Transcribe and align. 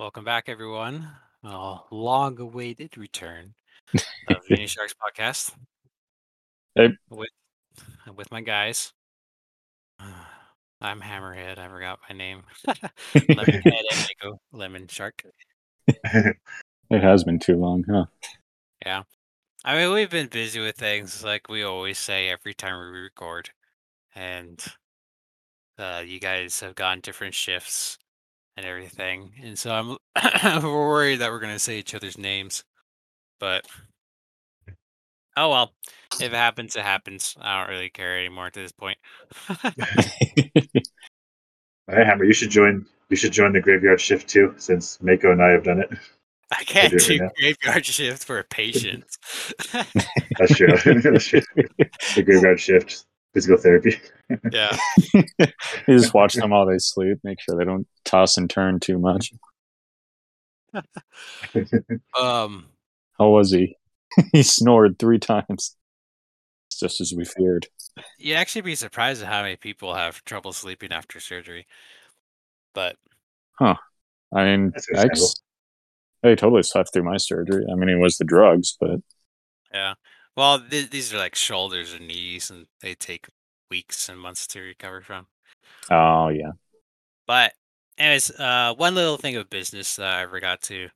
Welcome 0.00 0.24
back, 0.24 0.48
everyone. 0.48 1.10
A 1.44 1.76
long-awaited 1.90 2.96
return 2.96 3.52
of 4.30 4.40
Mini 4.48 4.66
Sharks 4.66 4.94
podcast. 4.94 5.52
Hey. 6.74 6.88
With 7.10 7.28
with 8.16 8.32
my 8.32 8.40
guys. 8.40 8.94
I'm 10.80 11.02
Hammerhead. 11.02 11.58
I 11.58 11.68
forgot 11.68 11.98
my 12.08 12.16
name. 12.16 12.44
Lemonhead 12.66 13.62
and 13.90 14.08
Nico 14.08 14.40
Lemon 14.52 14.88
Shark. 14.88 15.22
It 15.86 16.36
has 16.90 17.22
been 17.24 17.38
too 17.38 17.58
long, 17.58 17.84
huh? 17.86 18.06
Yeah. 18.86 19.02
I 19.66 19.76
mean, 19.76 19.92
we've 19.92 20.08
been 20.08 20.28
busy 20.28 20.60
with 20.60 20.76
things 20.76 21.22
like 21.22 21.50
we 21.50 21.62
always 21.62 21.98
say 21.98 22.30
every 22.30 22.54
time 22.54 22.78
we 22.78 23.00
record, 23.00 23.50
and 24.14 24.64
uh, 25.78 26.02
you 26.06 26.18
guys 26.18 26.60
have 26.60 26.74
gone 26.74 27.00
different 27.00 27.34
shifts 27.34 27.98
and 28.56 28.66
everything, 28.66 29.32
and 29.42 29.58
so 29.58 29.70
I'm 29.72 29.96
we're 30.62 30.88
worried 30.88 31.16
that 31.16 31.30
we're 31.30 31.40
gonna 31.40 31.58
say 31.58 31.78
each 31.78 31.94
other's 31.94 32.18
names, 32.18 32.64
but 33.38 33.66
oh 35.36 35.50
well. 35.50 35.72
If 36.14 36.32
it 36.32 36.32
happens, 36.32 36.74
it 36.74 36.82
happens. 36.82 37.36
I 37.40 37.60
don't 37.60 37.70
really 37.70 37.88
care 37.88 38.18
anymore 38.18 38.46
at 38.46 38.52
this 38.52 38.72
point. 38.72 38.98
All 41.88 41.96
right, 41.96 42.06
Hammer, 42.06 42.24
you 42.24 42.32
should 42.32 42.50
join. 42.50 42.86
You 43.08 43.16
should 43.16 43.32
join 43.32 43.52
the 43.52 43.60
graveyard 43.60 44.00
shift 44.00 44.28
too, 44.28 44.54
since 44.58 45.00
Mako 45.02 45.32
and 45.32 45.42
I 45.42 45.50
have 45.50 45.64
done 45.64 45.80
it. 45.80 45.90
I 46.52 46.64
can't 46.64 46.90
do 46.90 46.96
it 46.98 47.20
right 47.20 47.30
graveyard 47.36 47.86
shift 47.86 48.24
for 48.24 48.42
patients. 48.50 49.18
That's 50.38 50.54
true. 50.54 50.68
That's 50.68 51.26
true. 51.26 51.40
The 52.14 52.22
graveyard 52.24 52.60
shift, 52.60 53.06
physical 53.34 53.58
therapy. 53.58 53.96
yeah. 54.52 54.76
you 55.12 55.22
just 55.88 56.14
watch 56.14 56.34
them 56.34 56.50
while 56.50 56.66
they 56.66 56.78
sleep, 56.78 57.18
make 57.24 57.40
sure 57.40 57.56
they 57.56 57.64
don't 57.64 57.86
toss 58.04 58.36
and 58.36 58.48
turn 58.48 58.80
too 58.80 58.98
much. 58.98 59.32
Um. 62.18 62.66
How 63.18 63.28
was 63.28 63.50
he? 63.50 63.76
he 64.32 64.42
snored 64.42 64.98
three 64.98 65.18
times. 65.18 65.76
Just 66.78 67.00
as 67.00 67.12
we 67.14 67.24
feared. 67.24 67.66
You'd 68.18 68.36
actually 68.36 68.62
be 68.62 68.74
surprised 68.74 69.20
at 69.22 69.28
how 69.28 69.42
many 69.42 69.56
people 69.56 69.94
have 69.94 70.24
trouble 70.24 70.52
sleeping 70.52 70.92
after 70.92 71.20
surgery. 71.20 71.66
But 72.72 72.96
Huh. 73.60 73.74
I 74.34 74.44
mean, 74.44 74.70
That's 74.70 74.88
I, 74.94 75.02
understandable. 75.02 75.34
I 76.24 76.34
totally 76.34 76.62
slept 76.62 76.92
through 76.92 77.04
my 77.04 77.18
surgery. 77.18 77.64
I 77.70 77.74
mean, 77.74 77.88
it 77.88 77.98
was 77.98 78.16
the 78.16 78.24
drugs, 78.24 78.76
but 78.80 79.00
yeah. 79.72 79.94
Well, 80.40 80.58
th- 80.58 80.88
these 80.88 81.12
are 81.12 81.18
like 81.18 81.34
shoulders 81.34 81.92
and 81.92 82.08
knees, 82.08 82.48
and 82.48 82.64
they 82.80 82.94
take 82.94 83.26
weeks 83.70 84.08
and 84.08 84.18
months 84.18 84.46
to 84.46 84.60
recover 84.60 85.02
from. 85.02 85.26
oh 85.90 86.28
yeah. 86.28 86.52
But 87.26 87.52
anyways, 87.98 88.30
uh, 88.40 88.72
one 88.74 88.94
little 88.94 89.18
thing 89.18 89.36
of 89.36 89.50
business 89.50 89.96
that 89.96 90.14
I 90.16 90.26
forgot 90.26 90.62
to 90.62 90.88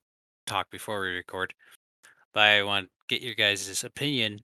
talk 0.46 0.70
before 0.70 1.02
we 1.02 1.08
record, 1.08 1.52
but 2.32 2.40
I 2.40 2.62
want 2.62 2.86
to 2.86 2.90
get 3.06 3.20
your 3.20 3.34
guys' 3.34 3.84
opinion 3.84 4.40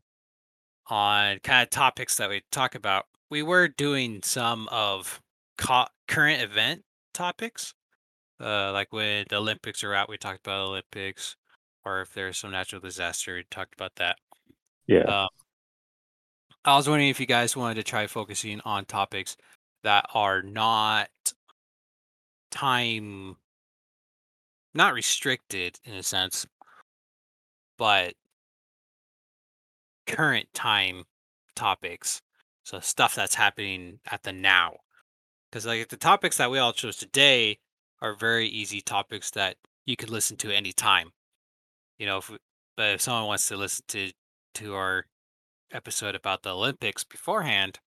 on 0.88 1.38
kind 1.38 1.62
of 1.62 1.70
topics 1.70 2.18
that 2.18 2.28
we 2.28 2.42
talk 2.52 2.74
about. 2.74 3.06
We 3.30 3.42
were 3.42 3.68
doing 3.68 4.20
some 4.22 4.68
of 4.70 5.22
co- 5.56 5.88
current 6.08 6.42
event 6.42 6.82
topics, 7.14 7.72
uh, 8.38 8.70
like 8.72 8.92
when 8.92 9.24
the 9.30 9.36
Olympics 9.36 9.82
are 9.82 9.94
out, 9.94 10.10
we 10.10 10.18
talked 10.18 10.46
about 10.46 10.60
Olympics, 10.60 11.36
or 11.86 12.02
if 12.02 12.12
there's 12.12 12.36
some 12.36 12.50
natural 12.50 12.82
disaster, 12.82 13.36
we 13.36 13.44
talked 13.50 13.72
about 13.72 13.96
that. 13.96 14.18
Yeah. 14.90 15.02
Um, 15.02 15.28
I 16.64 16.74
was 16.74 16.88
wondering 16.88 17.10
if 17.10 17.20
you 17.20 17.26
guys 17.26 17.56
wanted 17.56 17.76
to 17.76 17.84
try 17.84 18.08
focusing 18.08 18.60
on 18.64 18.84
topics 18.86 19.36
that 19.84 20.04
are 20.14 20.42
not 20.42 21.08
time, 22.50 23.36
not 24.74 24.92
restricted 24.92 25.78
in 25.84 25.94
a 25.94 26.02
sense, 26.02 26.44
but 27.78 28.14
current 30.08 30.48
time 30.54 31.04
topics. 31.54 32.20
So 32.64 32.80
stuff 32.80 33.14
that's 33.14 33.36
happening 33.36 34.00
at 34.10 34.24
the 34.24 34.32
now. 34.32 34.74
Because 35.50 35.66
like 35.66 35.88
the 35.88 35.96
topics 35.96 36.38
that 36.38 36.50
we 36.50 36.58
all 36.58 36.72
chose 36.72 36.96
today 36.96 37.58
are 38.02 38.14
very 38.14 38.48
easy 38.48 38.80
topics 38.80 39.30
that 39.30 39.56
you 39.86 39.94
could 39.94 40.10
listen 40.10 40.36
to 40.38 40.50
anytime. 40.50 41.12
You 42.00 42.06
know, 42.06 42.18
if 42.18 42.32
but 42.76 42.94
if 42.94 43.00
someone 43.00 43.26
wants 43.26 43.46
to 43.48 43.56
listen 43.56 43.84
to 43.88 44.10
to 44.54 44.74
our 44.74 45.06
episode 45.72 46.14
about 46.14 46.42
the 46.42 46.54
Olympics 46.54 47.04
beforehand, 47.04 47.78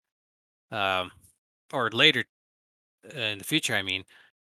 um, 0.72 1.12
or 1.72 1.90
later 1.90 2.26
uh, 3.16 3.20
in 3.20 3.38
the 3.40 3.44
future, 3.44 3.76
I 3.76 3.82
mean, 3.82 4.04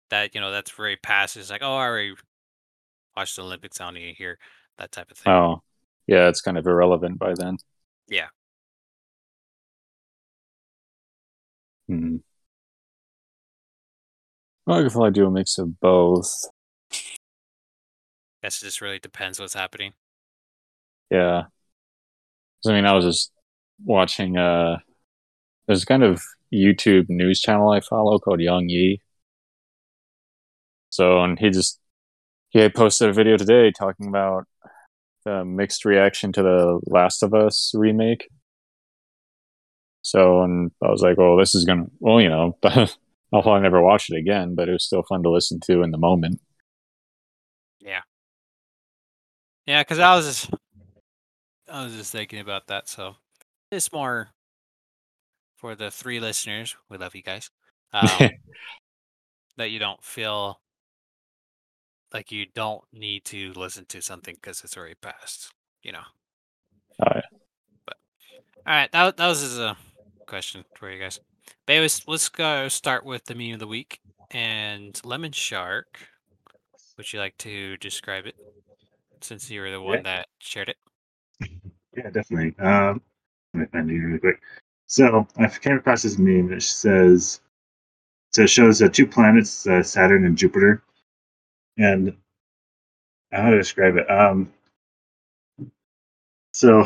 that 0.10 0.34
you 0.34 0.42
know 0.42 0.52
that's 0.52 0.72
very 0.72 0.98
past. 0.98 1.38
It's 1.38 1.50
like, 1.50 1.62
oh, 1.64 1.76
I 1.76 1.86
already 1.86 2.16
watched 3.16 3.36
the 3.36 3.44
Olympics. 3.44 3.82
I 3.82 3.86
don't 3.86 3.96
need 3.96 4.12
to 4.12 4.18
hear 4.18 4.38
that 4.78 4.92
type 4.92 5.12
of 5.12 5.18
thing. 5.18 5.34
Oh, 5.34 5.62
yeah. 6.06 6.28
It's 6.30 6.42
kind 6.42 6.58
of 6.58 6.66
irrelevant 6.66 7.20
by 7.20 7.34
then. 7.36 7.58
Yeah. 8.08 8.28
Hmm. 11.88 12.18
Well, 14.66 14.80
I 14.80 14.84
could 14.84 14.92
probably 14.92 15.12
do 15.12 15.26
a 15.26 15.32
mix 15.32 15.58
of 15.58 15.80
both. 15.80 16.30
Guess 18.44 18.62
it 18.62 18.66
just 18.66 18.82
really 18.82 19.00
depends 19.00 19.40
what's 19.40 19.54
happening. 19.54 19.94
Yeah. 21.10 21.44
I 22.66 22.72
mean, 22.72 22.86
I 22.86 22.94
was 22.94 23.06
just 23.06 23.32
watching. 23.84 24.38
Uh, 24.38 24.78
there's 25.68 25.86
kind 25.86 26.04
of 26.04 26.22
YouTube 26.54 27.10
news 27.10 27.42
channel 27.42 27.70
I 27.70 27.82
follow 27.82 28.20
called 28.20 28.40
Young 28.40 28.70
Yi. 28.70 29.02
So, 30.90 31.22
and 31.22 31.38
he 31.38 31.50
just 31.50 31.80
he 32.50 32.68
posted 32.70 33.10
a 33.10 33.14
video 33.14 33.38
today 33.38 33.72
talking 33.72 34.08
about 34.08 34.46
the 35.26 35.44
mixed 35.46 35.86
reaction 35.86 36.32
to 36.34 36.42
the 36.42 36.80
Last 36.88 37.22
of 37.24 37.34
Us 37.34 37.72
remake. 37.76 38.30
So, 40.02 40.42
and 40.42 40.72
I 40.82 40.90
was 40.90 41.02
like, 41.02 41.18
"Well, 41.18 41.38
this 41.38 41.54
is 41.54 41.66
gonna, 41.66 41.86
well, 42.00 42.22
you 42.22 42.30
know, 42.30 42.58
I'll 42.64 42.88
probably 43.44 43.62
never 43.62 43.82
watch 43.82 44.10
it 44.10 44.18
again, 44.18 44.56
but 44.56 44.70
it 44.70 44.72
was 44.72 44.86
still 44.86 45.04
fun 45.04 45.24
to 45.24 45.30
listen 45.30 45.60
to 45.66 45.84
in 45.84 45.92
the 45.92 45.98
moment." 45.98 46.40
Yeah. 47.80 48.02
Yeah, 49.66 49.82
because 49.82 50.00
I 50.00 50.16
was 50.16 50.50
I 51.70 51.84
was 51.84 51.96
just 51.96 52.12
thinking 52.12 52.40
about 52.40 52.68
that. 52.68 52.88
So 52.90 53.16
it's 53.72 53.92
more 53.92 54.30
for 55.58 55.76
the 55.76 55.92
three 55.92 56.20
listeners. 56.20 56.76
We 56.90 56.98
love 56.98 57.16
you 57.16 57.24
guys. 57.24 57.50
Um, 57.94 58.10
that 59.58 59.72
you 59.72 59.80
don't 59.80 60.04
feel 60.04 60.60
like 62.14 62.32
you 62.32 62.46
don't 62.54 62.84
need 62.94 63.26
to 63.26 63.54
listen 63.54 63.86
to 63.90 64.02
something 64.02 64.36
because 64.36 64.64
it's 64.64 64.78
already 64.78 64.96
passed. 65.02 65.52
You 65.84 65.94
know. 65.94 66.04
Oh, 67.02 67.12
yeah. 67.16 67.22
All 68.66 68.74
right, 68.74 68.92
that 68.92 69.18
that 69.18 69.28
was 69.28 69.42
just 69.42 69.58
a 69.60 69.78
question 70.26 70.66
for 70.76 70.92
you 70.92 71.00
guys. 71.00 71.20
But 71.66 71.74
anyways, 71.74 72.04
let's 72.08 72.28
go 72.28 72.68
start 72.68 73.06
with 73.06 73.24
the 73.26 73.36
meme 73.36 73.54
of 73.54 73.60
the 73.60 73.68
week 73.68 74.00
and 74.32 75.00
lemon 75.06 75.32
shark. 75.32 76.00
Would 76.98 77.14
you 77.14 77.20
like 77.20 77.38
to 77.40 77.78
describe 77.78 78.26
it 78.26 78.36
since 79.22 79.50
you 79.50 79.62
were 79.62 79.72
the 79.72 79.82
one 79.82 80.00
Yeah. 80.00 80.04
that 80.04 80.28
shared 80.40 80.68
it? 80.70 80.78
Yeah, 81.98 82.12
definitely. 82.12 82.56
Um, 82.66 83.02
let 83.56 83.62
me 83.62 83.68
find 83.68 83.92
it 83.92 83.96
really 83.96 84.20
quick. 84.20 84.42
So 84.88 85.28
I 85.38 85.48
came 85.50 85.78
across 85.78 86.04
this 86.04 86.20
meme 86.20 86.50
that 86.50 86.64
says, 86.64 87.42
so 88.34 88.44
it 88.44 88.50
shows 88.52 88.82
uh, 88.82 88.90
two 88.90 89.08
planets, 89.08 89.68
uh, 89.68 89.84
Saturn 89.84 90.26
and 90.26 90.38
Jupiter, 90.38 90.84
and 91.78 92.16
how 93.32 93.52
to 93.52 93.58
describe 93.58 93.98
it. 93.98 94.10
Um, 94.12 94.54
so 96.54 96.86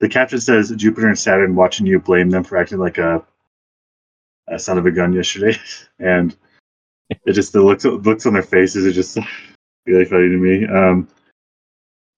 the 0.00 0.08
caption 0.08 0.40
says 0.40 0.72
Jupiter 0.76 1.08
and 1.08 1.18
Saturn 1.18 1.56
watching 1.56 1.86
you 1.86 2.00
blame 2.00 2.30
them 2.30 2.44
for 2.44 2.58
acting 2.58 2.78
like 2.78 2.98
a, 2.98 3.24
a 4.48 4.58
son 4.58 4.78
of 4.78 4.86
a 4.86 4.92
gun 4.92 5.14
yesterday, 5.14 5.58
and 5.98 6.36
it 7.26 7.34
just 7.34 7.52
the 7.52 7.62
looks 7.62 7.84
looks 7.84 8.26
on 8.26 8.34
their 8.34 8.42
faces 8.42 8.86
are 8.86 8.92
just 8.92 9.18
really 9.86 10.06
funny 10.06 10.28
to 10.30 10.38
me. 10.38 10.66
Um. 10.66 11.08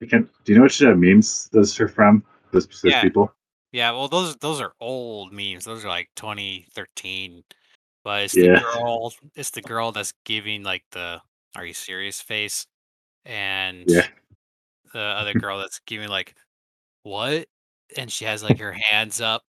Do 0.00 0.28
you 0.46 0.54
know 0.56 0.62
which 0.62 0.82
uh, 0.82 0.94
memes 0.94 1.48
those 1.52 1.78
are 1.80 1.88
from? 1.88 2.22
Those 2.52 2.64
specific 2.64 2.92
Yeah. 2.96 3.02
people. 3.02 3.32
Yeah, 3.72 3.90
well, 3.92 4.08
those 4.08 4.36
those 4.36 4.60
are 4.60 4.72
old 4.80 5.32
memes. 5.32 5.64
Those 5.64 5.84
are 5.84 5.88
like 5.88 6.08
2013. 6.16 7.42
But 8.04 8.24
it's 8.24 8.36
Yeah. 8.36 8.54
the 8.54 8.60
girl. 8.60 9.14
It's 9.34 9.50
the 9.50 9.62
girl 9.62 9.92
that's 9.92 10.12
giving 10.24 10.62
like 10.62 10.84
the 10.92 11.20
"Are 11.56 11.64
you 11.64 11.74
serious?" 11.74 12.20
face, 12.20 12.66
and 13.24 13.84
Yeah. 13.88 14.06
the 14.92 15.00
other 15.00 15.34
girl 15.40 15.58
that's 15.58 15.80
giving 15.86 16.08
like 16.08 16.34
"What?" 17.02 17.48
and 17.96 18.10
she 18.10 18.24
has 18.24 18.42
like 18.42 18.58
her 18.58 18.72
hands 18.72 19.20
up 19.20 19.44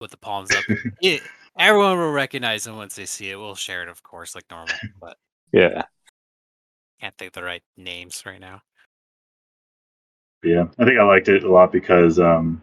with 0.00 0.10
the 0.10 0.16
palms 0.16 0.50
up. 0.50 0.64
Yeah, 1.02 1.18
everyone 1.58 1.98
will 1.98 2.10
recognize 2.12 2.64
them 2.64 2.76
once 2.76 2.94
they 2.94 3.06
see 3.06 3.30
it. 3.30 3.36
We'll 3.36 3.54
share 3.54 3.82
it, 3.82 3.88
of 3.88 4.02
course, 4.02 4.34
like 4.34 4.44
normal. 4.50 4.74
But 5.00 5.16
Yeah. 5.52 5.84
can't 7.00 7.16
think 7.16 7.28
of 7.28 7.32
the 7.34 7.42
right 7.42 7.62
names 7.76 8.22
right 8.26 8.40
now. 8.40 8.60
Yeah, 10.42 10.64
I 10.78 10.84
think 10.84 10.98
I 10.98 11.04
liked 11.04 11.28
it 11.28 11.44
a 11.44 11.52
lot 11.52 11.72
because 11.72 12.18
um, 12.18 12.62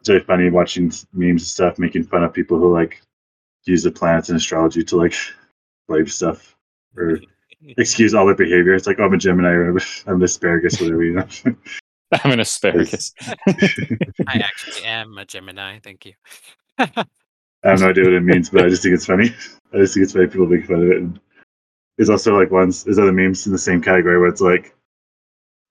it's 0.00 0.08
really 0.08 0.24
funny 0.24 0.50
watching 0.50 0.92
memes 1.12 1.12
and 1.12 1.40
stuff, 1.40 1.78
making 1.78 2.04
fun 2.04 2.24
of 2.24 2.32
people 2.32 2.58
who 2.58 2.72
like 2.72 3.00
use 3.64 3.82
the 3.82 3.90
planets 3.90 4.28
and 4.28 4.36
astrology 4.36 4.84
to 4.84 4.96
like 4.96 5.14
blame 5.88 6.06
stuff 6.06 6.56
or 6.96 7.20
excuse 7.78 8.14
all 8.14 8.26
their 8.26 8.34
behavior. 8.34 8.74
It's 8.74 8.86
like, 8.86 8.98
oh, 9.00 9.04
I'm 9.04 9.14
a 9.14 9.18
Gemini, 9.18 9.48
or 9.48 9.70
I'm 9.70 9.78
I'm 10.06 10.16
an 10.16 10.22
asparagus, 10.22 10.80
whatever, 10.80 11.04
you 11.04 11.14
know. 11.14 11.26
I'm 12.24 12.32
an 12.32 12.40
asparagus. 12.40 13.12
I 13.46 14.38
actually 14.38 14.84
am 14.84 15.16
a 15.18 15.24
Gemini. 15.24 15.78
Thank 15.80 16.06
you. 16.06 16.14
I 16.78 17.70
have 17.70 17.80
no 17.80 17.90
idea 17.90 18.04
what 18.04 18.12
it 18.12 18.22
means, 18.22 18.50
but 18.50 18.64
I 18.64 18.68
just 18.68 18.82
think 18.82 18.94
it's 18.94 19.04
funny. 19.04 19.34
I 19.74 19.78
just 19.78 19.94
think 19.94 20.04
it's 20.04 20.12
funny 20.12 20.26
people 20.26 20.46
make 20.46 20.66
fun 20.66 20.82
of 20.82 20.90
it. 20.90 20.96
And 20.98 21.20
there's 21.96 22.08
also 22.08 22.38
like 22.38 22.50
ones, 22.50 22.84
there's 22.84 22.98
other 22.98 23.12
memes 23.12 23.46
in 23.46 23.52
the 23.52 23.58
same 23.58 23.82
category 23.82 24.18
where 24.18 24.28
it's 24.28 24.40
like 24.40 24.74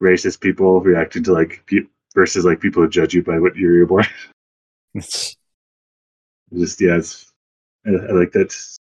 racist 0.02 0.42
people 0.42 0.82
reacting 0.82 1.24
to 1.24 1.34
like 1.34 1.64
pe- 1.66 1.88
versus 2.14 2.46
like 2.46 2.60
people 2.60 2.84
who 2.84 2.90
judge 2.90 3.14
you 3.14 3.24
by 3.24 3.40
what 3.40 3.56
year 3.56 3.76
you're 3.76 3.86
born. 3.86 4.06
just 6.56 6.82
yeah, 6.82 6.98
it's, 6.98 7.32
I, 7.86 7.92
I 7.92 8.12
like 8.12 8.32
that. 8.32 8.54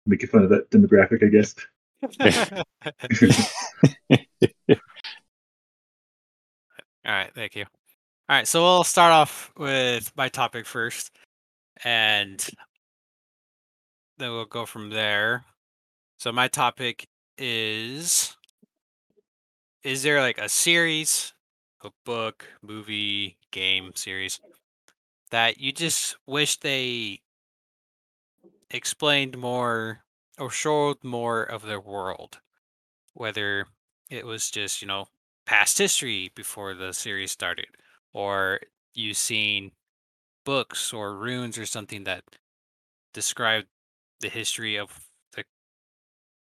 Making 0.06 0.30
fun 0.30 0.44
of 0.44 0.50
that 0.50 0.70
demographic, 0.72 1.24
I 1.24 1.28
guess. 1.28 1.56
All 7.06 7.16
right, 7.16 7.32
thank 7.36 7.56
you. 7.56 7.64
All 7.64 8.36
right, 8.36 8.48
so 8.48 8.62
we'll 8.62 8.84
start 8.84 9.12
off 9.12 9.52
with 9.58 10.12
my 10.16 10.30
topic 10.30 10.66
first, 10.66 11.12
and 11.84 12.46
then 14.18 14.32
we'll 14.32 14.46
go 14.46 14.66
from 14.66 14.90
there. 14.90 15.46
So 16.18 16.32
my 16.32 16.48
topic 16.48 17.08
is: 17.38 18.36
Is 19.84 20.04
there 20.04 20.22
like 20.22 20.38
a 20.38 20.48
series, 20.50 21.34
a 21.82 21.92
book, 22.06 22.46
movie, 22.62 23.38
game 23.52 23.92
series 23.96 24.40
that 25.32 25.60
you 25.60 25.72
just 25.74 26.18
wish 26.28 26.58
they 26.58 27.22
explained 28.72 29.38
more 29.38 30.04
or 30.38 30.50
showed 30.50 31.04
more 31.04 31.44
of 31.44 31.64
their 31.64 31.80
world? 31.80 32.40
Whether 33.14 33.68
it 34.10 34.26
was 34.26 34.52
just 34.52 34.82
you 34.82 34.88
know 34.88 35.08
past 35.46 35.78
history 35.80 36.32
before 36.36 36.74
the 36.76 36.94
series 36.94 37.32
started, 37.32 37.68
or 38.14 38.62
you 38.94 39.14
seen 39.14 39.72
books 40.46 40.94
or 40.94 41.16
runes 41.18 41.58
or 41.58 41.66
something 41.66 42.06
that 42.06 42.24
describe 43.14 43.66
the 44.22 44.30
history 44.30 44.78
of 44.78 45.10
the 45.34 45.46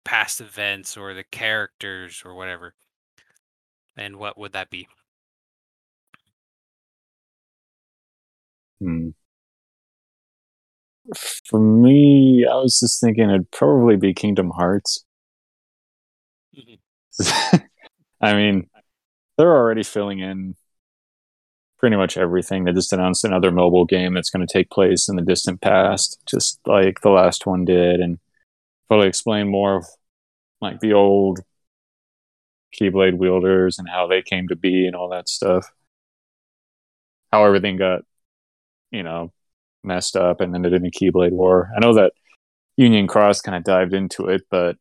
past 0.05 0.41
events 0.41 0.97
or 0.97 1.13
the 1.15 1.25
characters 1.25 2.23
or 2.25 2.35
whatever. 2.35 2.75
And 3.97 4.17
what 4.19 4.39
would 4.39 4.53
that 4.53 4.71
be? 4.71 4.89
Hmm. 8.81 9.09
For 11.49 11.61
me, 11.61 12.47
I 12.47 12.55
was 12.57 12.79
just 12.81 13.01
thinking 13.01 13.29
it'd 13.31 13.51
probably 13.51 13.97
be 13.97 14.13
Kingdom 14.15 14.51
Hearts. 14.51 15.05
Mhm. 16.53 16.79
I 18.21 18.35
mean, 18.35 18.69
they're 19.39 19.57
already 19.57 19.83
filling 19.85 20.21
in 20.21 20.57
pretty 21.79 21.97
much 21.97 22.17
everything. 22.17 22.65
They 22.65 22.73
just 22.73 22.93
announced 22.93 23.25
another 23.25 23.51
mobile 23.51 23.85
game 23.85 24.15
that's 24.15 24.31
going 24.31 24.47
to 24.47 24.53
take 24.53 24.71
place 24.71 25.09
in 25.09 25.17
the 25.17 25.23
distant 25.23 25.61
past, 25.61 26.19
just 26.27 26.59
like 26.67 27.01
the 27.01 27.11
last 27.11 27.47
one 27.47 27.65
did, 27.65 28.01
and 28.01 28.19
probably 28.89 29.09
explain 29.09 29.49
more 29.51 29.77
of 29.79 29.87
like 30.61 30.81
the 30.81 30.95
old 30.95 31.41
Keyblade 32.81 33.17
wielders 33.17 33.79
and 33.79 33.89
how 33.89 34.07
they 34.07 34.23
came 34.23 34.49
to 34.49 34.57
be 34.57 34.87
and 34.87 34.97
all 34.97 35.09
that 35.11 35.29
stuff. 35.29 35.71
How 37.33 37.45
everything 37.45 37.77
got, 37.77 38.03
you 38.91 39.03
know, 39.03 39.33
messed 39.83 40.17
up 40.17 40.41
and 40.41 40.55
ended 40.55 40.73
in 40.73 40.87
a 40.87 40.91
Keyblade 40.91 41.33
War. 41.33 41.71
I 41.77 41.81
know 41.81 41.95
that 41.95 42.13
Union 42.77 43.07
Cross 43.07 43.41
kind 43.41 43.57
of 43.57 43.65
dived 43.65 43.95
into 43.95 44.27
it, 44.27 44.43
but 44.51 44.77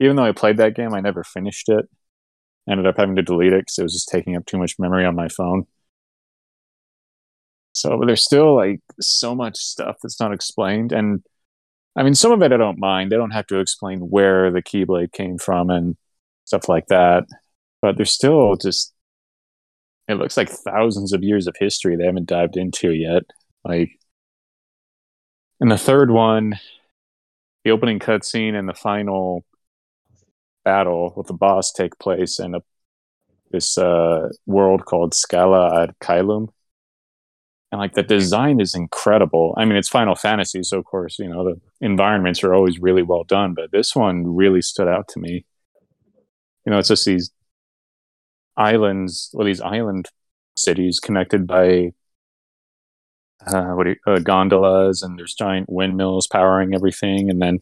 even 0.00 0.16
though 0.16 0.24
I 0.24 0.32
played 0.32 0.58
that 0.58 0.74
game, 0.74 0.94
I 0.94 1.00
never 1.00 1.24
finished 1.24 1.68
it. 1.68 1.88
Ended 2.68 2.86
up 2.86 2.96
having 2.96 3.16
to 3.16 3.22
delete 3.22 3.52
it 3.52 3.60
because 3.60 3.78
it 3.78 3.82
was 3.84 3.92
just 3.92 4.08
taking 4.08 4.36
up 4.36 4.44
too 4.46 4.58
much 4.58 4.78
memory 4.78 5.04
on 5.04 5.14
my 5.14 5.28
phone. 5.28 5.66
So, 7.72 7.98
but 7.98 8.06
there's 8.06 8.24
still 8.24 8.56
like 8.56 8.80
so 9.00 9.34
much 9.34 9.56
stuff 9.56 9.96
that's 10.02 10.18
not 10.18 10.32
explained, 10.32 10.92
and 10.92 11.22
I 11.94 12.02
mean, 12.02 12.14
some 12.14 12.32
of 12.32 12.42
it 12.42 12.52
I 12.52 12.56
don't 12.56 12.78
mind. 12.78 13.12
They 13.12 13.16
don't 13.16 13.32
have 13.32 13.46
to 13.48 13.58
explain 13.60 14.00
where 14.00 14.50
the 14.50 14.62
Keyblade 14.62 15.12
came 15.12 15.38
from 15.38 15.70
and 15.70 15.96
stuff 16.46 16.68
like 16.68 16.86
that. 16.86 17.24
But 17.82 17.96
there's 17.96 18.10
still 18.10 18.56
just 18.56 18.94
it 20.08 20.14
looks 20.14 20.36
like 20.36 20.48
thousands 20.48 21.12
of 21.12 21.22
years 21.22 21.46
of 21.46 21.56
history 21.58 21.96
they 21.96 22.06
haven't 22.06 22.28
dived 22.28 22.56
into 22.56 22.92
yet. 22.92 23.24
Like 23.64 23.90
in 25.60 25.68
the 25.68 25.78
third 25.78 26.10
one, 26.10 26.58
the 27.64 27.72
opening 27.72 27.98
cutscene 27.98 28.54
and 28.54 28.68
the 28.68 28.74
final 28.74 29.44
battle 30.64 31.12
with 31.16 31.26
the 31.26 31.34
boss 31.34 31.72
take 31.72 31.98
place 31.98 32.38
in 32.38 32.54
a, 32.54 32.60
this 33.50 33.76
uh, 33.78 34.28
world 34.46 34.84
called 34.84 35.14
Scala 35.14 35.82
ad 35.82 35.94
Caelum. 36.00 36.48
And 37.72 37.80
like 37.80 37.94
the 37.94 38.02
design 38.04 38.60
is 38.60 38.76
incredible. 38.76 39.54
I 39.58 39.64
mean, 39.64 39.76
it's 39.76 39.88
Final 39.88 40.14
Fantasy, 40.14 40.62
so 40.62 40.78
of 40.78 40.84
course, 40.84 41.18
you 41.18 41.28
know, 41.28 41.44
the 41.44 41.60
environments 41.80 42.44
are 42.44 42.54
always 42.54 42.78
really 42.78 43.02
well 43.02 43.24
done, 43.24 43.54
but 43.54 43.72
this 43.72 43.96
one 43.96 44.36
really 44.36 44.62
stood 44.62 44.86
out 44.86 45.08
to 45.08 45.18
me. 45.18 45.44
You 46.66 46.72
know, 46.72 46.78
it's 46.78 46.88
just 46.88 47.06
these 47.06 47.30
islands, 48.56 49.30
or 49.34 49.44
these 49.44 49.60
island 49.60 50.08
cities 50.56 51.00
connected 51.00 51.46
by 51.46 51.92
uh, 53.46 53.72
what 53.72 53.86
you, 53.86 53.96
uh, 54.06 54.18
gondolas, 54.18 55.02
and 55.02 55.18
there's 55.18 55.34
giant 55.34 55.68
windmills 55.68 56.26
powering 56.26 56.74
everything. 56.74 57.30
And 57.30 57.40
then 57.40 57.60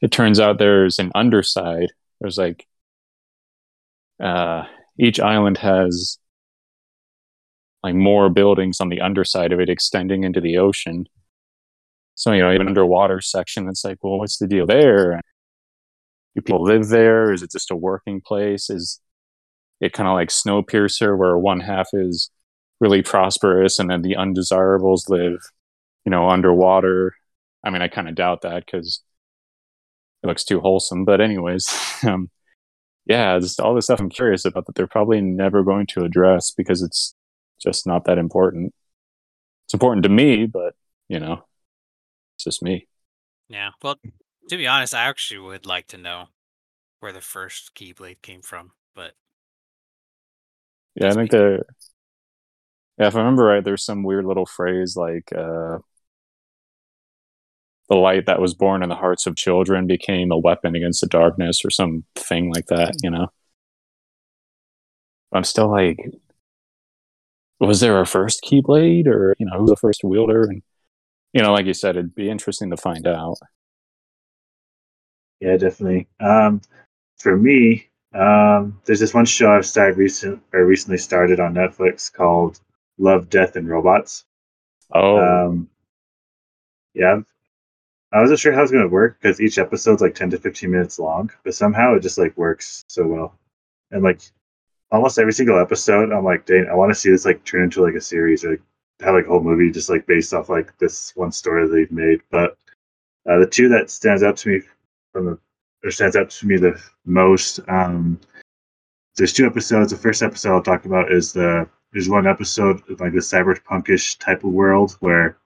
it 0.00 0.12
turns 0.12 0.38
out 0.38 0.58
there's 0.58 0.98
an 0.98 1.10
underside. 1.14 1.88
There's 2.20 2.38
like 2.38 2.66
uh, 4.22 4.64
each 4.98 5.20
island 5.20 5.58
has 5.58 6.18
like 7.82 7.94
more 7.94 8.28
buildings 8.28 8.80
on 8.80 8.88
the 8.88 9.00
underside 9.00 9.52
of 9.52 9.60
it 9.60 9.68
extending 9.68 10.24
into 10.24 10.40
the 10.40 10.58
ocean. 10.58 11.08
So 12.14 12.32
you 12.32 12.42
know, 12.42 12.52
even 12.52 12.68
underwater 12.68 13.20
section, 13.20 13.68
it's 13.68 13.84
like, 13.84 13.98
well, 14.02 14.18
what's 14.18 14.38
the 14.38 14.48
deal 14.48 14.66
there? 14.66 15.20
People 16.38 16.62
live 16.62 16.88
there? 16.88 17.32
Is 17.32 17.42
it 17.42 17.50
just 17.50 17.70
a 17.70 17.76
working 17.76 18.20
place? 18.20 18.70
Is 18.70 19.00
it 19.80 19.92
kind 19.92 20.08
of 20.08 20.14
like 20.14 20.28
Snowpiercer, 20.28 21.18
where 21.18 21.36
one 21.36 21.60
half 21.60 21.88
is 21.92 22.30
really 22.80 23.02
prosperous 23.02 23.78
and 23.78 23.90
then 23.90 24.02
the 24.02 24.16
undesirables 24.16 25.08
live, 25.08 25.40
you 26.04 26.10
know, 26.10 26.28
underwater? 26.28 27.14
I 27.64 27.70
mean, 27.70 27.82
I 27.82 27.88
kind 27.88 28.08
of 28.08 28.14
doubt 28.14 28.42
that 28.42 28.64
because 28.66 29.02
it 30.22 30.28
looks 30.28 30.44
too 30.44 30.60
wholesome. 30.60 31.04
But 31.04 31.20
anyways, 31.20 31.68
um, 32.06 32.30
yeah, 33.06 33.38
just 33.40 33.60
all 33.60 33.74
this 33.74 33.86
stuff 33.86 34.00
I'm 34.00 34.08
curious 34.08 34.44
about 34.44 34.66
that 34.66 34.76
they're 34.76 34.86
probably 34.86 35.20
never 35.20 35.64
going 35.64 35.86
to 35.88 36.04
address 36.04 36.52
because 36.52 36.82
it's 36.82 37.14
just 37.60 37.86
not 37.86 38.04
that 38.04 38.18
important. 38.18 38.72
It's 39.66 39.74
important 39.74 40.04
to 40.04 40.08
me, 40.08 40.46
but 40.46 40.74
you 41.08 41.18
know, 41.18 41.44
it's 42.36 42.44
just 42.44 42.62
me. 42.62 42.86
Yeah. 43.48 43.70
Well, 43.82 43.96
to 44.48 44.56
be 44.56 44.66
honest, 44.66 44.94
I 44.94 45.04
actually 45.04 45.40
would 45.40 45.66
like 45.66 45.88
to 45.88 45.98
know 45.98 46.28
where 47.00 47.12
the 47.12 47.20
first 47.20 47.74
Keyblade 47.74 48.22
came 48.22 48.42
from, 48.42 48.72
but 48.94 49.14
Yeah, 50.94 51.10
I 51.10 51.14
think 51.14 51.30
me. 51.30 51.30
there. 51.30 51.64
Yeah, 52.98 53.06
if 53.08 53.14
I 53.14 53.18
remember 53.18 53.44
right, 53.44 53.64
there's 53.64 53.84
some 53.84 54.02
weird 54.02 54.24
little 54.24 54.46
phrase 54.46 54.96
like 54.96 55.32
uh, 55.32 55.78
"the 57.88 57.96
light 57.96 58.26
that 58.26 58.40
was 58.40 58.54
born 58.54 58.82
in 58.82 58.88
the 58.88 58.94
hearts 58.94 59.26
of 59.26 59.36
children 59.36 59.86
became 59.86 60.30
a 60.30 60.38
weapon 60.38 60.74
against 60.74 61.00
the 61.00 61.06
darkness" 61.06 61.64
or 61.64 61.70
some 61.70 62.04
thing 62.14 62.50
like 62.52 62.66
that. 62.66 62.96
You 63.02 63.10
know, 63.10 63.28
I'm 65.32 65.44
still 65.44 65.68
like, 65.70 65.98
was 67.60 67.80
there 67.80 68.00
a 68.00 68.06
first 68.06 68.42
Keyblade, 68.44 69.06
or 69.06 69.34
you 69.38 69.46
know, 69.46 69.58
who's 69.58 69.70
the 69.70 69.76
first 69.76 70.02
wielder? 70.04 70.44
And 70.44 70.62
you 71.32 71.42
know, 71.42 71.52
like 71.52 71.66
you 71.66 71.74
said, 71.74 71.96
it'd 71.96 72.14
be 72.14 72.30
interesting 72.30 72.70
to 72.70 72.78
find 72.78 73.06
out. 73.06 73.36
Yeah, 75.40 75.56
definitely. 75.56 76.08
Um, 76.20 76.60
for 77.18 77.36
me, 77.36 77.88
um, 78.14 78.80
there's 78.84 79.00
this 79.00 79.14
one 79.14 79.26
show 79.26 79.50
I've 79.50 79.66
started 79.66 79.98
recent 79.98 80.42
or 80.52 80.64
recently 80.64 80.98
started 80.98 81.40
on 81.40 81.54
Netflix 81.54 82.12
called 82.12 82.60
Love, 82.98 83.28
Death, 83.28 83.56
and 83.56 83.68
Robots. 83.68 84.24
Oh, 84.92 85.18
Um, 85.18 85.68
yeah, 86.94 87.20
I 88.12 88.20
wasn't 88.20 88.40
sure 88.40 88.52
how 88.52 88.62
it's 88.62 88.72
gonna 88.72 88.88
work 88.88 89.18
because 89.20 89.40
each 89.40 89.58
episode's 89.58 90.00
like 90.02 90.14
10 90.14 90.30
to 90.30 90.38
15 90.38 90.70
minutes 90.70 90.98
long, 90.98 91.30
but 91.44 91.54
somehow 91.54 91.94
it 91.94 92.00
just 92.00 92.18
like 92.18 92.36
works 92.36 92.84
so 92.88 93.06
well. 93.06 93.38
And 93.90 94.02
like 94.02 94.20
almost 94.90 95.18
every 95.18 95.32
single 95.32 95.58
episode, 95.60 96.12
I'm 96.12 96.24
like, 96.24 96.46
dang, 96.46 96.68
I 96.70 96.74
want 96.74 96.90
to 96.90 96.94
see 96.98 97.10
this 97.10 97.24
like 97.26 97.44
turn 97.44 97.64
into 97.64 97.82
like 97.82 97.94
a 97.94 98.00
series 98.00 98.44
or 98.44 98.52
like, 98.52 98.62
have 99.00 99.14
like 99.14 99.26
a 99.26 99.28
whole 99.28 99.42
movie 99.42 99.70
just 99.70 99.90
like 99.90 100.06
based 100.06 100.34
off 100.34 100.48
like 100.48 100.76
this 100.78 101.14
one 101.16 101.30
story 101.32 101.68
they've 101.68 101.92
made. 101.92 102.20
But 102.30 102.56
uh, 103.28 103.38
the 103.38 103.46
two 103.46 103.68
that 103.68 103.90
stands 103.90 104.22
out 104.22 104.36
to 104.38 104.48
me 104.48 104.62
from 105.12 105.26
the 105.26 105.38
or 105.84 105.90
stands 105.90 106.16
out 106.16 106.30
to 106.30 106.46
me 106.46 106.56
the 106.56 106.80
most, 107.04 107.60
um, 107.68 108.20
there's 109.16 109.32
two 109.32 109.46
episodes. 109.46 109.90
The 109.90 109.96
first 109.96 110.22
episode 110.22 110.54
I'll 110.54 110.62
talk 110.62 110.84
about 110.84 111.12
is 111.12 111.32
the 111.32 111.68
there's 111.92 112.08
one 112.08 112.26
episode 112.26 112.82
like 113.00 113.12
the 113.12 113.18
cyberpunkish 113.18 114.18
type 114.18 114.44
of 114.44 114.50
world 114.50 114.96
where 115.00 115.38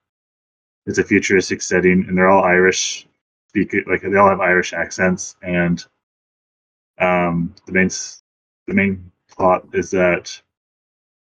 it's 0.87 0.99
a 0.99 1.05
futuristic 1.05 1.63
setting 1.63 2.05
and 2.09 2.19
they're 2.19 2.29
all 2.29 2.43
Irish 2.43 3.07
speak 3.49 3.75
like 3.87 4.03
they 4.03 4.17
all 4.17 4.29
have 4.29 4.41
Irish 4.41 4.73
accents 4.73 5.37
and 5.43 5.85
um, 6.99 7.55
the 7.67 7.73
main 7.73 7.89
the 8.67 8.75
main 8.75 9.13
plot 9.31 9.65
is 9.73 9.91
that 9.91 10.41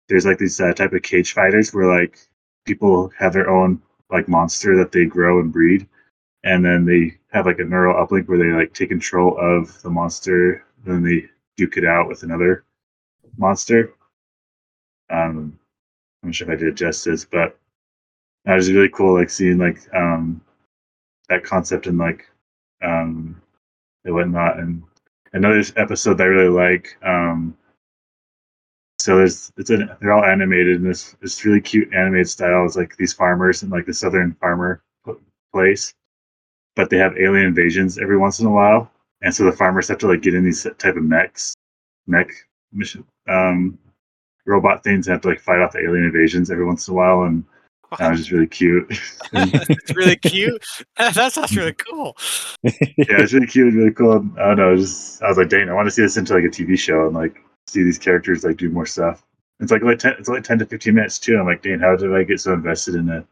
there's 0.09 0.27
like 0.27 0.39
these 0.39 0.61
uh, 0.61 0.73
type 0.73 0.93
of 0.93 1.03
cage 1.03 1.33
fighters 1.33 1.73
where 1.73 2.01
like 2.01 2.19
people 2.65 3.11
have 3.19 3.33
their 3.33 3.51
own 3.51 3.81
like 4.11 4.29
monster 4.29 4.77
that 4.77 4.93
they 4.93 5.05
grow 5.05 5.41
and 5.41 5.53
breed, 5.53 5.89
and 6.47 6.65
then 6.65 6.85
they 6.85 7.19
have 7.33 7.45
like 7.45 7.59
a 7.59 7.65
neural 7.65 7.95
uplink 8.07 8.29
where 8.29 8.39
they 8.39 8.57
like 8.57 8.73
take 8.73 8.91
control 8.91 9.37
of 9.39 9.83
the 9.83 9.91
monster, 9.91 10.65
and 10.85 10.95
then 10.95 11.03
they 11.03 11.29
duke 11.57 11.77
it 11.77 11.85
out 11.85 12.09
with 12.09 12.23
another 12.23 12.65
monster. 13.37 13.93
Um, 15.11 15.59
I'm 16.23 16.29
not 16.29 16.35
sure 16.37 16.51
if 16.51 16.57
I 16.57 16.63
did 16.63 16.77
justice, 16.77 17.25
but 17.25 17.59
that 18.45 18.55
was 18.55 18.71
really 18.71 18.89
cool. 18.89 19.15
Like 19.15 19.29
seeing 19.29 19.59
like 19.59 19.79
um, 19.93 20.41
that 21.29 21.43
concept 21.43 21.89
and 21.89 21.99
like 21.99 22.29
um, 22.81 23.43
and 24.05 24.15
whatnot. 24.15 24.61
And 24.61 24.85
another 25.33 25.65
episode 25.77 26.19
that 26.19 26.25
I 26.25 26.27
really 26.29 26.49
like. 26.49 26.97
Um, 27.05 27.57
so 29.01 29.17
there's 29.17 29.53
it's 29.57 29.71
an, 29.71 29.91
they're 30.01 30.13
all 30.13 30.25
animated 30.25 30.77
in 30.77 30.85
this 30.85 31.17
this 31.21 31.45
really 31.45 31.61
cute 31.61 31.93
animated 31.93 32.29
style. 32.29 32.65
It's 32.65 32.77
like 32.77 32.97
these 32.97 33.13
farmers 33.13 33.65
and 33.65 33.73
like 33.73 33.87
the 33.87 33.95
southern 33.95 34.35
farmer 34.35 34.81
place, 35.53 35.93
but 36.77 36.91
they 36.91 36.99
have 36.99 37.17
alien 37.19 37.47
invasions 37.47 37.99
every 37.99 38.17
once 38.17 38.39
in 38.39 38.47
a 38.47 38.51
while, 38.51 38.91
and 39.23 39.35
so 39.35 39.45
the 39.45 39.53
farmers 39.53 39.89
have 39.89 39.99
to 39.99 40.07
like 40.07 40.23
get 40.23 40.35
in 40.35 40.45
these 40.45 40.67
type 40.79 40.97
of 40.97 41.03
mechs, 41.03 41.55
mech 42.07 42.29
mission 42.73 43.05
um, 43.29 43.77
robot 44.47 44.85
things, 44.85 45.07
and 45.07 45.15
have 45.15 45.23
to 45.23 45.29
like 45.29 45.41
fight 45.41 45.61
off 45.61 45.73
the 45.73 45.81
alien 45.81 46.05
invasions 46.05 46.51
every 46.51 46.65
once 46.65 46.87
in 46.87 46.93
a 46.93 46.97
while, 46.97 47.23
and 47.23 47.45
uh, 47.93 47.97
that 47.97 48.11
was 48.11 48.21
just 48.21 48.31
really 48.31 48.47
cute. 48.47 48.87
it's 49.33 49.97
really 49.97 50.17
cute. 50.17 50.65
that 50.99 51.33
sounds 51.33 51.57
really 51.57 51.75
cool. 51.75 52.17
yeah, 52.63 52.73
it's 52.97 53.33
really 53.33 53.47
cute 53.47 53.69
and 53.69 53.77
really 53.77 53.93
cool. 53.93 54.25
I 54.39 54.49
don't 54.49 54.57
know. 54.59 54.71
Was 54.71 54.83
just 54.83 55.23
I 55.23 55.29
was 55.29 55.39
like, 55.39 55.49
dang, 55.49 55.69
I 55.69 55.75
want 55.75 55.87
to 55.87 55.91
see 55.91 56.03
this 56.03 56.17
into 56.17 56.35
like 56.35 56.45
a 56.45 56.49
TV 56.49 56.79
show 56.79 57.07
and 57.07 57.15
like 57.15 57.43
see 57.67 57.83
these 57.83 57.99
characters 57.99 58.45
like 58.45 58.57
do 58.57 58.71
more 58.71 58.87
stuff. 58.87 59.25
It's 59.61 59.73
like, 59.73 59.83
like 59.83 59.99
ten, 59.99 60.15
it's 60.19 60.29
like 60.29 60.45
ten 60.45 60.59
to 60.59 60.67
fifteen 60.67 60.95
minutes 60.95 61.19
too. 61.19 61.39
I'm 61.39 61.47
like, 61.47 61.63
dang, 61.63 61.81
how 61.81 61.97
did 61.97 62.15
I 62.15 62.23
get 62.25 62.41
so 62.41 62.53
invested 62.53 62.97
in 62.97 63.09
it? 63.09 63.27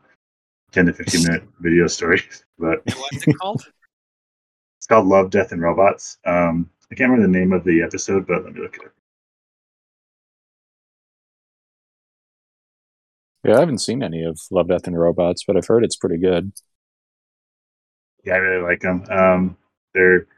10 0.75 0.87
to 0.87 0.93
15 0.93 1.23
minute 1.23 1.43
video 1.61 1.87
stories. 1.87 2.45
But 2.57 2.83
what's 2.85 3.27
it 3.27 3.37
called? 3.41 3.63
it's 4.79 4.87
called 4.87 5.07
Love, 5.07 5.31
Death, 5.31 5.51
and 5.51 5.61
Robots. 5.61 6.19
Um, 6.25 6.71
I 6.91 6.95
can't 6.95 7.11
remember 7.11 7.27
the 7.27 7.37
name 7.37 7.53
of 7.53 7.65
the 7.65 7.83
episode, 7.83 8.29
but 8.29 8.45
let 8.45 8.55
me 8.55 8.61
look 8.61 8.77
it. 8.77 8.93
Yeah, 13.45 13.57
I 13.57 13.61
haven't 13.61 13.79
seen 13.79 14.05
any 14.05 14.23
of 14.23 14.39
Love, 14.53 14.69
Death, 14.69 14.87
and 14.87 14.97
Robots, 14.97 15.43
but 15.45 15.57
I've 15.57 15.67
heard 15.67 15.85
it's 15.85 15.97
pretty 15.97 16.19
good. 16.19 16.53
Yeah, 18.25 18.35
I 18.35 18.37
really 18.37 18.63
like 18.63 18.81
them. 18.81 19.05
Um, 19.11 19.57
they're 19.95 20.29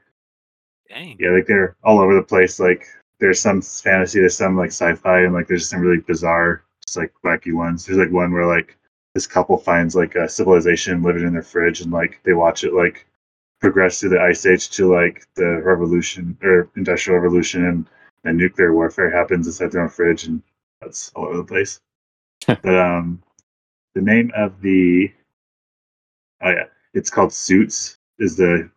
Dang. 0.89 1.19
yeah, 1.21 1.33
like 1.33 1.47
they're 1.47 1.77
all 1.85 2.01
over 2.01 2.15
the 2.15 2.23
place. 2.23 2.59
Like 2.59 2.87
there's 3.21 3.41
some 3.41 3.61
fantasy, 3.61 4.21
there's 4.21 4.39
some 4.39 4.57
like 4.57 4.71
sci-fi, 4.71 5.21
and 5.21 5.35
like 5.35 5.49
there's 5.49 5.69
some 5.69 5.81
really 5.81 6.01
bizarre, 6.01 6.65
just 6.87 6.97
like 6.97 7.13
wacky 7.23 7.53
ones. 7.55 7.85
There's 7.85 7.99
like 7.99 8.11
one 8.11 8.33
where 8.33 8.47
like 8.47 8.79
this 9.17 9.27
couple 9.27 9.57
finds 9.57 9.97
like 9.97 10.15
a 10.15 10.29
civilization 10.29 11.03
living 11.03 11.27
in 11.27 11.33
their 11.33 11.43
fridge, 11.43 11.81
and 11.81 11.91
like 11.91 12.21
they 12.25 12.35
watch 12.35 12.65
it 12.65 12.75
like 12.75 13.07
progress 13.63 13.99
through 13.99 14.11
the 14.11 14.21
ice 14.21 14.45
age 14.45 14.69
to 14.69 14.93
like 14.93 15.27
the 15.37 15.63
revolution 15.65 16.37
or 16.43 16.69
industrial 16.77 17.21
revolution, 17.21 17.65
and 17.65 17.87
then 18.25 18.37
nuclear 18.37 18.75
warfare 18.75 19.11
happens 19.11 19.47
inside 19.47 19.73
their 19.73 19.81
own 19.81 19.89
fridge, 19.89 20.25
and 20.25 20.43
that's 20.83 21.13
all 21.17 21.29
over 21.29 21.39
the 21.39 21.45
place. 21.45 21.81
but 22.47 22.79
um, 22.79 23.23
the 23.95 24.03
name 24.03 24.31
of 24.37 24.61
the 24.61 25.11
oh 26.43 26.51
yeah, 26.51 26.65
it's 26.93 27.09
called 27.09 27.33
Suits. 27.33 27.97
Is 28.19 28.37
the 28.37 28.69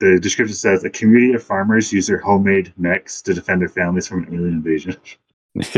the 0.00 0.18
description 0.18 0.56
says 0.56 0.82
a 0.84 0.88
community 0.88 1.34
of 1.34 1.42
farmers 1.42 1.92
use 1.92 2.06
their 2.06 2.16
homemade 2.16 2.72
mechs 2.78 3.20
to 3.20 3.34
defend 3.34 3.60
their 3.60 3.68
families 3.68 4.08
from 4.08 4.24
an 4.24 4.34
alien 4.34 4.54
invasion. 4.54 4.96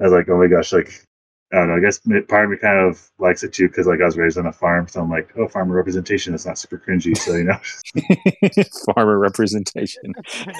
I 0.00 0.04
was 0.04 0.12
like, 0.12 0.28
oh 0.28 0.38
my 0.38 0.46
gosh, 0.46 0.72
like 0.72 1.07
I 1.52 1.56
don't 1.56 1.68
know. 1.68 1.76
I 1.76 1.80
guess 1.80 1.98
part 2.28 2.44
of 2.44 2.50
me 2.50 2.58
kind 2.58 2.90
of 2.90 3.10
likes 3.18 3.42
it 3.42 3.54
too 3.54 3.68
because 3.68 3.86
like 3.86 4.02
I 4.02 4.04
was 4.04 4.18
raised 4.18 4.36
on 4.36 4.46
a 4.46 4.52
farm, 4.52 4.86
so 4.86 5.00
I'm 5.00 5.10
like, 5.10 5.30
oh, 5.38 5.48
farmer 5.48 5.74
representation. 5.74 6.32
That's 6.32 6.44
not 6.44 6.58
super 6.58 6.78
cringy, 6.78 7.16
so 7.16 7.36
you 7.36 7.44
know. 7.44 7.58
Farmer 8.94 9.18
representation. 9.18 10.12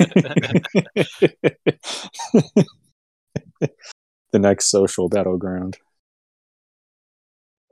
the 4.32 4.38
next 4.38 4.70
social 4.70 5.08
battleground. 5.10 5.76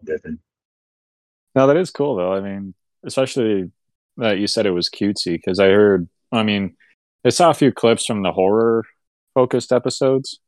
Definitely. 0.05 0.39
No, 1.55 1.67
that 1.67 1.77
is 1.77 1.91
cool 1.91 2.17
though. 2.17 2.33
I 2.33 2.41
mean, 2.41 2.75
especially 3.05 3.71
that 4.19 4.39
you 4.39 4.47
said 4.47 4.67
it 4.67 4.71
was 4.71 4.91
cutesy 4.91 5.35
because 5.35 5.59
I 5.59 5.69
heard. 5.69 6.09
I 6.33 6.43
mean, 6.43 6.77
I 7.25 7.31
saw 7.31 7.51
a 7.51 7.55
few 7.55 7.73
clips 7.73 8.05
from 8.05 8.23
the 8.23 8.33
horror 8.33 8.85
focused 9.35 9.73
episodes, 9.73 10.41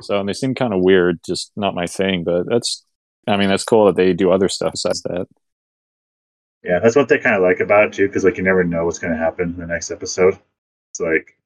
so 0.00 0.20
and 0.20 0.28
they 0.28 0.32
seem 0.32 0.54
kind 0.54 0.72
of 0.74 0.82
weird. 0.82 1.20
Just 1.26 1.52
not 1.56 1.74
my 1.74 1.86
thing. 1.86 2.24
But 2.24 2.44
that's. 2.48 2.84
I 3.26 3.38
mean, 3.38 3.48
that's 3.48 3.64
cool 3.64 3.86
that 3.86 3.96
they 3.96 4.12
do 4.12 4.30
other 4.30 4.48
stuff 4.50 4.72
besides 4.72 5.02
that. 5.02 5.26
Yeah, 6.62 6.78
that's 6.78 6.96
what 6.96 7.08
they 7.08 7.18
kind 7.18 7.36
of 7.36 7.42
like 7.42 7.60
about 7.60 7.86
it 7.88 7.92
too, 7.92 8.06
because 8.06 8.24
like 8.24 8.36
you 8.38 8.42
never 8.42 8.64
know 8.64 8.84
what's 8.84 8.98
going 8.98 9.12
to 9.12 9.18
happen 9.18 9.50
in 9.50 9.56
the 9.56 9.66
next 9.66 9.90
episode. 9.90 10.38
It's 10.90 11.00
like, 11.00 11.36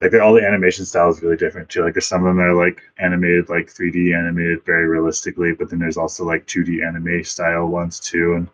like 0.00 0.12
all 0.14 0.34
the 0.34 0.46
animation 0.46 0.84
style 0.84 1.10
is 1.10 1.22
really 1.22 1.36
different 1.36 1.68
too. 1.68 1.82
Like 1.84 1.94
there's 1.94 2.06
some 2.06 2.22
of 2.22 2.26
them 2.28 2.38
that 2.38 2.52
are 2.52 2.66
like 2.66 2.80
animated, 2.98 3.48
like 3.48 3.68
3D 3.68 4.14
animated 4.14 4.64
very 4.64 4.86
realistically, 4.86 5.52
but 5.52 5.70
then 5.70 5.78
there's 5.78 5.96
also 5.96 6.24
like 6.24 6.46
2D 6.46 6.82
anime 6.86 7.24
style 7.24 7.66
ones 7.66 8.00
too, 8.00 8.34
and 8.34 8.48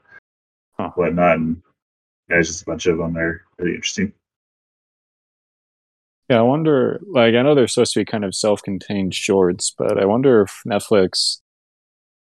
Huh. 0.79 0.91
whatnot. 0.95 1.37
And 1.37 1.63
yeah, 2.29 2.37
there's 2.37 2.49
just 2.49 2.63
a 2.63 2.67
bunch 2.67 2.87
of 2.87 2.99
them. 2.99 3.15
They're 3.15 3.43
really 3.59 3.75
interesting. 3.75 4.13
Yeah, 6.33 6.39
I 6.39 6.43
wonder. 6.45 6.99
Like, 7.07 7.35
I 7.35 7.43
know 7.43 7.55
they're 7.55 7.69
supposed 7.69 7.93
to 7.93 8.01
be 8.01 8.07
kind 8.07 8.25
of 8.25 8.35
self-contained 8.35 9.15
shorts, 9.15 9.75
but 9.77 10.01
I 10.01 10.07
wonder 10.07 10.41
if 10.41 10.63
Netflix, 10.67 11.41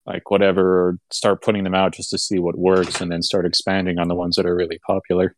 like, 0.04 0.30
whatever, 0.30 0.98
start 1.10 1.42
putting 1.42 1.64
them 1.64 1.74
out 1.74 1.94
just 1.94 2.10
to 2.10 2.18
see 2.18 2.38
what 2.38 2.58
works, 2.58 3.00
and 3.00 3.10
then 3.10 3.22
start 3.22 3.46
expanding 3.46 3.98
on 3.98 4.08
the 4.08 4.14
ones 4.14 4.36
that 4.36 4.44
are 4.44 4.54
really 4.54 4.78
popular. 4.86 5.34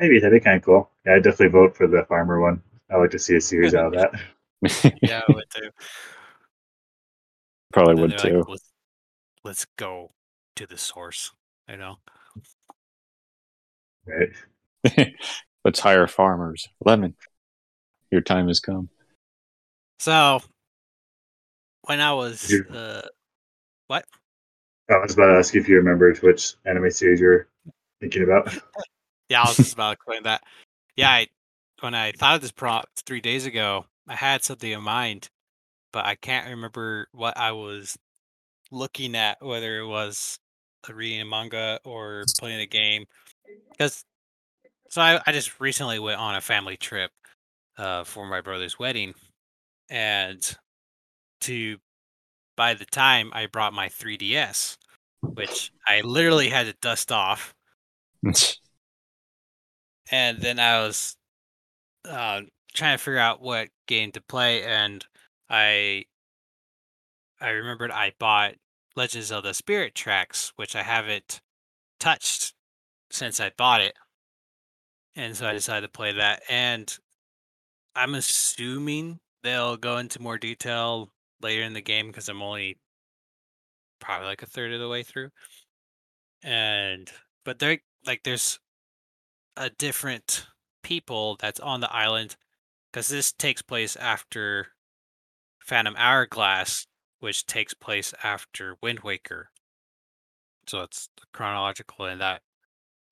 Maybe 0.00 0.20
that'd 0.20 0.34
be 0.34 0.42
kind 0.42 0.56
of 0.56 0.62
cool. 0.62 0.90
Yeah, 1.04 1.16
I'd 1.16 1.22
definitely 1.22 1.48
vote 1.48 1.76
for 1.76 1.86
the 1.86 2.06
farmer 2.08 2.40
one. 2.40 2.62
I 2.90 2.96
would 2.96 3.02
like 3.02 3.10
to 3.10 3.18
see 3.18 3.36
a 3.36 3.40
series 3.40 3.74
out 3.74 3.94
of 3.94 4.00
that. 4.00 4.94
Yeah, 5.02 5.20
I 5.28 5.32
would 5.34 5.44
too. 5.54 5.68
Probably 7.74 8.00
would 8.00 8.16
too. 8.16 8.38
like, 8.38 8.48
let's, 8.48 8.72
let's 9.44 9.66
go 9.76 10.12
to 10.56 10.66
the 10.66 10.78
source. 10.78 11.30
You 11.68 11.76
know. 11.76 11.96
Right? 14.06 15.12
Let's 15.64 15.80
hire 15.80 16.06
farmers. 16.06 16.68
Lemon, 16.84 17.14
your 18.10 18.20
time 18.20 18.48
has 18.48 18.60
come. 18.60 18.88
So 19.98 20.40
when 21.82 22.00
I 22.00 22.12
was 22.14 22.52
uh, 22.70 23.02
what? 23.86 24.04
I 24.90 24.98
was 24.98 25.14
about 25.14 25.26
to 25.26 25.38
ask 25.38 25.54
you 25.54 25.60
if 25.60 25.68
you 25.68 25.76
remembered 25.76 26.18
which 26.18 26.54
anime 26.64 26.90
series 26.90 27.20
you're 27.20 27.48
thinking 28.00 28.22
about. 28.22 28.56
Yeah, 29.28 29.44
I 29.44 29.48
was 29.48 29.56
just 29.56 29.72
about 29.74 29.92
to 29.92 29.96
claim 29.96 30.24
that. 30.24 30.42
Yeah, 30.94 31.08
I, 31.08 31.26
when 31.80 31.94
I 31.94 32.12
thought 32.12 32.34
of 32.34 32.42
this 32.42 32.52
prompt 32.52 33.02
three 33.06 33.22
days 33.22 33.46
ago, 33.46 33.86
I 34.06 34.14
had 34.14 34.44
something 34.44 34.70
in 34.70 34.82
mind, 34.82 35.30
but 35.90 36.04
I 36.04 36.16
can't 36.16 36.50
remember 36.50 37.06
what 37.12 37.38
I 37.38 37.52
was 37.52 37.96
looking 38.70 39.14
at, 39.14 39.42
whether 39.42 39.78
it 39.78 39.86
was 39.86 40.38
reading 40.92 41.22
a 41.22 41.24
manga 41.24 41.80
or 41.84 42.24
playing 42.38 42.60
a 42.60 42.66
game. 42.66 43.06
Because 43.70 44.04
so 44.92 45.00
I, 45.00 45.18
I 45.26 45.32
just 45.32 45.58
recently 45.58 45.98
went 45.98 46.20
on 46.20 46.34
a 46.34 46.42
family 46.42 46.76
trip 46.76 47.10
uh, 47.78 48.04
for 48.04 48.26
my 48.26 48.42
brother's 48.42 48.78
wedding, 48.78 49.14
and 49.88 50.56
to 51.40 51.78
by 52.58 52.74
the 52.74 52.84
time 52.84 53.30
I 53.32 53.46
brought 53.46 53.72
my 53.72 53.88
3DS, 53.88 54.76
which 55.22 55.72
I 55.88 56.02
literally 56.02 56.50
had 56.50 56.66
to 56.66 56.74
dust 56.82 57.10
off 57.10 57.54
and 60.10 60.38
then 60.38 60.60
I 60.60 60.80
was 60.80 61.16
uh, 62.06 62.42
trying 62.74 62.98
to 62.98 63.02
figure 63.02 63.18
out 63.18 63.40
what 63.40 63.68
game 63.88 64.12
to 64.12 64.20
play, 64.20 64.62
and 64.64 65.02
I 65.48 66.04
I 67.40 67.48
remembered 67.48 67.90
I 67.90 68.12
bought 68.18 68.56
Legends 68.94 69.32
of 69.32 69.42
the 69.42 69.54
Spirit 69.54 69.94
Tracks, 69.94 70.52
which 70.56 70.76
I 70.76 70.82
haven't 70.82 71.40
touched 71.98 72.52
since 73.10 73.40
I 73.40 73.52
bought 73.56 73.80
it, 73.80 73.94
and 75.16 75.36
so 75.36 75.46
I 75.46 75.52
decided 75.52 75.86
to 75.86 75.92
play 75.92 76.12
that. 76.12 76.42
And 76.48 76.96
I'm 77.94 78.14
assuming 78.14 79.20
they'll 79.42 79.76
go 79.76 79.98
into 79.98 80.22
more 80.22 80.38
detail 80.38 81.10
later 81.40 81.62
in 81.62 81.74
the 81.74 81.82
game 81.82 82.08
because 82.08 82.28
I'm 82.28 82.42
only 82.42 82.78
probably 84.00 84.26
like 84.26 84.42
a 84.42 84.46
third 84.46 84.72
of 84.72 84.80
the 84.80 84.88
way 84.88 85.02
through. 85.02 85.30
And 86.42 87.10
but 87.44 87.58
there 87.58 87.78
like 88.06 88.22
there's 88.24 88.58
a 89.56 89.70
different 89.70 90.46
people 90.82 91.36
that's 91.40 91.60
on 91.60 91.80
the 91.80 91.92
island 91.92 92.36
because 92.90 93.08
this 93.08 93.32
takes 93.32 93.62
place 93.62 93.96
after 93.96 94.68
Phantom 95.60 95.94
Hourglass, 95.96 96.86
which 97.20 97.46
takes 97.46 97.74
place 97.74 98.12
after 98.22 98.76
Wind 98.82 99.00
Waker. 99.00 99.50
So 100.66 100.82
it's 100.82 101.08
chronological 101.32 102.06
in 102.06 102.18
that 102.18 102.42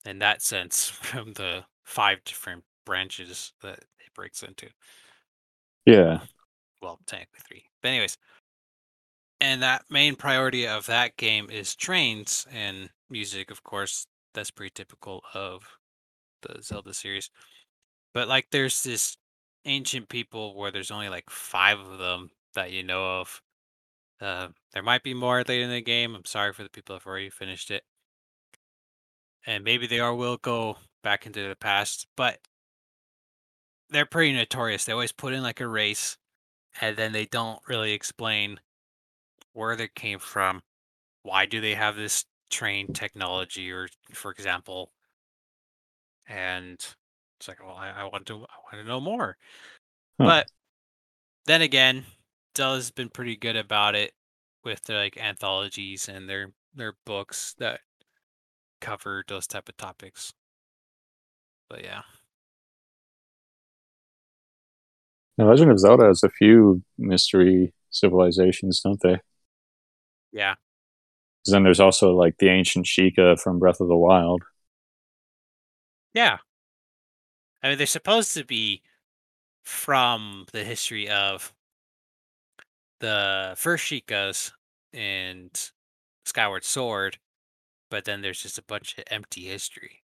in 0.04 0.18
that 0.20 0.42
sense 0.42 0.88
from 0.88 1.34
the 1.34 1.64
five 1.84 2.22
different 2.24 2.64
branches 2.84 3.52
that 3.62 3.78
it 3.78 4.14
breaks 4.14 4.42
into. 4.42 4.68
Yeah. 5.86 6.20
Well, 6.82 6.98
technically 7.06 7.40
three. 7.46 7.64
But 7.82 7.88
anyways, 7.88 8.16
and 9.40 9.62
that 9.62 9.84
main 9.90 10.16
priority 10.16 10.66
of 10.66 10.86
that 10.86 11.16
game 11.16 11.48
is 11.50 11.74
trains 11.74 12.46
and 12.52 12.90
music, 13.08 13.50
of 13.50 13.62
course. 13.62 14.06
That's 14.34 14.50
pretty 14.50 14.72
typical 14.74 15.22
of 15.34 15.66
the 16.42 16.62
Zelda 16.62 16.94
series. 16.94 17.30
But 18.14 18.28
like, 18.28 18.46
there's 18.50 18.82
this 18.82 19.16
ancient 19.64 20.08
people 20.08 20.56
where 20.56 20.70
there's 20.70 20.90
only 20.90 21.08
like 21.08 21.28
five 21.30 21.80
of 21.80 21.98
them 21.98 22.30
that 22.54 22.72
you 22.72 22.82
know 22.82 23.20
of. 23.20 23.42
Uh, 24.20 24.48
there 24.72 24.82
might 24.82 25.02
be 25.02 25.14
more 25.14 25.42
later 25.46 25.64
in 25.64 25.70
the 25.70 25.80
game. 25.80 26.14
I'm 26.14 26.24
sorry 26.26 26.52
for 26.52 26.62
the 26.62 26.68
people 26.68 26.94
who've 26.94 27.06
already 27.06 27.30
finished 27.30 27.70
it. 27.70 27.82
And 29.46 29.64
maybe 29.64 29.86
they 29.86 30.00
are 30.00 30.14
will 30.14 30.36
go 30.36 30.76
back 31.02 31.26
into 31.26 31.48
the 31.48 31.56
past, 31.56 32.06
but 32.16 32.38
they're 33.90 34.06
pretty 34.06 34.32
notorious. 34.32 34.84
They 34.84 34.92
always 34.92 35.12
put 35.12 35.32
in 35.32 35.42
like 35.42 35.60
a 35.60 35.68
race, 35.68 36.16
and 36.80 36.96
then 36.96 37.12
they 37.12 37.26
don't 37.26 37.60
really 37.68 37.92
explain 37.92 38.60
where 39.52 39.76
they 39.76 39.88
came 39.88 40.18
from. 40.18 40.62
Why 41.22 41.46
do 41.46 41.60
they 41.60 41.74
have 41.74 41.96
this 41.96 42.24
train 42.50 42.92
technology, 42.92 43.70
or 43.70 43.88
for 44.12 44.30
example, 44.30 44.92
and 46.28 46.74
it's 47.38 47.48
like, 47.48 47.64
well, 47.64 47.76
I, 47.76 47.90
I 47.90 48.04
want 48.04 48.26
to, 48.26 48.34
I 48.34 48.36
want 48.76 48.84
to 48.84 48.84
know 48.84 49.00
more. 49.00 49.36
Huh. 50.18 50.26
But 50.26 50.46
then 51.46 51.62
again, 51.62 52.04
Zelda's 52.56 52.90
been 52.90 53.08
pretty 53.08 53.36
good 53.36 53.56
about 53.56 53.94
it 53.94 54.12
with 54.64 54.82
their 54.84 54.98
like 54.98 55.16
anthologies 55.16 56.08
and 56.08 56.28
their 56.28 56.52
their 56.74 56.94
books 57.06 57.54
that 57.58 57.80
cover 58.80 59.24
those 59.26 59.46
type 59.46 59.68
of 59.68 59.76
topics. 59.76 60.32
But 61.70 61.84
yeah, 61.84 62.02
The 65.38 65.44
Legend 65.44 65.70
of 65.72 65.78
Zelda 65.80 66.04
has 66.06 66.22
a 66.22 66.28
few 66.28 66.82
mystery 66.98 67.72
civilizations, 67.90 68.80
don't 68.80 69.00
they? 69.00 69.18
yeah, 70.32 70.54
then 71.46 71.62
there's 71.64 71.80
also 71.80 72.12
like 72.14 72.38
the 72.38 72.48
ancient 72.48 72.86
Sheikah 72.86 73.38
from 73.40 73.58
Breath 73.58 73.80
of 73.80 73.88
the 73.88 73.96
Wild. 73.96 74.42
yeah. 76.14 76.38
I 77.62 77.68
mean, 77.68 77.78
they're 77.78 77.86
supposed 77.86 78.34
to 78.34 78.44
be 78.44 78.82
from 79.64 80.46
the 80.52 80.64
history 80.64 81.08
of 81.08 81.54
the 83.00 83.54
first 83.56 83.84
Sheikahs 83.84 84.52
and 84.92 85.72
Skyward 86.26 86.64
Sword, 86.64 87.18
but 87.90 88.04
then 88.04 88.22
there's 88.22 88.42
just 88.42 88.58
a 88.58 88.62
bunch 88.62 88.96
of 88.98 89.04
empty 89.10 89.46
history. 89.46 89.99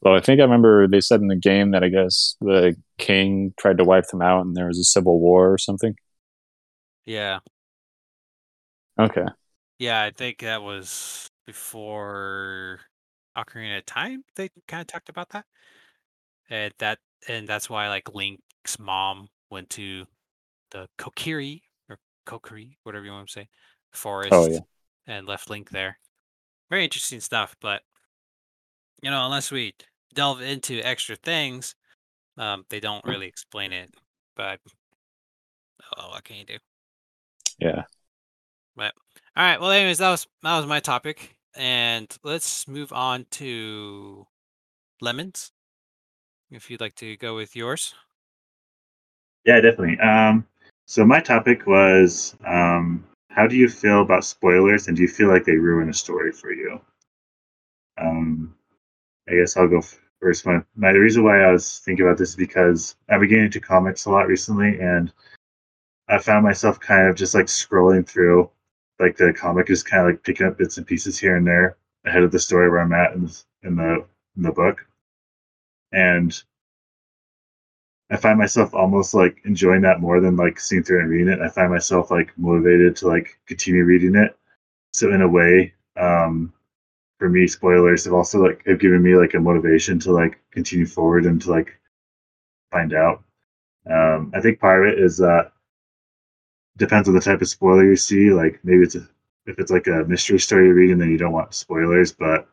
Well, 0.00 0.14
I 0.14 0.20
think 0.20 0.40
I 0.40 0.44
remember 0.44 0.86
they 0.86 1.00
said 1.00 1.20
in 1.20 1.28
the 1.28 1.36
game 1.36 1.70
that 1.70 1.82
I 1.82 1.88
guess 1.88 2.36
the 2.40 2.76
king 2.98 3.54
tried 3.58 3.78
to 3.78 3.84
wipe 3.84 4.06
them 4.08 4.20
out 4.22 4.44
and 4.44 4.54
there 4.54 4.66
was 4.66 4.78
a 4.78 4.84
civil 4.84 5.18
war 5.18 5.52
or 5.52 5.58
something. 5.58 5.96
Yeah, 7.06 7.40
Okay. 8.98 9.24
yeah. 9.78 10.02
I 10.02 10.10
think 10.10 10.38
that 10.40 10.62
was 10.62 11.30
before 11.46 12.80
Ocarina 13.36 13.78
of 13.78 13.86
Time. 13.86 14.24
They 14.36 14.50
kind 14.68 14.80
of 14.80 14.86
talked 14.86 15.08
about 15.08 15.30
that, 15.30 15.46
and 16.50 16.72
that 16.78 16.98
and 17.28 17.48
that's 17.48 17.70
why 17.70 17.88
like 17.88 18.14
Link's 18.14 18.78
mom 18.78 19.28
went 19.50 19.70
to 19.70 20.06
the 20.72 20.88
Kokiri 20.98 21.62
or 21.88 21.98
Kokiri, 22.26 22.76
whatever 22.84 23.04
you 23.06 23.12
want 23.12 23.28
to 23.28 23.32
say, 23.32 23.48
oh, 23.52 23.96
forest, 23.98 24.46
Oh, 24.46 24.50
yeah. 24.50 24.60
and 25.06 25.26
left 25.26 25.50
Link 25.50 25.70
there. 25.70 25.98
Very 26.70 26.84
interesting 26.84 27.20
stuff, 27.20 27.56
but 27.60 27.82
you 29.04 29.10
know, 29.10 29.26
unless 29.26 29.52
we 29.52 29.74
delve 30.14 30.40
into 30.40 30.80
extra 30.80 31.14
things, 31.14 31.74
um, 32.38 32.64
they 32.70 32.80
don't 32.80 33.04
really 33.04 33.26
explain 33.26 33.70
it. 33.70 33.94
But 34.34 34.60
oh, 35.98 36.08
what 36.08 36.24
can 36.24 36.36
you 36.36 36.44
do? 36.46 36.56
Yeah. 37.58 37.82
But 38.74 38.94
all 39.36 39.44
right. 39.44 39.60
Well, 39.60 39.70
anyways, 39.70 39.98
that 39.98 40.10
was 40.10 40.26
that 40.42 40.56
was 40.56 40.66
my 40.66 40.80
topic, 40.80 41.36
and 41.54 42.12
let's 42.24 42.66
move 42.66 42.94
on 42.94 43.26
to 43.32 44.26
lemons. 45.02 45.52
If 46.50 46.70
you'd 46.70 46.80
like 46.80 46.94
to 46.96 47.16
go 47.18 47.36
with 47.36 47.54
yours. 47.54 47.94
Yeah, 49.44 49.60
definitely. 49.60 49.98
Um, 50.00 50.46
so 50.86 51.04
my 51.04 51.20
topic 51.20 51.66
was 51.66 52.36
um, 52.46 53.04
how 53.28 53.46
do 53.46 53.54
you 53.54 53.68
feel 53.68 54.00
about 54.00 54.24
spoilers, 54.24 54.88
and 54.88 54.96
do 54.96 55.02
you 55.02 55.08
feel 55.08 55.28
like 55.28 55.44
they 55.44 55.56
ruin 55.56 55.90
a 55.90 55.94
story 55.94 56.32
for 56.32 56.52
you? 56.52 56.80
Um, 58.00 58.54
I 59.28 59.34
guess 59.36 59.56
I'll 59.56 59.68
go 59.68 59.82
first. 60.20 60.46
My, 60.46 60.60
my 60.76 60.92
the 60.92 61.00
reason 61.00 61.24
why 61.24 61.42
I 61.42 61.52
was 61.52 61.80
thinking 61.80 62.06
about 62.06 62.18
this 62.18 62.30
is 62.30 62.36
because 62.36 62.96
I've 63.08 63.20
been 63.20 63.28
getting 63.28 63.44
into 63.46 63.60
comics 63.60 64.06
a 64.06 64.10
lot 64.10 64.26
recently, 64.26 64.80
and 64.80 65.12
I 66.08 66.18
found 66.18 66.44
myself 66.44 66.80
kind 66.80 67.08
of 67.08 67.16
just 67.16 67.34
like 67.34 67.46
scrolling 67.46 68.06
through, 68.06 68.50
like 69.00 69.16
the 69.16 69.32
comic 69.32 69.70
is 69.70 69.82
kind 69.82 70.02
of 70.02 70.14
like 70.14 70.22
picking 70.22 70.46
up 70.46 70.58
bits 70.58 70.78
and 70.78 70.86
pieces 70.86 71.18
here 71.18 71.36
and 71.36 71.46
there 71.46 71.76
ahead 72.06 72.22
of 72.22 72.30
the 72.30 72.38
story 72.38 72.68
where 72.70 72.80
I'm 72.80 72.92
at 72.92 73.12
in, 73.12 73.22
this, 73.22 73.46
in 73.62 73.76
the 73.76 74.04
in 74.36 74.42
the 74.42 74.52
book, 74.52 74.86
and 75.92 76.42
I 78.10 78.16
find 78.16 78.38
myself 78.38 78.74
almost 78.74 79.14
like 79.14 79.40
enjoying 79.44 79.80
that 79.82 80.00
more 80.00 80.20
than 80.20 80.36
like 80.36 80.60
seeing 80.60 80.82
through 80.82 81.00
and 81.00 81.10
reading 81.10 81.28
it. 81.28 81.40
I 81.40 81.48
find 81.48 81.70
myself 81.72 82.10
like 82.10 82.36
motivated 82.36 82.96
to 82.96 83.08
like 83.08 83.38
continue 83.46 83.84
reading 83.84 84.14
it. 84.14 84.36
So 84.92 85.12
in 85.12 85.22
a 85.22 85.28
way, 85.28 85.72
um, 85.96 86.52
for 87.24 87.30
me, 87.30 87.46
spoilers 87.46 88.04
have 88.04 88.12
also 88.12 88.38
like 88.38 88.62
have 88.66 88.78
given 88.78 89.02
me 89.02 89.16
like 89.16 89.32
a 89.32 89.40
motivation 89.40 89.98
to 89.98 90.12
like 90.12 90.38
continue 90.50 90.84
forward 90.84 91.24
and 91.24 91.40
to 91.40 91.50
like 91.50 91.80
find 92.70 92.92
out. 92.92 93.24
Um, 93.90 94.30
I 94.34 94.42
think 94.42 94.60
part 94.60 94.86
of 94.86 94.92
it 94.92 94.98
is 94.98 95.16
that 95.16 95.52
depends 96.76 97.08
on 97.08 97.14
the 97.14 97.22
type 97.22 97.40
of 97.40 97.48
spoiler 97.48 97.88
you 97.88 97.96
see. 97.96 98.30
Like 98.30 98.60
maybe 98.62 98.82
it's 98.82 98.94
a, 98.94 99.08
if 99.46 99.58
it's 99.58 99.70
like 99.70 99.86
a 99.86 100.04
mystery 100.06 100.38
story 100.38 100.66
you're 100.66 100.74
reading, 100.74 100.98
then 100.98 101.10
you 101.10 101.16
don't 101.16 101.32
want 101.32 101.54
spoilers. 101.54 102.12
But 102.12 102.46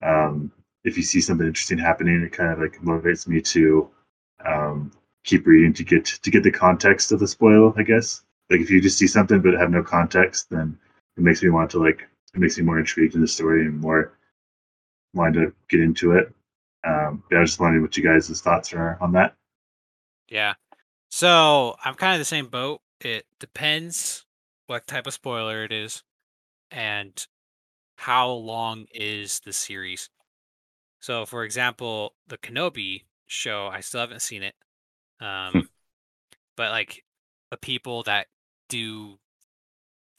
um, 0.00 0.50
if 0.84 0.96
you 0.96 1.02
see 1.02 1.20
something 1.20 1.46
interesting 1.46 1.76
happening, 1.76 2.22
it 2.22 2.32
kind 2.32 2.50
of 2.50 2.60
like 2.60 2.80
motivates 2.80 3.28
me 3.28 3.42
to 3.42 3.90
um, 4.42 4.90
keep 5.24 5.46
reading 5.46 5.74
to 5.74 5.84
get 5.84 6.06
to 6.06 6.30
get 6.30 6.42
the 6.42 6.50
context 6.50 7.12
of 7.12 7.20
the 7.20 7.28
spoil. 7.28 7.74
I 7.76 7.82
guess 7.82 8.22
like 8.48 8.60
if 8.60 8.70
you 8.70 8.80
just 8.80 8.96
see 8.96 9.06
something 9.06 9.42
but 9.42 9.52
have 9.52 9.70
no 9.70 9.82
context, 9.82 10.48
then 10.48 10.78
it 11.18 11.22
makes 11.22 11.42
me 11.42 11.50
want 11.50 11.70
to 11.72 11.78
like 11.78 12.08
it 12.34 12.40
makes 12.40 12.58
me 12.58 12.64
more 12.64 12.78
intrigued 12.78 13.14
in 13.14 13.20
the 13.20 13.28
story 13.28 13.66
and 13.66 13.80
more 13.80 14.18
wanting 15.14 15.46
to 15.46 15.52
get 15.68 15.80
into 15.80 16.12
it. 16.12 16.32
Um, 16.86 17.22
but 17.28 17.36
I 17.36 17.40
was 17.40 17.50
just 17.50 17.60
wondering 17.60 17.82
what 17.82 17.96
you 17.96 18.04
guys' 18.04 18.40
thoughts 18.40 18.72
are 18.72 18.98
on 19.00 19.12
that. 19.12 19.34
Yeah. 20.28 20.54
So 21.10 21.76
I'm 21.84 21.94
kind 21.94 22.14
of 22.14 22.18
the 22.18 22.24
same 22.24 22.46
boat. 22.46 22.80
It 23.00 23.24
depends 23.40 24.24
what 24.66 24.86
type 24.86 25.06
of 25.06 25.14
spoiler 25.14 25.64
it 25.64 25.72
is 25.72 26.02
and 26.70 27.26
how 27.96 28.30
long 28.30 28.86
is 28.92 29.40
the 29.40 29.52
series. 29.52 30.10
So, 31.00 31.26
for 31.26 31.44
example, 31.44 32.14
the 32.26 32.38
Kenobi 32.38 33.04
show, 33.26 33.68
I 33.72 33.80
still 33.80 34.00
haven't 34.00 34.22
seen 34.22 34.42
it. 34.42 34.54
Um, 35.20 35.68
but 36.56 36.70
like 36.70 37.04
the 37.50 37.56
people 37.56 38.02
that 38.04 38.26
do 38.68 39.18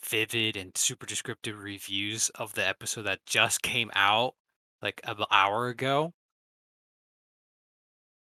vivid 0.04 0.58
and 0.58 0.76
super 0.78 1.06
descriptive 1.06 1.62
reviews 1.62 2.30
of 2.36 2.54
the 2.54 2.68
episode 2.68 3.04
that 3.04 3.26
just 3.26 3.62
came 3.62 3.92
out 3.96 4.36
like 4.82 5.02
an 5.06 5.18
hour 5.32 5.68
ago, 5.68 6.14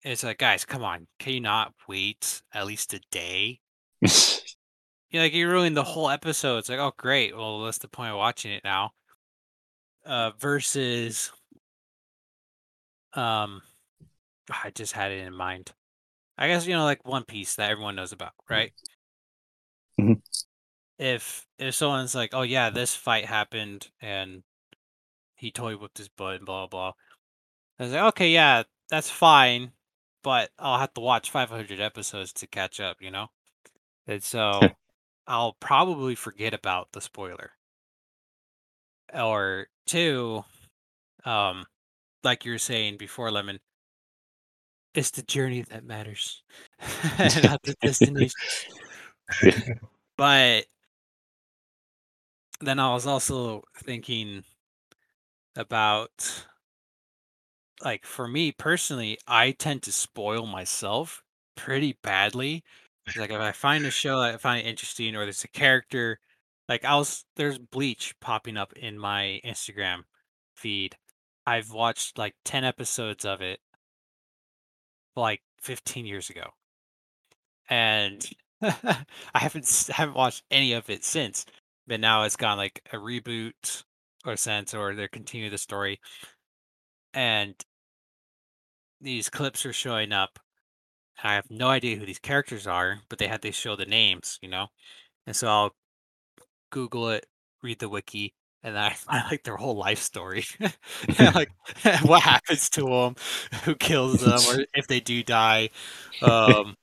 it's 0.03 0.23
like, 0.23 0.37
guys, 0.37 0.65
come 0.65 0.83
on, 0.83 1.07
can 1.19 1.33
you 1.33 1.41
not 1.41 1.73
wait 1.87 2.41
at 2.53 2.65
least 2.65 2.93
a 2.93 2.99
day? 3.11 3.59
You 5.11 5.19
know, 5.19 5.25
like 5.25 5.33
you 5.33 5.47
ruined 5.47 5.77
the 5.77 5.83
whole 5.83 6.09
episode. 6.09 6.57
It's 6.57 6.69
like, 6.69 6.79
oh 6.79 6.91
great, 6.97 7.35
well 7.37 7.61
what's 7.61 7.77
the 7.77 7.87
point 7.87 8.11
of 8.11 8.17
watching 8.17 8.51
it 8.51 8.63
now? 8.65 8.91
Uh 10.05 10.31
versus 10.39 11.31
um 13.13 13.61
I 14.51 14.71
just 14.71 14.93
had 14.93 15.11
it 15.11 15.25
in 15.25 15.33
mind. 15.33 15.71
I 16.37 16.47
guess 16.47 16.67
you 16.67 16.73
know 16.73 16.83
like 16.83 17.05
One 17.07 17.23
Piece 17.23 17.55
that 17.55 17.71
everyone 17.71 17.95
knows 17.95 18.11
about, 18.11 18.33
right? 18.49 18.73
Mhm. 19.99 20.21
If 20.97 21.45
if 21.59 21.75
someone's 21.75 22.15
like, 22.15 22.33
Oh 22.33 22.43
yeah, 22.43 22.69
this 22.69 22.95
fight 22.95 23.25
happened 23.25 23.89
and 24.01 24.43
he 25.35 25.51
totally 25.51 25.75
whipped 25.75 25.97
his 25.97 26.09
butt 26.09 26.35
and 26.37 26.45
blah 26.45 26.67
blah. 26.67 26.93
I 27.79 27.83
was 27.83 27.91
like, 27.91 28.03
okay, 28.03 28.29
yeah, 28.31 28.63
that's 28.89 29.09
fine, 29.09 29.71
but 30.23 30.49
I'll 30.59 30.79
have 30.79 30.93
to 30.93 31.01
watch 31.01 31.31
500 31.31 31.79
episodes 31.81 32.31
to 32.33 32.47
catch 32.47 32.79
up, 32.79 32.97
you 33.01 33.11
know? 33.11 33.27
And 34.07 34.23
so 34.23 34.61
I'll 35.27 35.53
probably 35.59 36.15
forget 36.15 36.53
about 36.53 36.91
the 36.93 37.01
spoiler. 37.01 37.51
Or 39.13 39.67
two, 39.87 40.43
um, 41.25 41.65
like 42.23 42.45
you 42.45 42.51
were 42.51 42.57
saying 42.57 42.97
before, 42.97 43.31
Lemon, 43.31 43.59
it's 44.93 45.11
the 45.11 45.23
journey 45.23 45.61
that 45.63 45.83
matters, 45.83 46.43
not 47.19 47.61
the 47.63 47.75
destination. 47.81 48.31
But 50.17 50.65
then 52.61 52.79
I 52.79 52.93
was 52.93 53.05
also 53.07 53.63
thinking, 53.77 54.43
about 55.55 56.45
like 57.83 58.05
for 58.05 58.27
me 58.27 58.51
personally, 58.51 59.17
I 59.27 59.51
tend 59.51 59.83
to 59.83 59.91
spoil 59.91 60.45
myself 60.45 61.23
pretty 61.55 61.97
badly. 62.01 62.63
Like 63.15 63.29
if 63.29 63.39
I 63.39 63.51
find 63.51 63.85
a 63.85 63.91
show 63.91 64.19
that 64.21 64.33
I 64.33 64.37
find 64.37 64.65
interesting 64.65 65.15
or 65.15 65.25
there's 65.25 65.43
a 65.43 65.47
character, 65.47 66.19
like 66.67 66.83
I 66.83 66.95
was 66.95 67.23
there's 67.35 67.59
Bleach 67.59 68.19
popping 68.19 68.57
up 68.57 68.73
in 68.73 68.97
my 68.97 69.39
Instagram 69.45 70.05
feed. 70.55 70.97
I've 71.45 71.69
watched 71.71 72.17
like 72.17 72.33
10 72.43 72.63
episodes 72.63 73.23
of 73.23 73.41
it 73.43 73.59
like 75.15 75.41
15 75.61 76.05
years 76.05 76.29
ago. 76.29 76.51
And 77.69 78.27
I 78.61 79.05
haven't 79.33 79.65
s- 79.65 79.87
haven't 79.87 80.15
watched 80.15 80.43
any 80.51 80.73
of 80.73 80.89
it 80.89 81.03
since. 81.03 81.45
But 81.87 81.99
now 81.99 82.23
it's 82.23 82.35
gone 82.35 82.57
like 82.57 82.81
a 82.91 82.97
reboot 82.97 83.83
or 84.25 84.35
sense 84.37 84.73
or 84.73 84.95
they're 84.95 85.07
continuing 85.07 85.51
the 85.51 85.57
story. 85.57 85.99
And 87.13 87.55
these 89.01 89.29
clips 89.29 89.65
are 89.65 89.73
showing 89.73 90.11
up. 90.11 90.39
I 91.23 91.35
have 91.35 91.49
no 91.49 91.69
idea 91.69 91.97
who 91.97 92.05
these 92.05 92.19
characters 92.19 92.67
are, 92.67 92.99
but 93.09 93.19
they 93.19 93.27
had 93.27 93.41
to 93.43 93.51
show 93.51 93.75
the 93.75 93.85
names, 93.85 94.39
you 94.41 94.49
know? 94.49 94.67
And 95.27 95.35
so 95.35 95.47
I'll 95.47 95.75
Google 96.71 97.09
it, 97.09 97.25
read 97.63 97.79
the 97.79 97.89
wiki, 97.89 98.33
and 98.63 98.75
then 98.75 98.83
I 98.91 98.93
find 98.93 99.23
like 99.31 99.43
their 99.43 99.57
whole 99.57 99.77
life 99.77 99.99
story. 99.99 100.45
Like 101.19 101.51
what 102.03 102.21
happens 102.21 102.69
to 102.71 102.83
them, 102.83 103.15
who 103.63 103.75
kills 103.75 104.21
them, 104.21 104.39
or 104.49 104.65
if 104.73 104.87
they 104.87 104.99
do 104.99 105.23
die. 105.23 105.69
Um, 106.21 106.75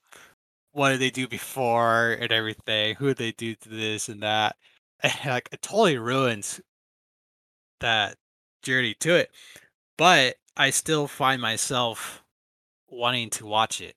what 0.73 0.91
did 0.91 1.01
they 1.01 1.11
do 1.11 1.29
before 1.29 2.13
and 2.21 2.33
everything? 2.33 2.97
Who 2.97 3.09
did 3.09 3.19
they 3.19 3.33
do 3.33 3.55
to 3.57 3.69
this 3.69 4.09
and 4.09 4.23
that? 4.23 4.57
Like 5.25 5.49
it 5.53 5.63
totally 5.63 5.99
ruins 5.99 6.61
that 7.81 8.17
journey 8.63 8.95
to 9.01 9.15
it. 9.17 9.31
But 9.99 10.37
I 10.57 10.71
still 10.71 11.07
find 11.09 11.41
myself 11.41 12.23
wanting 12.89 13.31
to 13.31 13.47
watch 13.47 13.81
it. 13.81 13.97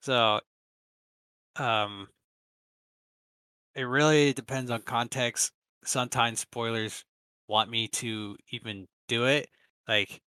So 0.00 0.40
um 1.56 2.08
it 3.74 3.82
really 3.82 4.32
depends 4.32 4.70
on 4.70 4.82
context. 4.82 5.52
Sometimes 5.84 6.40
spoilers 6.40 7.04
want 7.48 7.70
me 7.70 7.88
to 7.88 8.36
even 8.50 8.86
do 9.08 9.26
it. 9.26 9.48
Like 9.88 10.20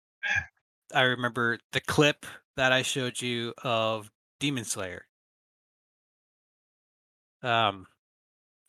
I 0.94 1.03
remember 1.03 1.59
the 1.72 1.81
clip 1.81 2.27
that 2.57 2.72
I 2.72 2.83
showed 2.83 3.20
you 3.20 3.55
of 3.62 4.11
Demon 4.40 4.64
Slayer. 4.64 5.07
Um 7.42 7.87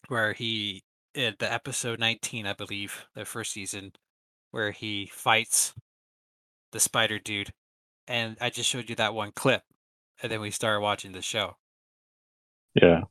where 0.07 0.33
he 0.33 0.83
in 1.13 1.35
the 1.39 1.51
episode 1.51 1.99
19, 1.99 2.45
I 2.45 2.53
believe, 2.53 3.07
the 3.15 3.25
first 3.25 3.51
season, 3.51 3.93
where 4.51 4.71
he 4.71 5.09
fights 5.11 5.73
the 6.71 6.79
spider 6.79 7.19
dude. 7.19 7.51
And 8.07 8.37
I 8.39 8.49
just 8.49 8.69
showed 8.69 8.89
you 8.89 8.95
that 8.97 9.13
one 9.13 9.31
clip. 9.31 9.63
And 10.21 10.31
then 10.31 10.41
we 10.41 10.51
started 10.51 10.81
watching 10.81 11.11
the 11.11 11.21
show. 11.21 11.55
Yeah. 12.75 13.01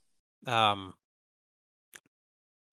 Um 0.47 0.95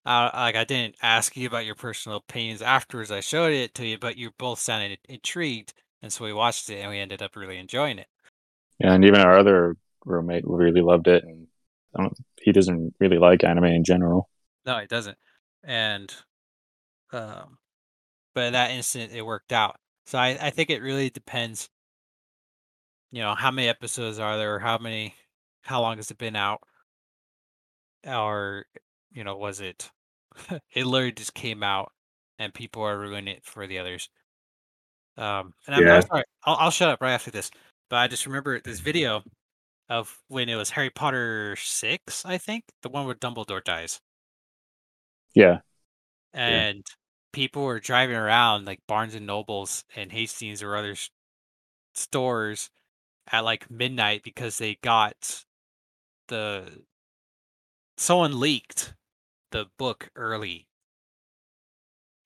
I, 0.05 0.45
like 0.45 0.55
I 0.55 0.63
didn't 0.65 0.95
ask 1.01 1.35
you 1.37 1.47
about 1.47 1.65
your 1.65 1.75
personal 1.75 2.17
opinions 2.17 2.61
afterwards. 2.61 3.11
I 3.11 3.21
showed 3.21 3.53
it 3.53 3.73
to 3.75 3.85
you, 3.85 3.97
but 3.97 4.17
you 4.17 4.31
both 4.37 4.59
sounded 4.59 4.99
intrigued, 5.07 5.73
and 6.01 6.11
so 6.11 6.25
we 6.25 6.33
watched 6.33 6.69
it, 6.69 6.79
and 6.79 6.89
we 6.89 6.99
ended 6.99 7.21
up 7.21 7.35
really 7.35 7.57
enjoying 7.57 7.99
it. 7.99 8.07
Yeah, 8.79 8.93
and 8.93 9.05
even 9.05 9.21
our 9.21 9.37
other 9.37 9.77
roommate 10.05 10.43
really 10.45 10.81
loved 10.81 11.07
it, 11.07 11.23
and 11.23 11.47
he 12.41 12.51
doesn't 12.51 12.93
really 12.99 13.17
like 13.17 13.43
anime 13.43 13.65
in 13.65 13.83
general. 13.83 14.29
No, 14.65 14.77
it 14.77 14.89
doesn't. 14.89 15.17
And, 15.63 16.13
um, 17.11 17.57
but 18.33 18.45
in 18.45 18.53
that 18.53 18.71
instant, 18.71 19.13
it 19.13 19.25
worked 19.25 19.51
out. 19.51 19.77
So 20.05 20.17
I, 20.17 20.37
I 20.41 20.49
think 20.49 20.69
it 20.69 20.81
really 20.81 21.09
depends. 21.09 21.69
You 23.11 23.21
know, 23.21 23.35
how 23.35 23.51
many 23.51 23.67
episodes 23.67 24.19
are 24.19 24.37
there? 24.37 24.59
How 24.59 24.77
many? 24.77 25.15
How 25.61 25.81
long 25.81 25.97
has 25.97 26.11
it 26.11 26.17
been 26.17 26.35
out? 26.35 26.61
Or, 28.05 28.65
you 29.11 29.23
know, 29.23 29.37
was 29.37 29.61
it? 29.61 29.89
it 30.73 30.85
literally 30.85 31.11
just 31.13 31.33
came 31.33 31.63
out, 31.63 31.91
and 32.39 32.53
people 32.53 32.81
are 32.83 32.99
ruining 32.99 33.35
it 33.35 33.45
for 33.45 33.67
the 33.67 33.79
others. 33.79 34.09
Um, 35.17 35.53
and 35.67 35.75
I'm, 35.75 35.83
Yeah. 35.83 35.95
I'm 35.95 36.01
sorry, 36.01 36.23
I'll, 36.43 36.55
I'll 36.55 36.71
shut 36.71 36.89
up 36.89 37.01
right 37.01 37.13
after 37.13 37.31
this. 37.31 37.51
But 37.89 37.97
I 37.97 38.07
just 38.07 38.25
remember 38.25 38.59
this 38.59 38.79
video 38.79 39.23
of 39.93 40.21
when 40.27 40.49
it 40.49 40.55
was 40.55 40.71
Harry 40.71 40.89
Potter 40.89 41.55
six, 41.57 42.25
I 42.25 42.37
think, 42.37 42.65
the 42.81 42.89
one 42.89 43.05
where 43.05 43.15
Dumbledore 43.15 43.63
dies. 43.63 44.01
Yeah, 45.33 45.61
and 46.33 46.85
people 47.31 47.63
were 47.63 47.79
driving 47.79 48.15
around 48.15 48.65
like 48.65 48.79
Barnes 48.87 49.15
and 49.15 49.25
Nobles 49.25 49.83
and 49.95 50.11
Hastings 50.11 50.61
or 50.61 50.75
other 50.75 50.95
stores 51.95 52.69
at 53.31 53.45
like 53.45 53.71
midnight 53.71 54.23
because 54.23 54.57
they 54.59 54.75
got 54.83 55.45
the 56.27 56.85
someone 57.97 58.39
leaked 58.39 58.93
the 59.51 59.65
book 59.77 60.11
early. 60.15 60.67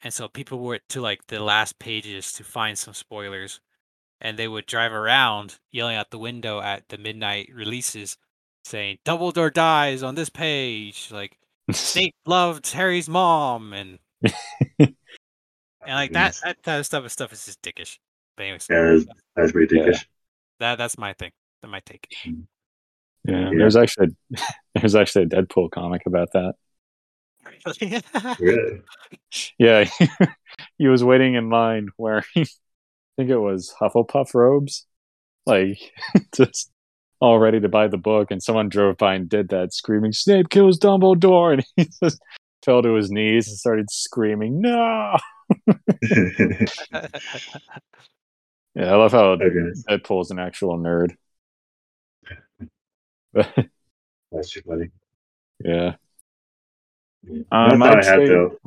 And 0.01 0.11
so 0.11 0.27
people 0.27 0.57
went 0.59 0.89
to 0.89 1.01
like 1.01 1.27
the 1.27 1.39
last 1.39 1.77
pages 1.77 2.31
to 2.33 2.43
find 2.43 2.79
some 2.79 2.95
spoilers 2.95 3.59
and 4.21 4.37
they 4.37 4.47
would 4.47 4.65
drive 4.65 4.91
around 4.91 5.59
yelling 5.71 5.95
out 5.95 6.11
the 6.11 6.17
window 6.19 6.59
at 6.61 6.87
the 6.89 6.97
midnight 6.97 7.49
releases 7.53 8.17
saying 8.65 8.97
Dumbledore 9.05 9.53
dies 9.53 10.03
on 10.03 10.15
this 10.15 10.29
page 10.29 11.09
like 11.11 11.37
Snape 11.71 12.15
loved 12.25 12.71
Harry's 12.71 13.07
mom 13.09 13.73
and 13.73 13.99
and 14.79 14.95
like 15.87 16.11
that, 16.13 16.33
Goodness. 16.33 16.41
that 16.41 16.57
that 16.63 16.85
stuff 16.85 17.05
is 17.05 17.11
stuff 17.13 17.31
is 17.33 17.45
just 17.45 17.61
dickish. 17.61 17.97
But 18.35 18.43
anyways, 18.43 18.67
Yeah, 18.69 18.83
that's, 18.93 19.05
that's 19.35 19.51
pretty 19.51 19.75
Yeah. 19.75 19.83
dickish. 19.83 20.05
that 20.59 20.77
that's 20.77 20.97
my 20.97 21.13
thing. 21.13 21.31
That 21.61 21.67
my 21.69 21.79
take. 21.85 22.07
Mm. 22.25 22.43
yeah. 23.25 23.39
Yeah. 23.39 23.49
There's 23.57 23.75
actually 23.75 24.15
there's 24.75 24.95
actually 24.95 25.23
a 25.23 25.27
Deadpool 25.27 25.71
comic 25.71 26.03
about 26.05 26.31
that. 26.33 26.55
Really? 28.39 28.81
Yeah, 29.57 29.89
he 30.77 30.87
was 30.87 31.03
waiting 31.03 31.35
in 31.35 31.49
line 31.49 31.89
wearing, 31.97 32.23
I 32.35 32.45
think 33.17 33.29
it 33.29 33.37
was 33.37 33.73
Hufflepuff 33.79 34.33
robes, 34.33 34.85
like 35.45 35.79
just 36.35 36.71
all 37.19 37.39
ready 37.39 37.59
to 37.59 37.67
buy 37.69 37.87
the 37.87 37.97
book, 37.97 38.31
and 38.31 38.41
someone 38.41 38.69
drove 38.69 38.97
by 38.97 39.15
and 39.15 39.27
did 39.27 39.49
that, 39.49 39.73
screaming, 39.73 40.13
"Snape 40.13 40.49
kills 40.49 40.79
Dumbledore!" 40.79 41.53
and 41.55 41.65
he 41.75 41.89
just 42.01 42.21
fell 42.63 42.81
to 42.81 42.93
his 42.93 43.09
knees 43.11 43.47
and 43.47 43.57
started 43.57 43.89
screaming, 43.91 44.61
"No!" 44.61 45.17
Yeah, 48.75 48.93
I 48.93 48.95
love 48.95 49.11
how 49.11 49.29
okay, 49.31 49.45
Deadpool's 49.89 50.29
an 50.29 50.37
actual 50.37 50.77
nerd. 50.77 51.15
That's 53.33 54.51
too 54.51 54.61
funny. 54.67 54.89
yeah, 55.65 55.95
Yeah. 57.23 57.41
Um, 57.51 57.81
I'd 57.81 57.93
I 57.93 57.95
had 57.95 58.03
say- 58.19 58.27
though. 58.27 58.57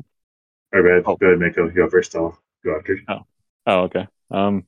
Or 0.72 0.82
bad. 0.82 1.02
Oh. 1.06 1.16
Go 1.16 1.26
ahead, 1.26 1.38
Mako. 1.40 1.66
You 1.66 1.72
go 1.74 1.88
first. 1.88 2.14
I'll 2.16 2.36
go 2.64 2.76
after. 2.76 2.98
Oh, 3.66 3.78
okay. 3.82 4.06
Um, 4.30 4.64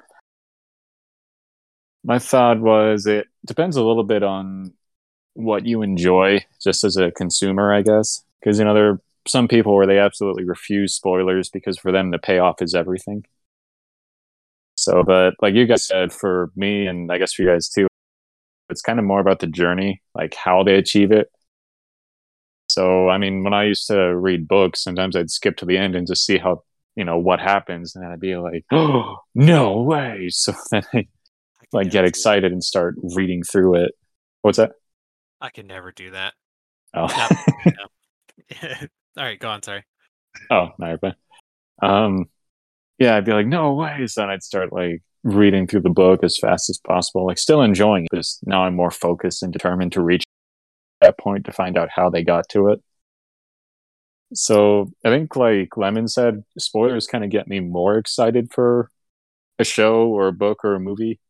my 2.04 2.18
thought 2.18 2.60
was 2.60 3.06
it 3.06 3.26
depends 3.46 3.76
a 3.76 3.82
little 3.82 4.04
bit 4.04 4.22
on 4.22 4.72
what 5.34 5.66
you 5.66 5.82
enjoy, 5.82 6.44
just 6.62 6.84
as 6.84 6.96
a 6.96 7.10
consumer, 7.12 7.72
I 7.72 7.82
guess. 7.82 8.24
Because 8.40 8.58
you 8.58 8.64
know 8.64 8.74
there 8.74 8.90
are 8.90 9.00
some 9.26 9.48
people 9.48 9.74
where 9.74 9.86
they 9.86 9.98
absolutely 9.98 10.44
refuse 10.44 10.94
spoilers 10.94 11.48
because 11.48 11.78
for 11.78 11.92
them 11.92 12.10
the 12.10 12.18
payoff 12.18 12.60
is 12.60 12.74
everything. 12.74 13.24
So, 14.74 15.02
but 15.04 15.34
like 15.40 15.54
you 15.54 15.66
guys 15.66 15.86
said, 15.86 16.12
for 16.12 16.50
me 16.56 16.86
and 16.86 17.12
I 17.12 17.18
guess 17.18 17.32
for 17.34 17.42
you 17.42 17.48
guys 17.48 17.68
too, 17.68 17.86
it's 18.68 18.82
kind 18.82 18.98
of 18.98 19.04
more 19.04 19.20
about 19.20 19.40
the 19.40 19.46
journey, 19.46 20.02
like 20.14 20.34
how 20.34 20.62
they 20.64 20.74
achieve 20.76 21.12
it. 21.12 21.30
So, 22.68 23.08
I 23.08 23.18
mean, 23.18 23.44
when 23.44 23.52
I 23.52 23.64
used 23.64 23.86
to 23.88 24.16
read 24.16 24.48
books, 24.48 24.82
sometimes 24.82 25.14
I'd 25.14 25.30
skip 25.30 25.56
to 25.58 25.66
the 25.66 25.76
end 25.76 25.94
and 25.94 26.06
just 26.06 26.24
see 26.24 26.38
how 26.38 26.62
you 26.96 27.04
know 27.04 27.18
what 27.18 27.40
happens 27.40 27.94
and 27.94 28.04
then 28.04 28.12
i'd 28.12 28.20
be 28.20 28.36
like 28.36 28.64
oh 28.72 29.16
no 29.34 29.80
way 29.82 30.26
so 30.30 30.52
then 30.70 30.82
i 30.94 31.06
like 31.72 31.90
get 31.90 32.04
excited 32.04 32.52
and 32.52 32.62
start 32.62 32.94
reading 33.14 33.42
through 33.42 33.76
it 33.76 33.92
what's 34.42 34.58
that 34.58 34.72
I 35.40 35.50
can 35.50 35.66
never 35.66 35.90
do 35.90 36.12
that. 36.12 36.34
oh 36.94 37.08
All 38.62 39.24
right, 39.24 39.38
go 39.40 39.48
on. 39.48 39.62
Sorry. 39.62 39.84
oh 40.50 40.68
no 40.78 40.86
you're 40.88 40.98
fine. 40.98 41.14
um 41.82 42.26
yeah 42.98 43.16
i'd 43.16 43.24
be 43.24 43.32
like 43.32 43.46
no 43.46 43.72
way 43.74 44.06
so 44.06 44.20
then 44.20 44.30
i'd 44.30 44.42
start 44.42 44.72
like 44.72 45.02
reading 45.24 45.66
through 45.66 45.80
the 45.80 45.90
book 45.90 46.22
as 46.22 46.38
fast 46.38 46.70
as 46.70 46.78
possible 46.86 47.26
like 47.26 47.38
still 47.38 47.62
enjoying 47.62 48.04
it 48.04 48.16
just 48.16 48.46
now 48.46 48.64
i'm 48.64 48.74
more 48.76 48.90
focused 48.90 49.42
and 49.42 49.52
determined 49.52 49.92
to 49.92 50.02
reach 50.02 50.22
that 51.00 51.18
point 51.18 51.44
to 51.44 51.52
find 51.52 51.76
out 51.76 51.88
how 51.94 52.08
they 52.08 52.22
got 52.22 52.48
to 52.48 52.68
it 52.68 52.80
so 54.34 54.90
i 55.04 55.08
think 55.08 55.36
like 55.36 55.76
lemon 55.76 56.08
said 56.08 56.44
spoilers 56.58 57.06
kind 57.06 57.24
of 57.24 57.30
get 57.30 57.48
me 57.48 57.60
more 57.60 57.98
excited 57.98 58.52
for 58.52 58.90
a 59.58 59.64
show 59.64 60.08
or 60.08 60.28
a 60.28 60.32
book 60.32 60.64
or 60.64 60.74
a 60.74 60.80
movie 60.80 61.20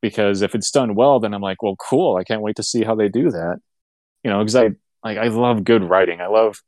because 0.00 0.42
if 0.42 0.54
it's 0.54 0.70
done 0.70 0.94
well 0.94 1.20
then 1.20 1.34
i'm 1.34 1.42
like 1.42 1.62
well 1.62 1.76
cool 1.76 2.16
i 2.16 2.24
can't 2.24 2.42
wait 2.42 2.56
to 2.56 2.62
see 2.62 2.82
how 2.82 2.94
they 2.94 3.08
do 3.08 3.30
that 3.30 3.58
you 4.24 4.30
know 4.30 4.38
because 4.38 4.56
i 4.56 4.70
like 5.04 5.18
i 5.18 5.28
love 5.28 5.64
good 5.64 5.82
writing 5.82 6.20
i 6.20 6.26
love 6.26 6.60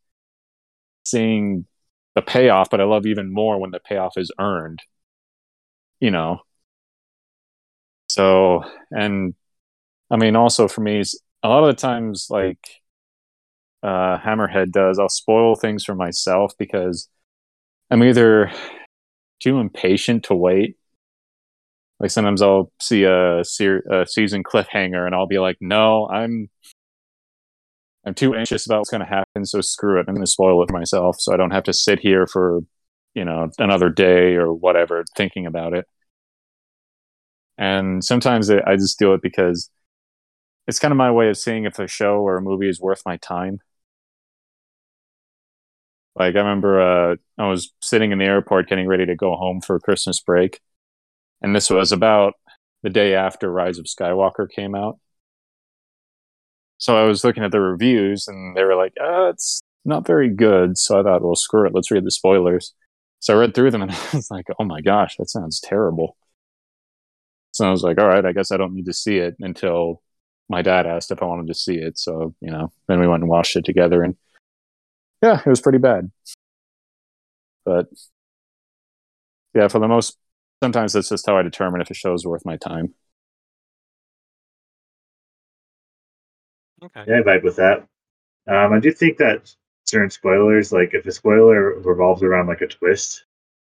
seeing 1.04 1.66
the 2.14 2.22
payoff, 2.22 2.70
but 2.70 2.80
I 2.80 2.84
love 2.84 3.06
even 3.06 3.32
more 3.32 3.58
when 3.58 3.70
the 3.70 3.80
payoff 3.80 4.16
is 4.16 4.32
earned. 4.38 4.80
You 6.00 6.10
know. 6.10 6.40
So, 8.08 8.64
and 8.90 9.34
I 10.10 10.16
mean, 10.16 10.36
also 10.36 10.68
for 10.68 10.80
me, 10.82 11.02
a 11.42 11.48
lot 11.48 11.64
of 11.64 11.76
the 11.76 11.80
times, 11.80 12.28
like 12.30 12.58
uh, 13.84 14.18
Hammerhead 14.18 14.72
does, 14.72 14.98
I'll 14.98 15.10
spoil 15.10 15.54
things 15.56 15.84
for 15.84 15.94
myself 15.94 16.52
because 16.58 17.08
I'm 17.90 18.02
either 18.02 18.50
too 19.40 19.60
impatient 19.60 20.24
to 20.24 20.34
wait. 20.34 20.76
Like 22.00 22.10
sometimes 22.10 22.42
I'll 22.42 22.72
see 22.80 23.04
a, 23.04 23.44
ser- 23.44 23.84
a 23.90 24.06
season 24.06 24.42
cliffhanger 24.42 25.06
and 25.06 25.14
I'll 25.14 25.26
be 25.26 25.38
like, 25.38 25.58
no, 25.60 26.08
I'm 26.08 26.48
I'm 28.06 28.14
too 28.14 28.34
anxious 28.34 28.66
about 28.66 28.80
what's 28.80 28.90
going 28.90 29.00
to 29.00 29.06
happen, 29.06 29.46
so 29.46 29.60
screw 29.60 29.98
it. 29.98 30.06
I'm 30.08 30.14
going 30.14 30.24
to 30.24 30.30
spoil 30.30 30.62
it 30.62 30.68
for 30.68 30.78
myself, 30.78 31.16
so 31.18 31.32
I 31.32 31.36
don't 31.38 31.52
have 31.52 31.64
to 31.64 31.72
sit 31.72 32.00
here 32.00 32.26
for 32.26 32.60
you 33.14 33.24
know 33.24 33.50
another 33.58 33.88
day 33.88 34.34
or 34.34 34.52
whatever 34.52 35.04
thinking 35.16 35.46
about 35.46 35.74
it. 35.74 35.86
And 37.56 38.04
sometimes 38.04 38.50
I 38.50 38.76
just 38.76 38.98
do 38.98 39.14
it 39.14 39.22
because 39.22 39.70
it's 40.66 40.78
kind 40.78 40.92
of 40.92 40.98
my 40.98 41.10
way 41.10 41.28
of 41.28 41.36
seeing 41.38 41.64
if 41.64 41.78
a 41.78 41.86
show 41.86 42.16
or 42.18 42.36
a 42.38 42.42
movie 42.42 42.68
is 42.68 42.80
worth 42.80 43.02
my 43.06 43.16
time. 43.18 43.60
Like 46.16 46.36
I 46.36 46.38
remember, 46.38 46.80
uh, 47.12 47.16
I 47.38 47.48
was 47.48 47.72
sitting 47.82 48.12
in 48.12 48.18
the 48.18 48.24
airport 48.24 48.68
getting 48.68 48.86
ready 48.86 49.06
to 49.06 49.16
go 49.16 49.34
home 49.36 49.60
for 49.60 49.80
Christmas 49.80 50.20
break, 50.20 50.60
and 51.42 51.56
this 51.56 51.70
was 51.70 51.92
about 51.92 52.34
the 52.82 52.90
day 52.90 53.14
after 53.14 53.50
Rise 53.52 53.78
of 53.78 53.86
Skywalker 53.86 54.48
came 54.50 54.74
out. 54.74 54.98
So 56.78 56.96
I 56.96 57.04
was 57.04 57.24
looking 57.24 57.44
at 57.44 57.52
the 57.52 57.60
reviews, 57.60 58.28
and 58.28 58.56
they 58.56 58.64
were 58.64 58.76
like, 58.76 58.92
uh, 59.00 59.28
"It's 59.30 59.60
not 59.84 60.06
very 60.06 60.28
good." 60.28 60.78
So 60.78 61.00
I 61.00 61.02
thought, 61.02 61.22
"Well, 61.22 61.36
screw 61.36 61.66
it, 61.66 61.74
let's 61.74 61.90
read 61.90 62.04
the 62.04 62.10
spoilers." 62.10 62.74
So 63.20 63.34
I 63.34 63.40
read 63.40 63.54
through 63.54 63.70
them, 63.70 63.82
and 63.82 63.90
I 64.12 64.16
was 64.16 64.30
like, 64.30 64.46
"Oh 64.58 64.64
my 64.64 64.80
gosh, 64.80 65.16
that 65.16 65.30
sounds 65.30 65.60
terrible." 65.60 66.16
So 67.52 67.66
I 67.66 67.70
was 67.70 67.82
like, 67.82 67.98
"All 67.98 68.06
right, 68.08 68.24
I 68.24 68.32
guess 68.32 68.50
I 68.50 68.56
don't 68.56 68.74
need 68.74 68.86
to 68.86 68.92
see 68.92 69.18
it 69.18 69.36
until 69.40 70.02
my 70.48 70.62
dad 70.62 70.86
asked 70.86 71.10
if 71.10 71.22
I 71.22 71.26
wanted 71.26 71.46
to 71.48 71.54
see 71.54 71.76
it." 71.76 71.98
So 71.98 72.34
you 72.40 72.50
know, 72.50 72.72
then 72.88 73.00
we 73.00 73.08
went 73.08 73.22
and 73.22 73.30
watched 73.30 73.56
it 73.56 73.64
together, 73.64 74.02
and 74.02 74.16
yeah, 75.24 75.40
it 75.44 75.48
was 75.48 75.62
pretty 75.62 75.78
bad. 75.78 76.10
But 77.64 77.86
yeah, 79.54 79.68
for 79.68 79.78
the 79.78 79.88
most, 79.88 80.18
sometimes 80.62 80.92
that's 80.92 81.08
just 81.08 81.26
how 81.26 81.38
I 81.38 81.42
determine 81.42 81.80
if 81.80 81.90
a 81.90 81.94
show 81.94 82.12
is 82.12 82.26
worth 82.26 82.44
my 82.44 82.56
time. 82.56 82.92
Okay. 86.82 87.04
Yeah, 87.08 87.20
I 87.20 87.22
vibe 87.22 87.44
with 87.44 87.56
that. 87.56 87.86
Um, 88.46 88.74
I 88.74 88.80
do 88.80 88.92
think 88.92 89.16
that 89.16 89.54
certain 89.86 90.10
spoilers, 90.10 90.72
like 90.72 90.92
if 90.92 91.06
a 91.06 91.12
spoiler 91.12 91.80
revolves 91.80 92.22
around 92.22 92.46
like 92.46 92.60
a 92.60 92.66
twist 92.66 93.24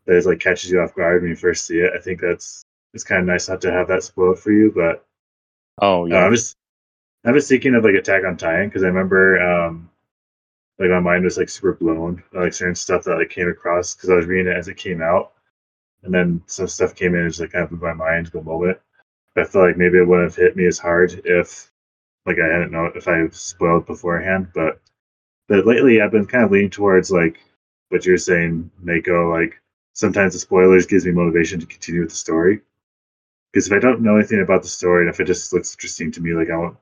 that 0.06 0.16
is 0.16 0.26
like 0.26 0.40
catches 0.40 0.68
you 0.70 0.80
off 0.80 0.96
guard 0.96 1.22
when 1.22 1.30
you 1.30 1.36
first 1.36 1.66
see 1.66 1.78
it, 1.78 1.92
I 1.96 2.00
think 2.00 2.20
that's 2.20 2.64
it's 2.92 3.04
kind 3.04 3.20
of 3.20 3.26
nice 3.26 3.48
not 3.48 3.60
to 3.60 3.70
have 3.70 3.86
that 3.88 4.02
spoiled 4.02 4.40
for 4.40 4.50
you. 4.50 4.72
But 4.74 5.06
oh 5.80 6.06
yeah, 6.06 6.24
uh, 6.24 6.26
I'm 6.26 6.32
just 6.32 6.56
I'm 7.24 7.34
just 7.34 7.48
thinking 7.48 7.76
of 7.76 7.84
like 7.84 7.94
Attack 7.94 8.24
on 8.24 8.36
Titan 8.36 8.68
because 8.68 8.82
I 8.82 8.88
remember 8.88 9.38
um, 9.40 9.90
like 10.78 10.90
my 10.90 11.00
mind 11.00 11.24
was 11.24 11.38
like 11.38 11.48
super 11.48 11.72
blown 11.74 12.22
like 12.32 12.52
certain 12.52 12.74
stuff 12.74 13.04
that 13.04 13.16
like 13.16 13.30
came 13.30 13.48
across 13.48 13.94
because 13.94 14.10
I 14.10 14.14
was 14.14 14.26
reading 14.26 14.52
it 14.52 14.56
as 14.56 14.68
it 14.68 14.76
came 14.76 15.02
out, 15.02 15.32
and 16.02 16.12
then 16.14 16.42
some 16.46 16.68
stuff 16.68 16.94
came 16.94 17.14
in 17.14 17.22
and 17.22 17.30
just 17.30 17.40
like 17.40 17.52
kind 17.52 17.64
of 17.64 17.70
blew 17.70 17.78
my 17.78 17.94
mind 17.94 18.26
the 18.28 18.42
moment. 18.42 18.78
But 19.34 19.46
I 19.46 19.50
feel 19.50 19.62
like 19.62 19.76
maybe 19.76 19.98
it 19.98 20.06
wouldn't 20.06 20.30
have 20.30 20.36
hit 20.36 20.56
me 20.56 20.66
as 20.66 20.78
hard 20.78 21.20
if 21.24 21.70
like 22.26 22.38
I 22.38 22.46
hadn't 22.46 22.72
know 22.72 22.86
if 22.94 23.08
I 23.08 23.28
spoiled 23.30 23.86
beforehand. 23.86 24.48
But 24.54 24.80
but 25.48 25.66
lately 25.66 26.00
I've 26.00 26.12
been 26.12 26.26
kind 26.26 26.44
of 26.44 26.50
leaning 26.52 26.70
towards 26.70 27.10
like 27.10 27.40
what 27.90 28.04
you're 28.06 28.18
saying, 28.18 28.70
Mako. 28.82 29.32
Like 29.32 29.60
sometimes 29.94 30.34
the 30.34 30.38
spoilers 30.40 30.86
gives 30.86 31.06
me 31.06 31.12
motivation 31.12 31.60
to 31.60 31.66
continue 31.66 32.02
with 32.02 32.10
the 32.10 32.16
story. 32.16 32.60
Because 33.52 33.68
if 33.68 33.72
I 33.72 33.78
don't 33.80 34.02
know 34.02 34.16
anything 34.16 34.42
about 34.42 34.62
the 34.62 34.68
story 34.68 35.02
and 35.02 35.10
if 35.10 35.20
it 35.20 35.24
just 35.24 35.52
looks 35.52 35.72
interesting 35.74 36.12
to 36.12 36.20
me, 36.20 36.34
like 36.34 36.50
I 36.50 36.56
won't 36.56 36.76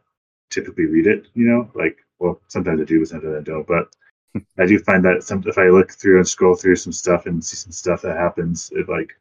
typically 0.51 0.87
read 0.87 1.07
it. 1.07 1.27
You 1.35 1.47
know, 1.47 1.71
like 1.75 2.04
well, 2.25 2.41
sometimes 2.49 2.81
I 2.81 2.85
do, 2.85 3.01
but 3.01 3.09
sometimes 3.09 3.37
I 3.37 3.43
don't. 3.43 3.67
But 3.67 3.95
I 4.59 4.67
do 4.67 4.79
find 4.79 5.05
that 5.05 5.23
some 5.23 5.45
if 5.47 5.59
I 5.59 5.69
look 5.69 5.93
through 5.93 6.17
and 6.17 6.27
scroll 6.27 6.55
through 6.55 6.77
some 6.77 6.93
stuff 6.93 7.27
and 7.27 7.45
see 7.45 7.57
some 7.57 7.73
stuff 7.73 8.03
that 8.03 8.17
happens, 8.17 8.71
it 8.75 8.89
like 8.89 9.13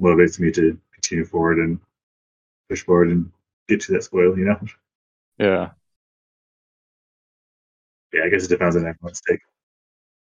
motivates 0.00 0.38
me 0.38 0.52
to 0.52 0.78
continue 0.94 1.24
forward 1.24 1.58
and 1.58 1.80
push 2.68 2.84
forward 2.84 3.10
and 3.10 3.30
get 3.68 3.80
to 3.82 3.92
that 3.92 4.04
spoil. 4.04 4.38
You 4.38 4.44
know. 4.44 4.60
Yeah. 5.38 5.70
Yeah, 8.12 8.24
I 8.24 8.28
guess 8.28 8.44
it 8.44 8.48
depends 8.48 8.76
on 8.76 8.86
everyone's 8.86 9.22
take. 9.28 9.40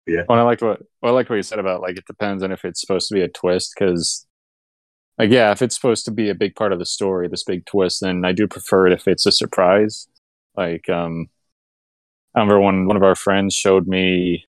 Yeah. 0.06 0.22
Well, 0.28 0.38
I 0.38 0.42
liked 0.42 0.62
what 0.62 0.82
well, 1.00 1.12
I 1.12 1.14
liked 1.14 1.30
what 1.30 1.36
you 1.36 1.42
said 1.42 1.60
about 1.60 1.82
like 1.82 1.96
it 1.96 2.06
depends 2.06 2.42
on 2.42 2.50
if 2.50 2.64
it's 2.64 2.80
supposed 2.80 3.08
to 3.08 3.14
be 3.14 3.22
a 3.22 3.28
twist 3.28 3.74
because 3.78 4.26
like 5.18 5.30
yeah, 5.30 5.52
if 5.52 5.62
it's 5.62 5.76
supposed 5.76 6.04
to 6.06 6.10
be 6.10 6.30
a 6.30 6.34
big 6.34 6.56
part 6.56 6.72
of 6.72 6.80
the 6.80 6.86
story, 6.86 7.28
this 7.28 7.44
big 7.44 7.64
twist, 7.64 8.00
then 8.00 8.24
I 8.24 8.32
do 8.32 8.48
prefer 8.48 8.88
it 8.88 8.92
if 8.92 9.06
it's 9.06 9.24
a 9.24 9.32
surprise. 9.32 10.08
Like 10.56 10.88
um 10.88 11.28
I 12.34 12.40
remember 12.40 12.60
when 12.60 12.86
one 12.86 12.96
of 12.96 13.02
our 13.02 13.14
friends 13.14 13.54
showed 13.54 13.86
me 13.86 14.46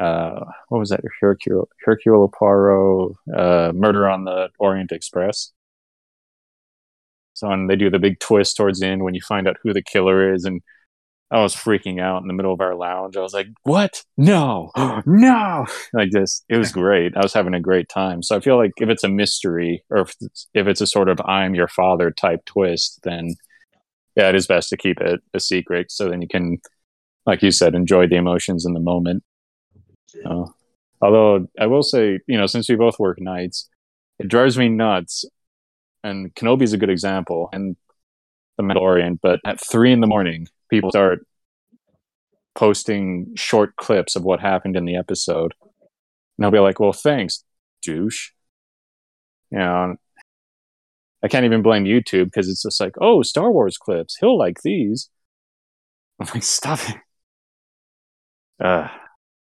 uh, 0.00 0.44
what 0.68 0.78
was 0.78 0.90
that? 0.90 1.00
Hercule 1.20 1.68
Hercule 1.84 2.28
Poirot, 2.28 3.12
uh, 3.36 3.72
Murder 3.74 4.08
on 4.08 4.24
the 4.24 4.48
Orient 4.58 4.92
Express. 4.92 5.52
So 7.34 7.50
and 7.50 7.68
they 7.68 7.76
do 7.76 7.90
the 7.90 7.98
big 7.98 8.18
twist 8.18 8.56
towards 8.56 8.80
the 8.80 8.86
end 8.86 9.04
when 9.04 9.14
you 9.14 9.20
find 9.20 9.46
out 9.46 9.56
who 9.62 9.72
the 9.72 9.82
killer 9.82 10.32
is, 10.32 10.44
and 10.44 10.62
I 11.30 11.42
was 11.42 11.54
freaking 11.54 12.00
out 12.00 12.22
in 12.22 12.28
the 12.28 12.34
middle 12.34 12.52
of 12.52 12.60
our 12.60 12.74
lounge. 12.74 13.16
I 13.16 13.20
was 13.20 13.34
like, 13.34 13.48
"What? 13.62 14.04
No, 14.16 14.70
no!" 15.06 15.66
Like 15.92 16.10
this, 16.12 16.44
it 16.48 16.56
was 16.56 16.72
great. 16.72 17.16
I 17.16 17.20
was 17.20 17.34
having 17.34 17.54
a 17.54 17.60
great 17.60 17.88
time. 17.88 18.22
So 18.22 18.36
I 18.36 18.40
feel 18.40 18.56
like 18.56 18.72
if 18.78 18.88
it's 18.88 19.04
a 19.04 19.08
mystery 19.08 19.84
or 19.90 19.98
if 20.02 20.14
it's, 20.20 20.48
if 20.54 20.66
it's 20.66 20.80
a 20.80 20.86
sort 20.86 21.08
of 21.08 21.20
"I'm 21.26 21.54
your 21.54 21.68
father" 21.68 22.10
type 22.10 22.44
twist, 22.46 23.00
then 23.04 23.34
yeah, 24.16 24.28
it 24.28 24.34
is 24.34 24.46
best 24.46 24.70
to 24.70 24.76
keep 24.76 25.00
it 25.00 25.20
a 25.34 25.40
secret 25.40 25.90
so 25.90 26.08
then 26.08 26.20
you 26.22 26.28
can 26.28 26.58
like 27.26 27.42
you 27.42 27.50
said, 27.50 27.74
enjoy 27.74 28.06
the 28.06 28.16
emotions 28.16 28.64
in 28.64 28.72
the 28.72 28.80
moment. 28.80 29.22
Uh, 30.24 30.46
although 31.00 31.48
I 31.58 31.66
will 31.66 31.82
say, 31.82 32.20
you 32.26 32.38
know, 32.38 32.46
since 32.46 32.68
we 32.68 32.76
both 32.76 32.98
work 32.98 33.20
nights, 33.20 33.68
it 34.18 34.28
drives 34.28 34.58
me 34.58 34.68
nuts. 34.68 35.24
And 36.02 36.34
Kenobi's 36.34 36.72
a 36.72 36.78
good 36.78 36.90
example, 36.90 37.50
and 37.52 37.76
The 38.56 38.64
Mandalorian. 38.64 39.18
But 39.22 39.40
at 39.44 39.60
three 39.60 39.92
in 39.92 40.00
the 40.00 40.06
morning, 40.06 40.48
people 40.70 40.90
start 40.90 41.26
posting 42.54 43.32
short 43.36 43.76
clips 43.76 44.16
of 44.16 44.24
what 44.24 44.40
happened 44.40 44.76
in 44.76 44.86
the 44.86 44.96
episode, 44.96 45.52
and 46.38 46.44
I'll 46.44 46.50
be 46.50 46.58
like, 46.58 46.80
"Well, 46.80 46.92
thanks, 46.92 47.44
douche." 47.82 48.30
You 49.50 49.58
know, 49.58 49.96
I 51.22 51.28
can't 51.28 51.44
even 51.44 51.62
blame 51.62 51.84
YouTube 51.84 52.26
because 52.26 52.48
it's 52.48 52.62
just 52.62 52.80
like, 52.80 52.94
"Oh, 53.00 53.22
Star 53.22 53.50
Wars 53.52 53.76
clips. 53.76 54.16
He'll 54.20 54.38
like 54.38 54.62
these." 54.62 55.10
I'm 56.20 56.28
like, 56.32 56.42
"Stop 56.42 56.80
it." 56.88 56.96
Uh, 58.60 58.88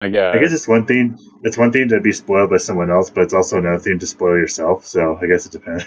I 0.01 0.09
guess. 0.11 0.35
I 0.35 0.39
guess 0.39 0.53
it's 0.53 0.69
one 0.69 0.87
thing. 0.87 1.19
It's 1.43 1.59
one 1.59 1.73
thing 1.73 1.89
to 1.89 2.01
be 2.01 2.13
spoiled 2.13 2.51
by 2.51 2.59
someone 2.59 2.91
else, 2.91 3.11
but 3.11 3.23
it's 3.23 3.35
also 3.35 3.59
another 3.59 3.79
thing 3.79 3.99
to 3.99 4.07
spoil 4.07 4.37
yourself. 4.37 4.87
So 4.87 5.19
I 5.21 5.27
guess 5.27 5.47
it 5.47 5.53
depends. 5.53 5.85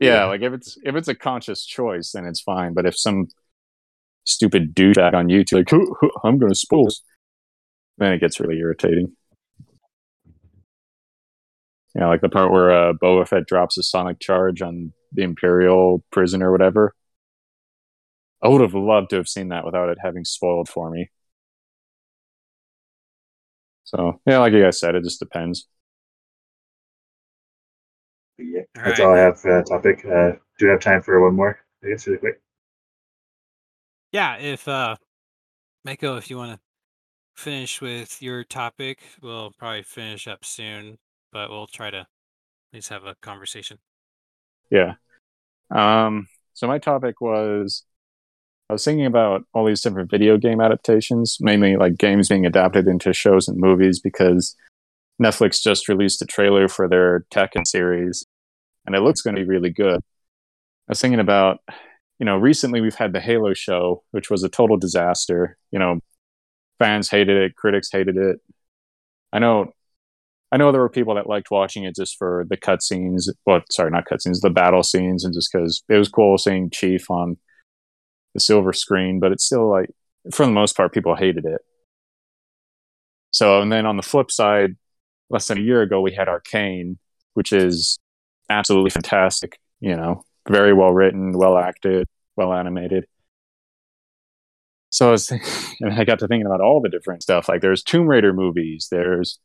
Yeah, 0.00 0.08
yeah. 0.14 0.24
like 0.24 0.42
if 0.42 0.52
it's 0.52 0.76
if 0.84 0.94
it's 0.94 1.08
a 1.08 1.14
conscious 1.14 1.64
choice, 1.64 2.12
then 2.12 2.26
it's 2.26 2.40
fine. 2.40 2.74
But 2.74 2.84
if 2.84 2.98
some 2.98 3.28
stupid 4.24 4.74
douchebag 4.74 5.14
on 5.14 5.28
YouTube 5.28 5.72
like, 5.72 6.12
I'm 6.24 6.38
going 6.38 6.52
to 6.52 6.58
spoil, 6.58 6.88
then 7.96 8.12
it 8.12 8.20
gets 8.20 8.38
really 8.38 8.58
irritating. 8.58 9.12
You 11.94 12.02
know, 12.02 12.08
like 12.08 12.20
the 12.20 12.28
part 12.28 12.52
where 12.52 12.70
uh, 12.70 12.92
Boba 12.92 13.26
Fett 13.26 13.46
drops 13.46 13.78
a 13.78 13.82
sonic 13.82 14.20
charge 14.20 14.60
on 14.60 14.92
the 15.12 15.22
Imperial 15.22 16.04
prison 16.10 16.42
or 16.42 16.52
whatever. 16.52 16.94
I 18.42 18.48
would 18.48 18.60
have 18.60 18.74
loved 18.74 19.10
to 19.10 19.16
have 19.16 19.26
seen 19.26 19.48
that 19.48 19.64
without 19.64 19.88
it 19.88 19.98
having 20.00 20.24
spoiled 20.24 20.68
for 20.68 20.90
me. 20.90 21.10
So 23.88 24.20
yeah, 24.26 24.36
like 24.38 24.52
you 24.52 24.62
guys 24.62 24.78
said, 24.78 24.94
it 24.94 25.02
just 25.02 25.18
depends. 25.18 25.66
Yeah, 28.36 28.60
all 28.76 28.82
that's 28.84 29.00
right. 29.00 29.00
all 29.00 29.14
I 29.14 29.18
have 29.20 29.40
for 29.40 29.50
that 29.50 29.66
topic. 29.66 30.04
Uh, 30.04 30.32
do 30.58 30.66
we 30.66 30.70
have 30.70 30.80
time 30.80 31.00
for 31.00 31.18
one 31.24 31.34
more? 31.34 31.58
I 31.82 31.88
guess 31.88 32.06
really 32.06 32.18
quick. 32.18 32.42
Yeah, 34.12 34.36
if 34.36 34.68
uh, 34.68 34.96
Mako, 35.84 36.16
if 36.16 36.30
you 36.30 36.36
want 36.38 36.52
to 36.52 36.60
finish 37.42 37.80
with 37.80 38.22
your 38.22 38.44
topic, 38.44 39.00
we'll 39.22 39.52
probably 39.58 39.82
finish 39.82 40.28
up 40.28 40.44
soon, 40.44 40.98
but 41.32 41.50
we'll 41.50 41.66
try 41.66 41.90
to 41.90 42.00
at 42.00 42.06
least 42.72 42.90
have 42.90 43.04
a 43.04 43.16
conversation. 43.22 43.78
Yeah. 44.70 44.94
Um. 45.70 46.28
So 46.54 46.66
my 46.66 46.78
topic 46.78 47.20
was 47.20 47.84
I 48.68 48.74
was 48.74 48.84
thinking 48.84 49.06
about 49.06 49.44
all 49.54 49.64
these 49.64 49.80
different 49.80 50.10
video 50.10 50.36
game 50.36 50.60
adaptations, 50.60 51.38
mainly 51.40 51.76
like 51.76 51.96
games 51.96 52.28
being 52.28 52.44
adapted 52.44 52.86
into 52.86 53.14
shows 53.14 53.48
and 53.48 53.58
movies, 53.58 53.98
because 53.98 54.54
Netflix 55.22 55.62
just 55.62 55.88
released 55.88 56.20
a 56.20 56.26
trailer 56.26 56.68
for 56.68 56.86
their 56.86 57.24
Tekken 57.30 57.66
series, 57.66 58.26
and 58.86 58.94
it 58.94 59.00
looks 59.00 59.22
going 59.22 59.36
to 59.36 59.42
be 59.42 59.48
really 59.48 59.70
good. 59.70 60.00
I 60.00 60.90
was 60.90 61.00
thinking 61.00 61.20
about, 61.20 61.60
you 62.18 62.26
know, 62.26 62.36
recently 62.36 62.80
we've 62.80 62.94
had 62.94 63.12
the 63.12 63.20
Halo 63.20 63.54
show, 63.54 64.02
which 64.10 64.30
was 64.30 64.42
a 64.42 64.48
total 64.48 64.76
disaster. 64.76 65.56
You 65.70 65.78
know, 65.78 66.00
fans 66.78 67.08
hated 67.08 67.36
it, 67.36 67.56
critics 67.56 67.90
hated 67.90 68.16
it. 68.16 68.40
I 69.32 69.38
know 69.38 69.72
I 70.50 70.56
know 70.56 70.72
there 70.72 70.80
were 70.80 70.88
people 70.88 71.14
that 71.16 71.28
liked 71.28 71.50
watching 71.50 71.84
it 71.84 71.94
just 71.94 72.16
for 72.16 72.46
the 72.48 72.56
cutscenes. 72.56 73.28
Well, 73.46 73.62
sorry, 73.70 73.90
not 73.90 74.06
cutscenes, 74.06 74.40
the 74.40 74.50
battle 74.50 74.82
scenes, 74.82 75.24
and 75.24 75.34
just 75.34 75.50
because 75.52 75.82
it 75.88 75.96
was 75.96 76.08
cool 76.08 76.38
seeing 76.38 76.70
Chief 76.70 77.10
on 77.10 77.36
the 78.38 78.44
silver 78.44 78.72
screen. 78.72 79.20
But 79.20 79.32
it's 79.32 79.44
still 79.44 79.68
like, 79.68 79.90
for 80.32 80.46
the 80.46 80.52
most 80.52 80.76
part, 80.76 80.94
people 80.94 81.16
hated 81.16 81.44
it. 81.44 81.60
So, 83.30 83.60
and 83.60 83.70
then 83.70 83.86
on 83.86 83.96
the 83.96 84.02
flip 84.02 84.30
side, 84.30 84.76
less 85.30 85.48
than 85.48 85.58
a 85.58 85.62
year 85.62 85.82
ago, 85.82 86.00
we 86.00 86.14
had 86.14 86.28
Arcane, 86.28 86.98
which 87.34 87.52
is 87.52 87.98
absolutely 88.48 88.90
fantastic. 88.90 89.58
You 89.80 89.96
know, 89.96 90.24
very 90.48 90.72
well 90.72 90.92
written, 90.92 91.32
well 91.32 91.58
acted, 91.58 92.08
well 92.36 92.52
animated. 92.52 93.06
So 94.90 95.08
I 95.08 95.10
was, 95.12 95.30
and 95.80 95.92
I 95.92 96.04
got 96.04 96.18
to 96.20 96.28
thinking 96.28 96.46
about 96.46 96.60
all 96.60 96.80
the 96.80 96.88
different 96.88 97.22
stuff. 97.22 97.48
Like 97.48 97.60
there's 97.60 97.82
Tomb 97.82 98.06
Raider 98.06 98.32
movies, 98.32 98.88
there's 98.90 99.38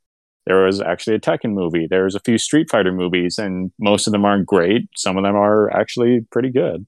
there 0.46 0.66
was 0.66 0.82
actually 0.82 1.16
a 1.16 1.20
Tekken 1.20 1.54
movie, 1.54 1.88
there's 1.90 2.16
a 2.16 2.20
few 2.20 2.38
Street 2.38 2.70
Fighter 2.70 2.92
movies, 2.92 3.38
and 3.38 3.72
most 3.80 4.08
of 4.08 4.12
them 4.12 4.26
aren't 4.26 4.46
great. 4.46 4.90
Some 4.96 5.18
of 5.18 5.24
them 5.24 5.36
are 5.36 5.72
actually 5.72 6.22
pretty 6.32 6.50
good. 6.50 6.86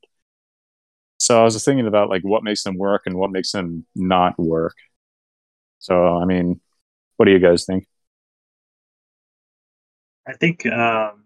So 1.25 1.41
I 1.41 1.43
was 1.43 1.65
thinking 1.65 1.87
about 1.87 2.07
like 2.11 2.21
what 2.21 2.43
makes 2.43 2.61
them 2.61 2.77
work 2.77 3.01
and 3.07 3.15
what 3.17 3.31
makes 3.31 3.51
them 3.51 3.83
not 3.95 4.37
work. 4.37 4.75
So 5.79 6.19
I 6.21 6.25
mean, 6.25 6.61
what 7.17 7.25
do 7.25 7.31
you 7.31 7.39
guys 7.39 7.65
think? 7.65 7.87
I 10.27 10.33
think 10.33 10.67
um, 10.67 11.23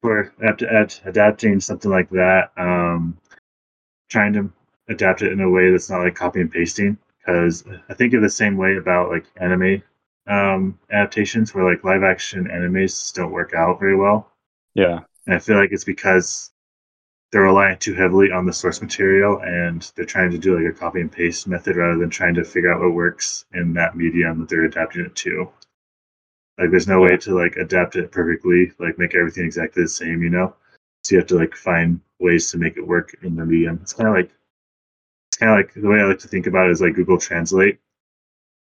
for 0.00 0.32
adapt- 0.40 0.62
ad- 0.62 0.94
adapting 1.04 1.60
something 1.60 1.90
like 1.90 2.08
that, 2.08 2.52
um, 2.56 3.18
trying 4.08 4.32
to 4.32 4.50
adapt 4.88 5.20
it 5.20 5.30
in 5.30 5.42
a 5.42 5.50
way 5.50 5.70
that's 5.70 5.90
not 5.90 6.00
like 6.00 6.14
copy 6.14 6.40
and 6.40 6.50
pasting. 6.50 6.96
Because 7.18 7.64
I 7.90 7.92
think 7.92 8.14
of 8.14 8.22
the 8.22 8.30
same 8.30 8.56
way 8.56 8.78
about 8.78 9.10
like 9.10 9.26
anime 9.36 9.82
um, 10.26 10.78
adaptations, 10.90 11.54
where 11.54 11.70
like 11.70 11.84
live 11.84 12.02
action 12.02 12.46
animes 12.46 13.12
don't 13.12 13.30
work 13.30 13.52
out 13.52 13.78
very 13.78 13.96
well. 13.96 14.32
Yeah, 14.74 15.00
and 15.26 15.34
I 15.34 15.38
feel 15.38 15.58
like 15.58 15.72
it's 15.72 15.84
because 15.84 16.50
they're 17.32 17.42
relying 17.42 17.78
too 17.78 17.94
heavily 17.94 18.30
on 18.30 18.46
the 18.46 18.52
source 18.52 18.80
material 18.80 19.40
and 19.42 19.90
they're 19.94 20.04
trying 20.04 20.30
to 20.30 20.38
do 20.38 20.56
like 20.56 20.72
a 20.72 20.78
copy 20.78 21.00
and 21.00 21.10
paste 21.10 21.48
method 21.48 21.76
rather 21.76 21.98
than 21.98 22.10
trying 22.10 22.34
to 22.34 22.44
figure 22.44 22.72
out 22.72 22.80
what 22.80 22.94
works 22.94 23.44
in 23.54 23.72
that 23.74 23.96
medium 23.96 24.40
that 24.40 24.48
they're 24.48 24.64
adapting 24.64 25.04
it 25.04 25.14
to. 25.16 25.48
Like 26.58 26.70
there's 26.70 26.88
no 26.88 27.00
way 27.00 27.16
to 27.16 27.34
like 27.34 27.56
adapt 27.56 27.96
it 27.96 28.12
perfectly, 28.12 28.72
like 28.78 28.98
make 28.98 29.14
everything 29.14 29.44
exactly 29.44 29.82
the 29.82 29.88
same, 29.88 30.22
you 30.22 30.30
know? 30.30 30.54
So 31.02 31.14
you 31.14 31.18
have 31.18 31.28
to 31.28 31.36
like 31.36 31.54
find 31.54 32.00
ways 32.18 32.50
to 32.50 32.58
make 32.58 32.76
it 32.76 32.86
work 32.86 33.14
in 33.22 33.36
the 33.36 33.44
medium. 33.44 33.78
It's 33.82 33.92
kind 33.92 34.08
of 34.08 34.14
like 34.14 34.30
it's 35.28 35.36
kind 35.38 35.52
of 35.52 35.56
like 35.58 35.74
the 35.74 35.88
way 35.88 36.00
I 36.00 36.04
like 36.04 36.20
to 36.20 36.28
think 36.28 36.46
about 36.46 36.68
it 36.68 36.72
is 36.72 36.80
like 36.80 36.94
Google 36.94 37.18
Translate. 37.18 37.78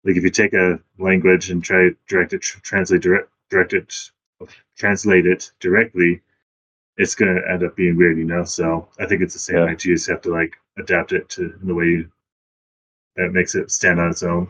Like 0.05 0.17
if 0.17 0.25
you 0.25 0.31
take 0.31 0.55
a 0.55 0.81
language 0.99 1.51
and 1.51 1.63
try 1.63 1.91
direct 2.09 2.33
it 2.33 2.43
translate 2.43 3.03
direct 3.03 3.29
direct 3.51 3.73
it 3.75 4.11
translate 4.77 5.27
it 5.27 5.53
directly, 5.61 6.23
it's 6.97 7.15
gonna 7.15 7.41
end 7.49 7.63
up 7.65 7.77
being 7.77 7.97
weird, 7.97 8.19
you 8.19 8.25
know. 8.25 8.45
So 8.45 8.89
I 8.99 9.07
think 9.07 9.23
it's 9.23 9.35
the 9.35 9.41
same 9.41 9.57
Yeah. 9.59 9.65
idea. 9.65 9.91
You 9.91 9.97
just 9.97 10.09
have 10.09 10.21
to 10.23 10.31
like 10.31 10.57
adapt 10.79 11.13
it 11.13 11.29
to 11.31 11.53
in 11.61 11.67
the 11.67 11.75
way 11.75 11.87
you, 11.87 12.11
that 13.17 13.33
makes 13.33 13.55
it 13.55 13.71
stand 13.71 14.01
on 14.01 14.11
its 14.11 14.23
own. 14.23 14.49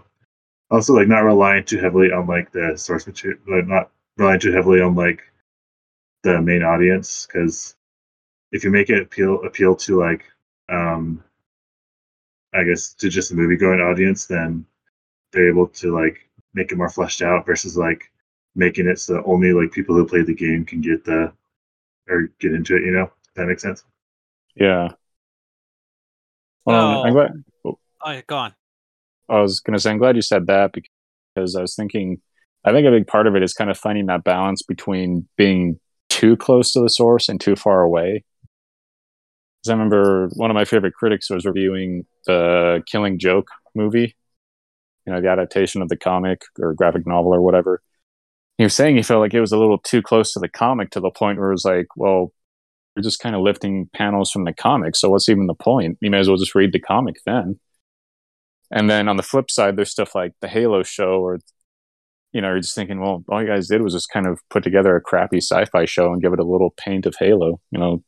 Also, 0.71 0.95
like 0.95 1.09
not 1.09 1.25
relying 1.25 1.65
too 1.65 1.79
heavily 1.79 2.13
on 2.13 2.27
like 2.27 2.51
the 2.53 2.77
source 2.77 3.07
material, 3.07 3.39
like 3.49 3.67
not 3.67 3.91
relying 4.17 4.41
too 4.41 4.53
heavily 4.53 4.81
on 4.81 4.95
like 4.95 5.23
the 6.23 6.41
main 6.41 6.63
audience, 6.63 7.27
because 7.27 7.77
if 8.53 8.65
you 8.65 8.71
make 8.71 8.91
it 8.91 9.03
appeal 9.03 9.43
appeal 9.45 9.75
to 9.77 9.99
like 9.99 10.25
um 10.69 11.23
I 12.55 12.65
guess 12.65 12.95
to 12.95 13.09
just 13.09 13.31
a 13.31 13.35
movie 13.35 13.57
going 13.57 13.81
audience, 13.81 14.27
then 14.27 14.67
they're 15.33 15.49
able 15.49 15.69
to 15.69 15.95
like 15.95 16.29
make 16.55 16.73
it 16.73 16.77
more 16.79 16.91
fleshed 16.91 17.23
out 17.23 17.47
versus 17.47 17.77
like 17.77 18.11
making 18.55 18.87
it 18.87 18.99
so 18.99 19.23
only 19.27 19.53
like 19.53 19.73
people 19.73 19.95
who 19.97 20.07
play 20.07 20.23
the 20.23 20.35
game 20.35 20.65
can 20.65 20.81
get 20.81 21.05
the 21.05 21.33
or 22.09 22.29
get 22.41 22.53
into 22.53 22.77
it, 22.77 22.85
you 22.85 22.91
know? 22.91 23.05
If 23.29 23.35
that 23.37 23.47
makes 23.47 23.63
sense. 23.63 23.85
yeah. 24.55 24.89
Well, 26.65 27.03
I'm 27.05 27.07
No. 27.09 27.13
glad. 27.13 27.31
Oh. 27.65 27.79
oh, 28.03 28.11
yeah, 28.11 28.21
go 28.27 28.37
on. 28.37 28.55
I 29.29 29.41
was 29.41 29.61
going 29.61 29.75
to 29.75 29.81
say, 29.81 29.91
I'm 29.91 29.99
glad 29.99 30.17
you 30.17 30.23
said 30.23 30.47
that 30.47 30.73
because 30.73 31.57
I 31.57 31.61
was 31.61 31.75
thinking, 31.75 32.21
I 32.65 32.73
think 32.73 32.87
a 32.87 32.91
big 32.91 33.07
part 33.07 33.27
of 33.27 33.35
it 33.35 33.43
is 33.43 33.55
kind 33.55 33.71
of 33.71 33.79
finding 33.79 34.07
that 34.07 34.25
balance 34.25 34.63
between 34.63 35.27
being 35.37 35.81
too 36.09 36.37
close 36.37 36.73
to 36.73 36.81
the 36.81 36.89
source 36.89 37.29
and 37.29 37.41
too 37.41 37.57
far 37.57 37.83
away. 37.83 38.25
Because 39.63 39.71
I 39.71 39.73
remember 39.73 40.29
one 40.35 40.51
of 40.51 40.55
my 40.55 40.65
favorite 40.65 40.95
critics 40.95 41.31
was 41.31 41.45
reviewing 41.45 42.05
the 42.27 42.83
Killing 42.87 43.19
Joke 43.19 43.49
movie, 43.75 44.15
you 45.07 45.13
know, 45.13 45.21
the 45.21 45.29
adaptation 45.29 45.83
of 45.83 45.89
the 45.89 45.97
comic 45.97 46.43
or 46.61 46.75
graphic 46.75 47.07
novel 47.07 47.35
or 47.35 47.41
whatever. 47.41 47.81
He 48.63 48.65
was 48.65 48.77
saying 48.77 48.95
he 48.95 49.03
felt 49.03 49.19
like 49.19 49.35
it 49.35 49.41
was 49.41 49.51
a 49.51 49.59
little 49.59 49.79
too 49.79 50.03
close 50.03 50.33
to 50.35 50.39
the 50.39 50.49
comic 50.49 50.91
to 50.91 51.01
the 51.01 51.11
point 51.11 51.37
where 51.37 51.49
it 51.49 51.55
was 51.55 51.65
like, 51.65 51.89
well, 51.97 52.33
you're 52.95 53.03
just 53.03 53.19
kind 53.19 53.35
of 53.35 53.43
lifting 53.43 53.91
panels 53.93 54.31
from 54.31 54.45
the 54.45 54.53
comic. 54.53 54.95
So 54.95 55.11
what's 55.11 55.29
even 55.29 55.49
the 55.49 55.55
point? 55.55 55.99
You 56.01 56.13
may 56.13 56.21
as 56.21 56.29
well 56.29 56.37
just 56.37 56.55
read 56.55 56.73
the 56.73 56.79
comic 56.79 57.17
then. 57.27 57.59
And 58.71 58.89
then 58.89 59.09
on 59.09 59.17
the 59.17 59.25
flip 59.25 59.51
side, 59.51 59.75
there's 59.75 59.91
stuff 59.91 60.15
like 60.15 60.35
the 60.41 60.47
Halo 60.47 60.85
show, 60.85 61.25
or 61.25 61.41
you 62.33 62.41
know, 62.41 62.51
you're 62.51 62.61
just 62.61 62.77
thinking, 62.77 63.01
well, 63.01 63.25
all 63.29 63.43
you 63.43 63.49
guys 63.49 63.67
did 63.67 63.83
was 63.83 63.95
just 63.95 64.13
kind 64.13 64.29
of 64.29 64.39
put 64.49 64.63
together 64.63 64.95
a 64.95 65.01
crappy 65.01 65.39
sci-fi 65.39 65.85
show 65.85 66.13
and 66.13 66.23
give 66.23 66.33
it 66.33 66.39
a 66.39 66.45
little 66.45 66.71
paint 66.71 67.05
of 67.05 67.17
Halo, 67.19 67.61
you 67.73 67.81
know, 67.81 68.05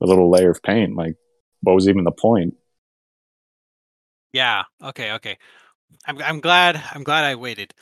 a 0.00 0.06
little 0.06 0.30
layer 0.30 0.52
of 0.52 0.62
paint. 0.62 0.96
Like, 0.96 1.16
what 1.60 1.74
was 1.74 1.86
even 1.86 2.04
the 2.04 2.12
point? 2.12 2.54
Yeah. 4.32 4.62
Okay. 4.82 5.12
Okay. 5.12 5.36
I'm 6.06 6.16
I'm 6.22 6.40
glad 6.40 6.82
I'm 6.94 7.04
glad 7.04 7.24
I 7.24 7.34
waited. 7.34 7.74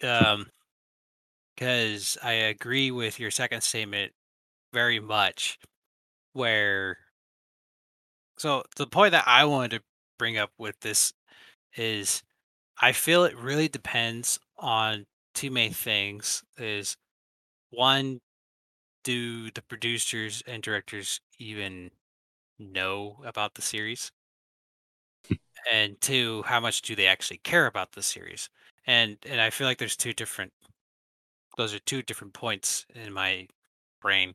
Um, 0.00 0.46
because 1.56 2.18
I 2.22 2.32
agree 2.32 2.90
with 2.90 3.20
your 3.20 3.30
second 3.30 3.62
statement 3.62 4.12
very 4.72 5.00
much. 5.00 5.58
Where 6.34 6.98
so 8.38 8.62
the 8.76 8.86
point 8.86 9.12
that 9.12 9.24
I 9.26 9.44
wanted 9.44 9.78
to 9.78 9.84
bring 10.18 10.36
up 10.38 10.50
with 10.58 10.78
this 10.80 11.12
is 11.76 12.22
I 12.80 12.92
feel 12.92 13.24
it 13.24 13.36
really 13.36 13.68
depends 13.68 14.40
on 14.58 15.06
two 15.34 15.50
main 15.50 15.72
things. 15.72 16.44
Is 16.58 16.96
one, 17.70 18.20
do 19.04 19.50
the 19.52 19.62
producers 19.62 20.42
and 20.46 20.62
directors 20.62 21.20
even 21.38 21.90
know 22.58 23.22
about 23.24 23.54
the 23.54 23.62
series? 23.62 24.12
Hmm. 25.28 25.34
and 25.70 26.00
two, 26.00 26.42
how 26.44 26.60
much 26.60 26.82
do 26.82 26.94
they 26.94 27.06
actually 27.06 27.38
care 27.38 27.66
about 27.66 27.92
the 27.92 28.02
series? 28.02 28.48
And 28.86 29.18
and 29.26 29.40
I 29.40 29.50
feel 29.50 29.66
like 29.66 29.78
there's 29.78 29.96
two 29.96 30.12
different 30.12 30.52
those 31.56 31.74
are 31.74 31.78
two 31.80 32.02
different 32.02 32.34
points 32.34 32.86
in 32.94 33.12
my 33.12 33.46
brain. 34.02 34.34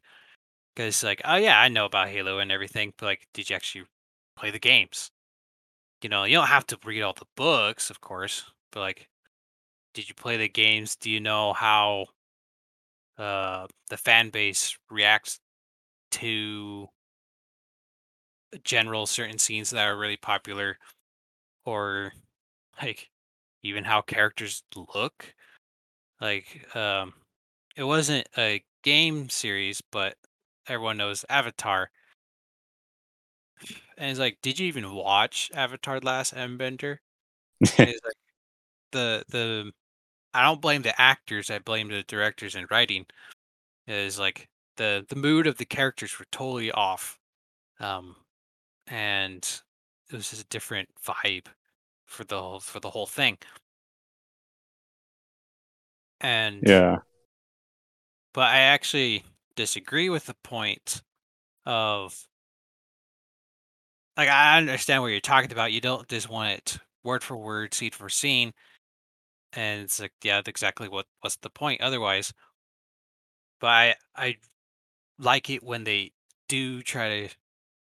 Because 0.75 1.03
like, 1.03 1.21
oh 1.25 1.35
yeah, 1.37 1.59
I 1.61 1.69
know 1.69 1.85
about 1.85 2.09
Halo 2.09 2.39
and 2.39 2.51
everything, 2.51 2.93
but 2.97 3.07
like, 3.07 3.27
did 3.33 3.49
you 3.49 3.55
actually 3.55 3.85
play 4.35 4.51
the 4.51 4.59
games? 4.59 5.11
You 6.01 6.09
know, 6.09 6.23
you 6.25 6.35
don't 6.35 6.47
have 6.47 6.67
to 6.67 6.79
read 6.85 7.01
all 7.03 7.13
the 7.13 7.25
books, 7.35 7.89
of 7.89 8.01
course, 8.01 8.45
but 8.71 8.81
like, 8.81 9.09
did 9.93 10.09
you 10.09 10.15
play 10.15 10.37
the 10.37 10.49
games? 10.49 10.95
Do 10.95 11.11
you 11.11 11.19
know 11.21 11.53
how 11.53 12.07
uh 13.17 13.67
the 13.89 13.97
fan 13.97 14.29
base 14.29 14.77
reacts 14.89 15.39
to 16.11 16.87
general 18.63 19.05
certain 19.05 19.37
scenes 19.37 19.69
that 19.69 19.87
are 19.87 19.97
really 19.97 20.17
popular 20.17 20.77
or 21.65 22.13
like 22.81 23.09
even 23.63 23.83
how 23.83 24.01
characters 24.01 24.63
look 24.95 25.33
like 26.21 26.65
um 26.75 27.13
it 27.75 27.83
wasn't 27.83 28.27
a 28.37 28.63
game 28.83 29.29
series 29.29 29.81
but 29.91 30.15
everyone 30.67 30.97
knows 30.97 31.25
avatar. 31.29 31.89
And 33.97 34.09
it's 34.11 34.19
like 34.19 34.37
did 34.41 34.59
you 34.59 34.67
even 34.67 34.93
watch 34.93 35.51
avatar 35.53 35.99
last 35.99 36.33
airbender? 36.35 36.97
And 37.77 37.89
it's 37.89 38.01
like 38.05 38.15
the 38.93 39.23
the 39.29 39.71
i 40.33 40.43
don't 40.43 40.61
blame 40.61 40.83
the 40.83 40.99
actors 41.01 41.49
i 41.51 41.59
blame 41.59 41.89
the 41.89 42.03
directors 42.03 42.55
and 42.55 42.69
writing. 42.71 43.05
Is 43.87 44.19
like 44.19 44.49
the 44.77 45.05
the 45.09 45.17
mood 45.17 45.47
of 45.47 45.57
the 45.57 45.65
characters 45.65 46.19
were 46.19 46.25
totally 46.31 46.71
off 46.71 47.19
um 47.81 48.15
and 48.87 49.61
it 50.11 50.15
was 50.17 50.29
just 50.31 50.43
a 50.43 50.47
different 50.49 50.89
vibe 51.05 51.47
for 52.07 52.23
the 52.25 52.39
whole 52.41 52.59
for 52.61 52.79
the 52.81 52.89
whole 52.91 53.07
thing 53.07 53.37
and 56.21 56.61
yeah, 56.65 56.97
but 58.33 58.47
I 58.47 58.59
actually 58.59 59.23
disagree 59.55 60.09
with 60.09 60.25
the 60.25 60.35
point 60.43 61.01
of 61.65 62.27
like 64.17 64.29
I 64.29 64.57
understand 64.57 65.01
what 65.01 65.09
you're 65.09 65.19
talking 65.21 65.51
about. 65.51 65.71
You 65.71 65.81
don't 65.81 66.07
just 66.07 66.29
want 66.29 66.51
it 66.51 66.77
word 67.03 67.23
for 67.23 67.37
word, 67.37 67.73
scene 67.73 67.91
for 67.91 68.09
scene, 68.09 68.53
and 69.53 69.83
it's 69.83 69.99
like 69.99 70.13
yeah, 70.23 70.41
exactly 70.45 70.89
what 70.89 71.05
what's 71.21 71.37
the 71.37 71.49
point 71.49 71.81
otherwise. 71.81 72.33
But 73.59 73.67
I 73.67 73.95
I 74.15 74.35
like 75.17 75.49
it 75.49 75.63
when 75.63 75.83
they 75.83 76.11
do 76.47 76.81
try 76.81 77.27
to 77.27 77.35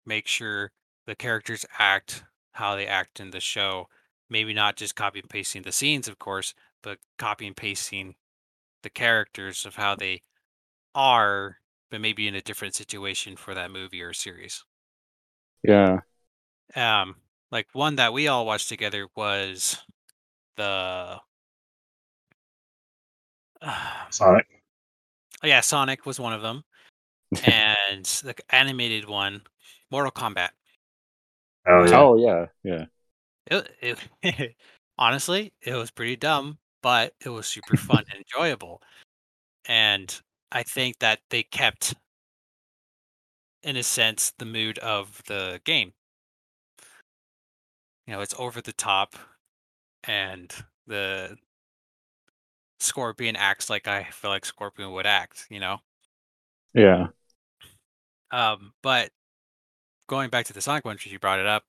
make 0.06 0.28
sure 0.28 0.72
the 1.06 1.16
characters 1.16 1.66
act 1.80 2.24
how 2.52 2.76
they 2.76 2.88
act 2.88 3.20
in 3.20 3.32
the 3.32 3.40
show. 3.40 3.88
Maybe 4.30 4.54
not 4.54 4.76
just 4.76 4.96
copy 4.96 5.20
and 5.20 5.30
pasting 5.30 5.62
the 5.62 5.72
scenes, 5.72 6.08
of 6.08 6.20
course, 6.20 6.54
but 6.84 7.00
copy 7.18 7.48
and 7.48 7.56
pasting 7.56 8.16
the 8.88 8.92
characters 8.92 9.66
of 9.66 9.76
how 9.76 9.96
they 9.96 10.22
are, 10.96 11.58
but 11.92 12.00
maybe 12.00 12.26
in 12.26 12.36
a 12.36 12.42
different 12.42 12.74
situation 12.74 13.36
for 13.36 13.54
that 13.54 13.70
movie 13.70 14.02
or 14.02 14.14
series. 14.14 14.64
Yeah. 15.62 16.00
Um, 16.74 17.18
like 17.52 17.68
one 17.74 17.98
that 17.98 18.14
we 18.14 18.30
all 18.30 18.46
watched 18.46 18.70
together 18.70 19.08
was 19.14 19.84
the 20.56 21.18
Sonic. 24.10 24.48
Oh 25.44 25.48
yeah, 25.48 25.60
Sonic 25.60 26.06
was 26.06 26.18
one 26.18 26.32
of 26.32 26.42
them, 26.42 26.64
and 27.44 28.06
the 28.06 28.36
animated 28.52 29.10
one, 29.10 29.42
Mortal 29.92 30.14
Kombat. 30.14 30.52
Oh 31.68 31.84
yeah. 31.84 32.00
Oh 32.00 32.16
yeah, 32.16 32.46
yeah. 32.64 32.86
It, 33.82 34.00
it 34.22 34.56
honestly, 34.98 35.52
it 35.62 35.74
was 35.74 35.92
pretty 35.92 36.16
dumb, 36.16 36.60
but 36.88 37.12
it 37.20 37.28
was 37.28 37.46
super 37.46 37.76
fun 37.76 38.06
and 38.10 38.24
enjoyable. 38.24 38.82
And 39.68 40.22
I 40.54 40.64
think 40.64 41.00
that 41.00 41.20
they 41.30 41.44
kept, 41.44 41.96
in 43.62 43.76
a 43.76 43.84
sense, 43.84 44.32
the 44.40 44.46
mood 44.46 44.80
of 44.80 45.22
the 45.28 45.60
game. 45.66 45.92
You 48.06 48.14
know, 48.14 48.22
it's 48.22 48.36
over 48.40 48.62
the 48.62 48.72
top, 48.72 49.18
and 50.06 50.50
the 50.86 51.36
Scorpion 52.80 53.36
acts 53.36 53.70
like 53.70 53.86
I 53.86 54.06
feel 54.06 54.32
like 54.32 54.46
Scorpion 54.46 54.94
would 54.94 55.06
act. 55.06 55.46
You 55.50 55.60
know. 55.60 55.80
Yeah. 56.74 57.08
Um, 58.32 58.72
but 58.82 59.10
going 60.08 60.30
back 60.30 60.46
to 60.46 60.54
the 60.54 60.62
Sonic 60.62 60.86
one, 60.86 60.96
because 60.96 61.12
you 61.12 61.20
brought 61.20 61.40
it 61.40 61.48
up, 61.48 61.66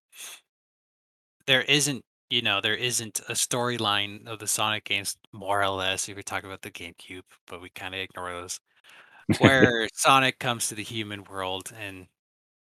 there 1.49 1.63
isn't, 1.63 2.05
you 2.31 2.43
know, 2.43 2.61
there 2.61 2.75
isn't 2.75 3.21
a 3.29 3.33
storyline 3.33 4.27
of 4.27 4.39
the 4.39 4.47
Sonic 4.47 4.85
games, 4.85 5.17
more 5.33 5.63
or 5.63 5.69
less, 5.71 6.09
if 6.09 6.17
we 6.17 6.23
talk 6.23 6.45
about 6.45 6.63
the 6.63 6.71
GameCube, 6.71 7.23
but 7.47 7.61
we 7.63 7.71
kind 7.71 7.95
of 7.95 8.01
ignore 8.01 8.33
those, 8.33 8.61
where 9.39 9.89
Sonic 9.95 10.39
comes 10.39 10.69
to 10.69 10.75
the 10.75 10.83
human 10.85 11.25
world 11.25 11.73
and 11.81 12.07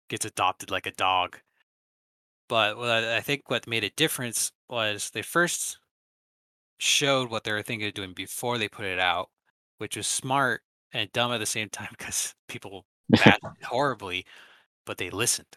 gets 0.09 0.25
adopted 0.27 0.71
like 0.71 0.87
a 0.87 0.93
dog. 0.93 1.39
But 2.49 2.79
what 2.79 2.89
I 2.91 3.21
think 3.21 3.51
what 3.51 3.67
made 3.67 3.85
a 3.85 3.91
difference 3.91 4.53
was 4.69 5.11
they 5.11 5.23
first 5.23 5.79
showed 6.79 7.31
what 7.31 7.45
they 7.45 7.53
were 7.53 7.63
thinking 7.63 7.89
of 7.89 7.95
doing 7.95 8.13
before 8.15 8.59
they 8.59 8.69
put 8.69 8.87
it 8.87 8.99
out, 8.99 9.31
which 9.79 9.97
was 9.97 10.07
smart 10.07 10.63
and 10.93 11.13
dumb 11.13 11.33
at 11.33 11.39
the 11.39 11.47
same 11.47 11.69
time 11.69 11.89
because 11.99 12.35
people 12.49 12.87
bashed 13.11 13.41
horribly, 13.65 14.25
but 14.87 14.99
they 14.99 15.11
listened. 15.11 15.49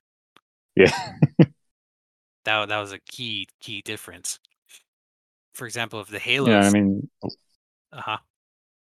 Yeah. 0.76 0.92
That 2.46 2.70
that 2.70 2.80
was 2.80 2.92
a 2.92 3.00
key 3.00 3.48
key 3.60 3.82
difference. 3.82 4.40
For 5.54 5.66
example, 5.66 6.02
if 6.02 6.10
the 6.10 6.20
Halo, 6.20 6.52
Yeah, 6.52 6.60
I 6.60 6.70
mean 6.72 7.10
uh 7.92 8.02
huh, 8.02 8.18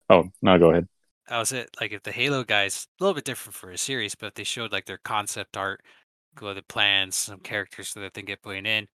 oh 0.10 0.30
no, 0.42 0.58
go 0.60 0.72
ahead. 0.72 0.88
that 1.28 1.38
was 1.38 1.52
it. 1.52 1.70
Like 1.82 1.92
if 1.92 2.04
the 2.04 2.12
Halo 2.12 2.44
guys, 2.44 2.88
a 3.00 3.04
little 3.04 3.14
bit 3.16 3.26
different 3.26 3.56
for 3.56 3.72
a 3.72 3.78
series, 3.78 4.16
but 4.16 4.28
if 4.28 4.34
they 4.36 4.44
showed 4.44 4.72
like 4.72 4.86
their 4.86 5.00
concept 5.00 5.58
art, 5.58 5.82
go 6.36 6.54
the 6.54 6.64
plans, 6.64 7.16
some 7.16 7.40
characters 7.40 7.94
that 7.94 8.14
they 8.14 8.22
get 8.22 8.42
putting 8.42 8.66
in, 8.66 8.88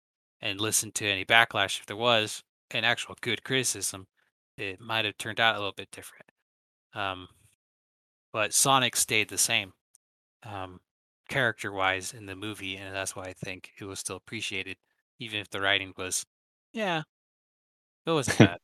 and 0.40 0.60
listen 0.60 0.92
to 0.92 1.06
any 1.06 1.24
backlash 1.24 1.80
if 1.80 1.86
there 1.86 1.96
was 1.96 2.42
an 2.72 2.84
actual 2.84 3.16
good 3.22 3.44
criticism, 3.44 4.06
it 4.58 4.80
might 4.80 5.04
have 5.06 5.18
turned 5.18 5.40
out 5.40 5.56
a 5.56 5.58
little 5.58 5.72
bit 5.72 5.90
different. 5.90 6.26
Um, 6.94 7.28
but 8.32 8.52
Sonic 8.54 8.96
stayed 8.96 9.28
the 9.28 9.38
same, 9.38 9.72
um, 10.44 10.80
character 11.28 11.72
wise 11.72 12.12
in 12.14 12.26
the 12.26 12.36
movie, 12.36 12.76
and 12.76 12.94
that's 12.94 13.14
why 13.16 13.24
I 13.24 13.32
think 13.34 13.72
it 13.80 13.84
was 13.84 14.00
still 14.00 14.16
appreciated, 14.16 14.76
even 15.18 15.40
if 15.40 15.50
the 15.50 15.60
writing 15.60 15.92
was, 15.96 16.24
yeah, 16.72 17.02
it 18.06 18.10
wasn't 18.12 18.38
bad. 18.40 18.58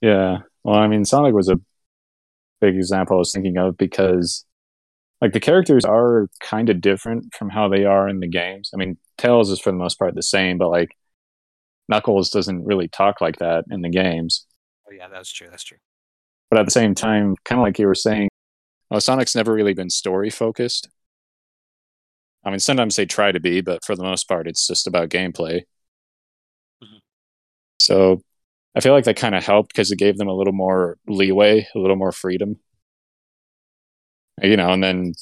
Yeah. 0.00 0.38
Well, 0.64 0.76
I 0.76 0.86
mean 0.88 1.04
Sonic 1.04 1.34
was 1.34 1.48
a 1.48 1.60
big 2.60 2.76
example 2.76 3.16
I 3.16 3.18
was 3.18 3.32
thinking 3.32 3.56
of 3.58 3.76
because 3.76 4.44
like 5.20 5.32
the 5.32 5.40
characters 5.40 5.84
are 5.84 6.28
kind 6.40 6.70
of 6.70 6.80
different 6.80 7.34
from 7.34 7.50
how 7.50 7.68
they 7.68 7.84
are 7.84 8.08
in 8.08 8.20
the 8.20 8.28
games. 8.28 8.70
I 8.74 8.78
mean, 8.78 8.98
Tails 9.18 9.50
is 9.50 9.60
for 9.60 9.72
the 9.72 9.78
most 9.78 9.98
part 9.98 10.14
the 10.14 10.22
same, 10.22 10.58
but 10.58 10.70
like 10.70 10.96
Knuckles 11.88 12.30
doesn't 12.30 12.64
really 12.64 12.88
talk 12.88 13.20
like 13.20 13.38
that 13.38 13.64
in 13.70 13.82
the 13.82 13.90
games. 13.90 14.46
oh 14.88 14.92
yeah, 14.92 15.08
that's 15.08 15.30
true. 15.32 15.48
That's 15.50 15.64
true. 15.64 15.78
But 16.50 16.60
at 16.60 16.64
the 16.66 16.70
same 16.72 16.94
time, 16.94 17.36
kind 17.44 17.60
of 17.60 17.64
like 17.64 17.78
you 17.78 17.86
were 17.86 17.94
saying, 17.94 18.27
Sonic's 18.96 19.34
never 19.34 19.52
really 19.52 19.74
been 19.74 19.90
story 19.90 20.30
focused. 20.30 20.88
I 22.44 22.50
mean, 22.50 22.58
sometimes 22.60 22.96
they 22.96 23.06
try 23.06 23.32
to 23.32 23.40
be, 23.40 23.60
but 23.60 23.84
for 23.84 23.94
the 23.96 24.02
most 24.02 24.24
part, 24.28 24.46
it's 24.46 24.66
just 24.66 24.86
about 24.86 25.10
gameplay. 25.10 25.62
Mhm. 26.82 27.00
So 27.80 28.22
I 28.76 28.80
feel 28.80 28.92
like 28.94 29.04
that 29.04 29.16
kind 29.16 29.36
of 29.36 29.44
helped 29.44 29.70
because 29.70 29.92
it 29.92 29.98
gave 29.98 30.18
them 30.18 30.28
a 30.28 30.34
little 30.34 30.54
more 30.54 30.98
leeway, 31.08 31.68
a 31.74 31.80
little 31.80 31.96
more 31.96 32.12
freedom. 32.12 32.60
You 34.42 34.56
know, 34.56 34.70
and 34.72 34.82
then 34.82 35.14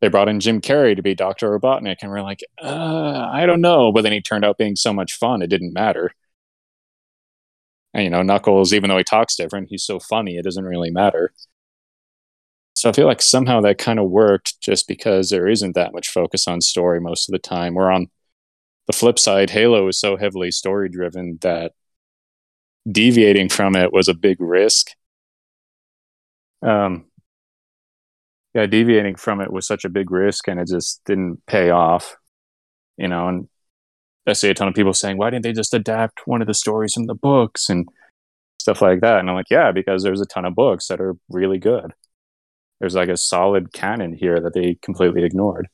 they 0.00 0.08
brought 0.08 0.28
in 0.28 0.40
Jim 0.40 0.60
Carrey 0.60 0.96
to 0.96 1.02
be 1.02 1.14
Dr. 1.14 1.50
Robotnik, 1.58 1.98
and 2.02 2.10
we're 2.10 2.22
like, 2.22 2.40
uh, 2.62 3.28
I 3.32 3.46
don't 3.46 3.60
know. 3.60 3.92
But 3.92 4.02
then 4.02 4.12
he 4.12 4.22
turned 4.22 4.44
out 4.44 4.58
being 4.58 4.76
so 4.76 4.92
much 4.92 5.14
fun, 5.14 5.42
it 5.42 5.48
didn't 5.48 5.74
matter. 5.74 6.12
And, 7.94 8.04
you 8.04 8.10
know, 8.10 8.22
Knuckles, 8.22 8.72
even 8.72 8.90
though 8.90 8.98
he 8.98 9.04
talks 9.04 9.36
different, 9.36 9.68
he's 9.70 9.84
so 9.84 9.98
funny, 9.98 10.36
it 10.36 10.44
doesn't 10.44 10.64
really 10.64 10.90
matter. 10.90 11.32
So 12.76 12.90
I 12.90 12.92
feel 12.92 13.06
like 13.06 13.22
somehow 13.22 13.62
that 13.62 13.78
kind 13.78 13.98
of 13.98 14.10
worked 14.10 14.60
just 14.60 14.86
because 14.86 15.30
there 15.30 15.48
isn't 15.48 15.74
that 15.74 15.94
much 15.94 16.10
focus 16.10 16.46
on 16.46 16.60
story 16.60 17.00
most 17.00 17.26
of 17.26 17.32
the 17.32 17.38
time. 17.38 17.72
We're 17.72 17.90
on 17.90 18.08
the 18.86 18.92
flip 18.92 19.18
side, 19.18 19.48
Halo 19.48 19.88
is 19.88 19.98
so 19.98 20.18
heavily 20.18 20.50
story 20.50 20.90
driven 20.90 21.38
that 21.40 21.72
deviating 22.90 23.48
from 23.48 23.76
it 23.76 23.94
was 23.94 24.08
a 24.08 24.14
big 24.14 24.36
risk. 24.40 24.88
Um, 26.62 27.06
yeah, 28.52 28.66
deviating 28.66 29.16
from 29.16 29.40
it 29.40 29.50
was 29.50 29.66
such 29.66 29.86
a 29.86 29.88
big 29.88 30.10
risk 30.10 30.46
and 30.46 30.60
it 30.60 30.68
just 30.68 31.02
didn't 31.06 31.44
pay 31.46 31.70
off, 31.70 32.16
you 32.98 33.08
know. 33.08 33.28
And 33.28 33.48
I 34.26 34.34
see 34.34 34.50
a 34.50 34.54
ton 34.54 34.68
of 34.68 34.74
people 34.74 34.92
saying, 34.92 35.16
why 35.16 35.30
didn't 35.30 35.44
they 35.44 35.52
just 35.54 35.72
adapt 35.72 36.26
one 36.26 36.42
of 36.42 36.46
the 36.46 36.54
stories 36.54 36.92
from 36.92 37.06
the 37.06 37.14
books 37.14 37.70
and 37.70 37.88
stuff 38.60 38.82
like 38.82 39.00
that? 39.00 39.20
And 39.20 39.30
I'm 39.30 39.36
like, 39.36 39.50
yeah, 39.50 39.72
because 39.72 40.02
there's 40.02 40.20
a 40.20 40.26
ton 40.26 40.44
of 40.44 40.54
books 40.54 40.88
that 40.88 41.00
are 41.00 41.16
really 41.30 41.58
good. 41.58 41.92
There's 42.80 42.94
like 42.94 43.08
a 43.08 43.16
solid 43.16 43.72
canon 43.72 44.12
here 44.12 44.40
that 44.40 44.54
they 44.54 44.76
completely 44.82 45.24
ignored. 45.24 45.68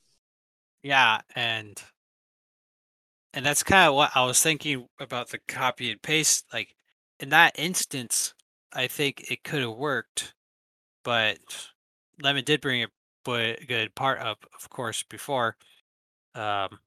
Yeah, 0.82 1.20
and 1.34 1.80
and 3.34 3.46
that's 3.46 3.62
kind 3.62 3.88
of 3.88 3.94
what 3.94 4.11
I 4.14 4.24
was 4.24 4.42
thinking 4.42 4.86
about 5.00 5.30
the 5.30 5.38
copy 5.48 5.90
and 5.90 6.03
paste. 6.03 6.44
Like 6.53 6.74
in 7.20 7.30
that 7.30 7.59
instance, 7.59 8.34
I 8.72 8.86
think 8.86 9.30
it 9.30 9.44
could 9.44 9.62
have 9.62 9.76
worked, 9.76 10.34
but 11.05 11.38
Lemon 12.22 12.44
did 12.44 12.61
bring 12.61 12.84
a 12.84 13.57
good 13.66 13.94
part 13.94 14.20
up, 14.20 14.44
of 14.55 14.68
course, 14.70 15.03
before 15.03 15.57
um, 16.34 16.78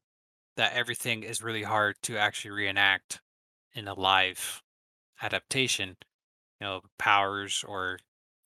that 0.58 0.74
everything 0.74 1.24
is 1.24 1.42
really 1.44 1.64
hard 1.64 1.96
to 2.04 2.18
actually 2.18 2.52
reenact 2.52 3.22
in 3.74 3.88
a 3.88 3.94
live 3.94 4.62
adaptation. 5.22 5.98
You 6.62 6.68
know, 6.68 6.82
powers 6.98 7.66
or 7.68 8.00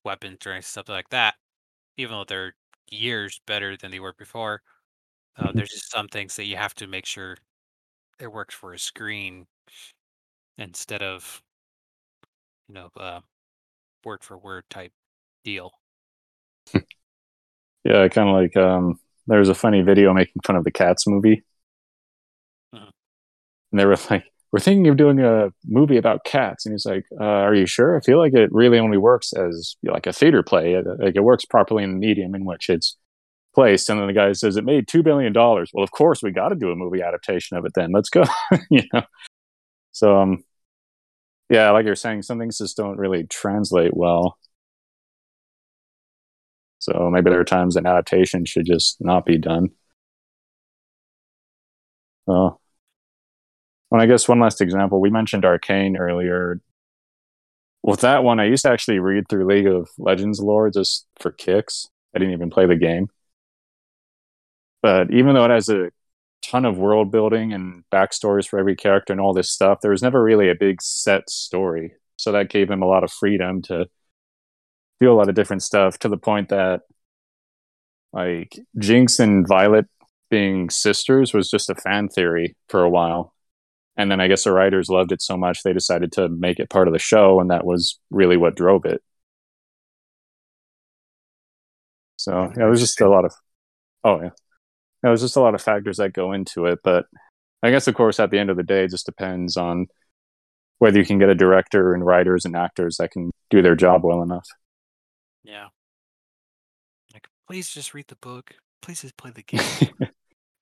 weapons 0.03 0.47
or 0.47 0.59
stuff 0.61 0.89
like 0.89 1.09
that, 1.09 1.35
even 1.99 2.17
though 2.17 2.25
they're 2.25 2.55
years 2.91 3.41
better 3.47 3.77
than 3.77 3.91
they 3.91 3.99
were 4.01 4.13
before. 4.13 4.61
Uh, 5.37 5.53
Mhm. 5.53 5.57
there's 5.57 5.71
just 5.71 5.91
some 5.91 6.07
things 6.09 6.35
that 6.37 6.45
you 6.45 6.57
have 6.57 6.75
to 6.75 6.87
make 6.87 7.05
sure 7.07 7.37
it 8.19 8.31
works 8.31 8.55
for 8.55 8.73
a 8.73 8.79
screen 8.79 9.47
instead 10.59 11.01
of 11.01 11.41
you 12.67 12.73
know 12.75 12.89
uh, 12.97 13.19
word 14.05 14.23
for 14.23 14.37
word 14.37 14.65
type 14.69 14.93
deal. 15.43 15.71
Yeah, 17.83 18.07
kind 18.09 18.29
of 18.29 18.35
like 18.35 18.55
um, 18.57 18.99
there 19.27 19.39
was 19.39 19.49
a 19.49 19.55
funny 19.55 19.81
video 19.81 20.13
making 20.13 20.41
fun 20.45 20.55
of 20.55 20.63
the 20.63 20.71
Cats 20.71 21.07
movie, 21.07 21.43
Mhm. 22.73 22.89
and 23.71 23.79
they 23.79 23.85
were 23.85 23.97
like, 24.09 24.23
"We're 24.51 24.59
thinking 24.59 24.87
of 24.87 24.97
doing 24.97 25.19
a 25.19 25.49
movie 25.67 25.97
about 25.97 26.23
cats," 26.25 26.65
and 26.65 26.73
he's 26.73 26.85
like, 26.85 27.05
uh, 27.19 27.23
"Are 27.23 27.55
you 27.55 27.65
sure? 27.65 27.97
I 27.97 28.01
feel 28.01 28.17
like 28.17 28.33
it 28.33 28.51
really 28.51 28.79
only 28.79 28.97
works 28.97 29.33
as 29.33 29.75
like 29.83 30.07
a 30.07 30.13
theater 30.13 30.43
play. 30.43 30.75
Like 30.81 31.15
it 31.15 31.23
works 31.23 31.45
properly 31.45 31.83
in 31.83 31.91
the 31.91 31.97
medium 31.97 32.35
in 32.35 32.45
which 32.45 32.69
it's 32.69 32.97
placed." 33.55 33.89
And 33.89 33.99
then 33.99 34.07
the 34.07 34.13
guy 34.13 34.31
says, 34.33 34.57
"It 34.57 34.65
made 34.65 34.87
two 34.87 35.03
billion 35.03 35.33
dollars." 35.33 35.71
Well, 35.73 35.83
of 35.83 35.91
course 35.91 36.23
we 36.23 36.31
got 36.31 36.49
to 36.49 36.55
do 36.55 36.71
a 36.71 36.75
movie 36.75 37.01
adaptation 37.01 37.57
of 37.57 37.65
it. 37.65 37.73
Then 37.75 37.91
let's 37.91 38.09
go, 38.09 38.23
you 38.69 38.83
know. 38.93 39.03
So 39.91 40.17
um, 40.17 40.43
yeah, 41.49 41.71
like 41.71 41.85
you're 41.85 41.95
saying, 41.95 42.21
some 42.23 42.39
things 42.39 42.59
just 42.59 42.77
don't 42.77 42.97
really 42.97 43.25
translate 43.25 43.95
well. 43.95 44.37
So 46.79 47.09
maybe 47.11 47.29
there 47.29 47.39
are 47.39 47.43
times 47.45 47.75
an 47.75 47.85
adaptation 47.85 48.45
should 48.45 48.65
just 48.65 48.97
not 49.01 49.25
be 49.25 49.37
done. 49.37 49.69
So, 52.27 52.59
I 53.91 54.05
guess 54.05 54.27
one 54.27 54.39
last 54.39 54.61
example. 54.61 55.01
We 55.01 55.09
mentioned 55.09 55.45
Arcane 55.45 55.97
earlier. 55.97 56.61
With 57.81 58.01
that 58.01 58.23
one, 58.23 58.39
I 58.39 58.45
used 58.45 58.63
to 58.63 58.71
actually 58.71 58.99
read 58.99 59.25
through 59.29 59.47
League 59.47 59.67
of 59.67 59.89
Legends 59.97 60.39
lore 60.39 60.69
just 60.69 61.07
for 61.19 61.31
kicks. 61.31 61.87
I 62.15 62.19
didn't 62.19 62.33
even 62.33 62.49
play 62.49 62.65
the 62.65 62.75
game. 62.75 63.07
But 64.81 65.11
even 65.11 65.33
though 65.33 65.45
it 65.45 65.51
has 65.51 65.69
a 65.69 65.91
ton 66.41 66.65
of 66.65 66.77
world 66.77 67.11
building 67.11 67.53
and 67.53 67.83
backstories 67.91 68.47
for 68.47 68.59
every 68.59 68.75
character 68.75 69.13
and 69.13 69.21
all 69.21 69.33
this 69.33 69.51
stuff, 69.51 69.79
there 69.81 69.91
was 69.91 70.01
never 70.01 70.23
really 70.23 70.49
a 70.49 70.55
big 70.55 70.81
set 70.81 71.29
story. 71.29 71.93
so 72.17 72.31
that 72.33 72.49
gave 72.49 72.69
him 72.69 72.83
a 72.83 72.87
lot 72.87 73.03
of 73.03 73.11
freedom 73.11 73.61
to 73.61 73.87
do 74.99 75.11
a 75.11 75.15
lot 75.15 75.29
of 75.29 75.35
different 75.35 75.63
stuff 75.63 75.97
to 75.99 76.09
the 76.09 76.17
point 76.17 76.49
that 76.49 76.81
like 78.13 78.59
Jinx 78.77 79.19
and 79.19 79.47
Violet 79.47 79.85
being 80.29 80.69
sisters 80.69 81.33
was 81.33 81.49
just 81.49 81.69
a 81.69 81.75
fan 81.75 82.09
theory 82.09 82.55
for 82.67 82.83
a 82.83 82.89
while. 82.89 83.33
And 83.99 84.09
then 84.09 84.21
I 84.21 84.29
guess 84.29 84.45
the 84.45 84.53
writers 84.53 84.87
loved 84.87 85.11
it 85.11 85.21
so 85.21 85.35
much 85.35 85.61
they 85.61 85.73
decided 85.73 86.13
to 86.13 86.29
make 86.29 86.59
it 86.59 86.69
part 86.69 86.87
of 86.87 86.93
the 86.93 86.99
show, 86.99 87.41
and 87.41 87.51
that 87.51 87.65
was 87.65 87.99
really 88.09 88.37
what 88.37 88.55
drove 88.55 88.85
it. 88.85 89.03
So 92.15 92.49
yeah, 92.55 92.65
it 92.65 92.69
was 92.69 92.79
just 92.79 93.01
a 93.01 93.09
lot 93.09 93.25
of 93.25 93.33
oh 94.05 94.21
yeah. 94.21 94.29
Yeah, 95.03 95.09
there's 95.09 95.21
just 95.21 95.35
a 95.35 95.41
lot 95.41 95.53
of 95.53 95.61
factors 95.61 95.97
that 95.97 96.13
go 96.13 96.31
into 96.31 96.65
it, 96.65 96.79
but 96.81 97.07
I 97.61 97.71
guess 97.71 97.89
of 97.89 97.95
course 97.95 98.21
at 98.21 98.31
the 98.31 98.39
end 98.39 98.49
of 98.49 98.55
the 98.55 98.63
day 98.63 98.85
it 98.85 98.91
just 98.91 99.05
depends 99.05 99.57
on 99.57 99.87
whether 100.77 100.97
you 100.97 101.05
can 101.05 101.19
get 101.19 101.27
a 101.27 101.35
director 101.35 101.93
and 101.93 102.05
writers 102.05 102.45
and 102.45 102.55
actors 102.55 102.97
that 102.97 103.11
can 103.11 103.31
do 103.49 103.61
their 103.61 103.75
job 103.75 104.05
well 104.05 104.23
enough. 104.23 104.47
Yeah. 105.43 105.67
Like, 107.13 107.27
please 107.47 107.69
just 107.69 107.93
read 107.93 108.07
the 108.07 108.15
book. 108.15 108.55
Please 108.81 109.01
just 109.01 109.17
play 109.17 109.31
the 109.31 109.43
game. 109.43 109.61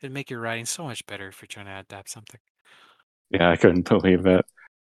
It'd 0.02 0.12
make 0.12 0.32
your 0.32 0.40
writing 0.40 0.66
so 0.66 0.84
much 0.86 1.06
better 1.06 1.28
if 1.28 1.40
you're 1.40 1.48
trying 1.48 1.68
to 1.68 1.80
adapt 1.80 2.10
something. 2.10 2.40
Yeah, 3.30 3.50
I 3.50 3.56
couldn't 3.56 3.88
believe 3.90 4.26
it. 4.26 4.46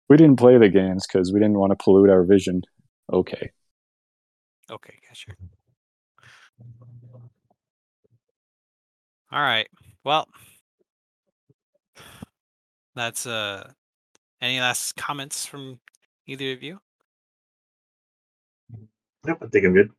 We 0.07 0.17
didn't 0.17 0.37
play 0.37 0.57
the 0.57 0.69
games 0.69 1.05
because 1.05 1.31
we 1.31 1.39
didn't 1.39 1.59
want 1.59 1.71
to 1.71 1.75
pollute 1.75 2.09
our 2.09 2.23
vision. 2.23 2.63
Okay. 3.11 3.51
Okay, 4.71 4.93
yeah, 5.03 5.13
sure. 5.13 5.35
All 9.31 9.41
right. 9.41 9.67
Well, 10.03 10.27
that's 12.95 13.25
uh 13.27 13.71
any 14.41 14.59
last 14.59 14.95
comments 14.95 15.45
from 15.45 15.79
either 16.25 16.51
of 16.51 16.63
you? 16.63 16.79
Yep, 19.27 19.37
I 19.43 19.47
think 19.47 19.65
I'm 19.65 19.73
good. 19.73 19.91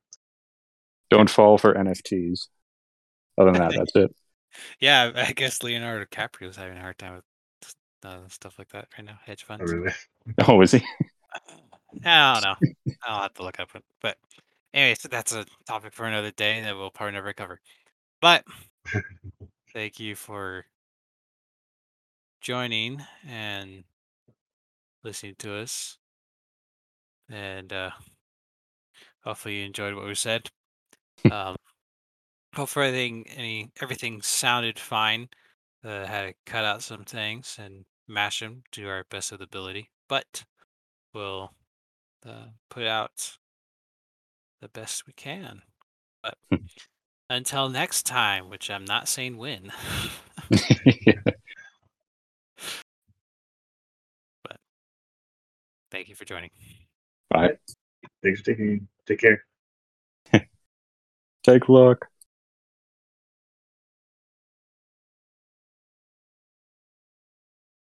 Don't 1.11 1.31
fall 1.31 1.59
for 1.59 1.75
NFTs. 1.75 2.49
Other 3.39 3.53
than 3.53 3.61
that, 3.61 3.75
that's 3.77 3.93
it. 3.95 4.15
Yeah, 4.81 5.13
I 5.15 5.33
guess 5.33 5.63
Leonardo 5.63 6.05
DiCaprio 6.05 6.49
is 6.49 6.57
having 6.57 6.77
a 6.77 6.81
hard 6.81 6.99
time 6.99 7.15
with 7.15 7.25
uh, 8.05 8.29
stuff 8.29 8.59
like 8.59 8.71
that 8.71 8.89
right 8.97 9.05
now. 9.07 9.19
Hedge 9.25 9.45
Oh, 9.61 9.65
funds. 9.65 9.65
really? 9.65 9.93
Oh, 10.49 10.61
is 10.63 10.73
he? 10.73 10.85
I 12.05 12.41
don't 12.41 12.43
know. 12.43 12.57
I'll 13.07 13.23
have 13.23 13.35
to 13.35 13.43
look 13.43 13.61
up 13.61 13.75
it. 13.75 13.85
But 14.01 14.17
so 14.95 15.09
that's 15.09 15.33
a 15.35 15.47
topic 15.67 15.93
for 15.93 16.07
another 16.07 16.31
day 16.33 16.61
that 16.63 16.77
we'll 16.77 16.91
probably 16.91 17.13
never 17.13 17.33
cover. 17.33 17.61
But 18.21 18.45
thank 19.73 19.99
you 20.01 20.15
for 20.15 20.67
joining 22.41 23.03
and 23.27 23.85
listening 25.03 25.35
to 25.39 25.55
us. 25.57 25.99
And 27.31 27.73
uh 27.73 27.91
hopefully 29.25 29.61
you 29.61 29.67
enjoyed 29.67 29.95
what 29.95 30.07
we 30.07 30.15
said. 30.15 30.49
um 31.31 31.57
hopefully 32.55 32.87
everything 32.89 33.27
any 33.37 33.71
everything 33.81 34.23
sounded 34.23 34.79
fine. 34.79 35.29
Uh, 35.85 36.07
had 36.07 36.23
to 36.29 36.35
cut 36.47 36.65
out 36.65 36.83
some 36.83 37.05
things 37.05 37.57
and 37.61 37.85
mash 38.11 38.41
them 38.41 38.65
to 38.73 38.89
our 38.89 39.05
best 39.09 39.33
of 39.33 39.39
the 39.39 39.45
ability. 39.45 39.91
But 40.09 40.45
we'll 41.15 41.53
uh, 42.27 42.49
put 42.69 42.85
out 42.85 43.39
the 44.61 44.69
best 44.69 45.07
we 45.07 45.13
can. 45.13 45.63
But 46.23 46.37
until 47.31 47.69
next 47.69 48.05
time, 48.05 48.51
which 48.51 48.71
I'm 48.71 48.85
not 48.85 49.09
saying 49.09 49.37
when. 49.39 49.73
But 54.45 54.57
thank 55.91 56.09
you 56.09 56.15
for 56.15 56.25
joining. 56.25 56.51
Bye. 57.31 57.57
Thanks 58.23 58.41
for 58.41 58.47
taking. 58.47 58.89
Take 59.07 59.21
care. 59.21 59.45
Take 61.45 61.69
luck. 61.69 62.10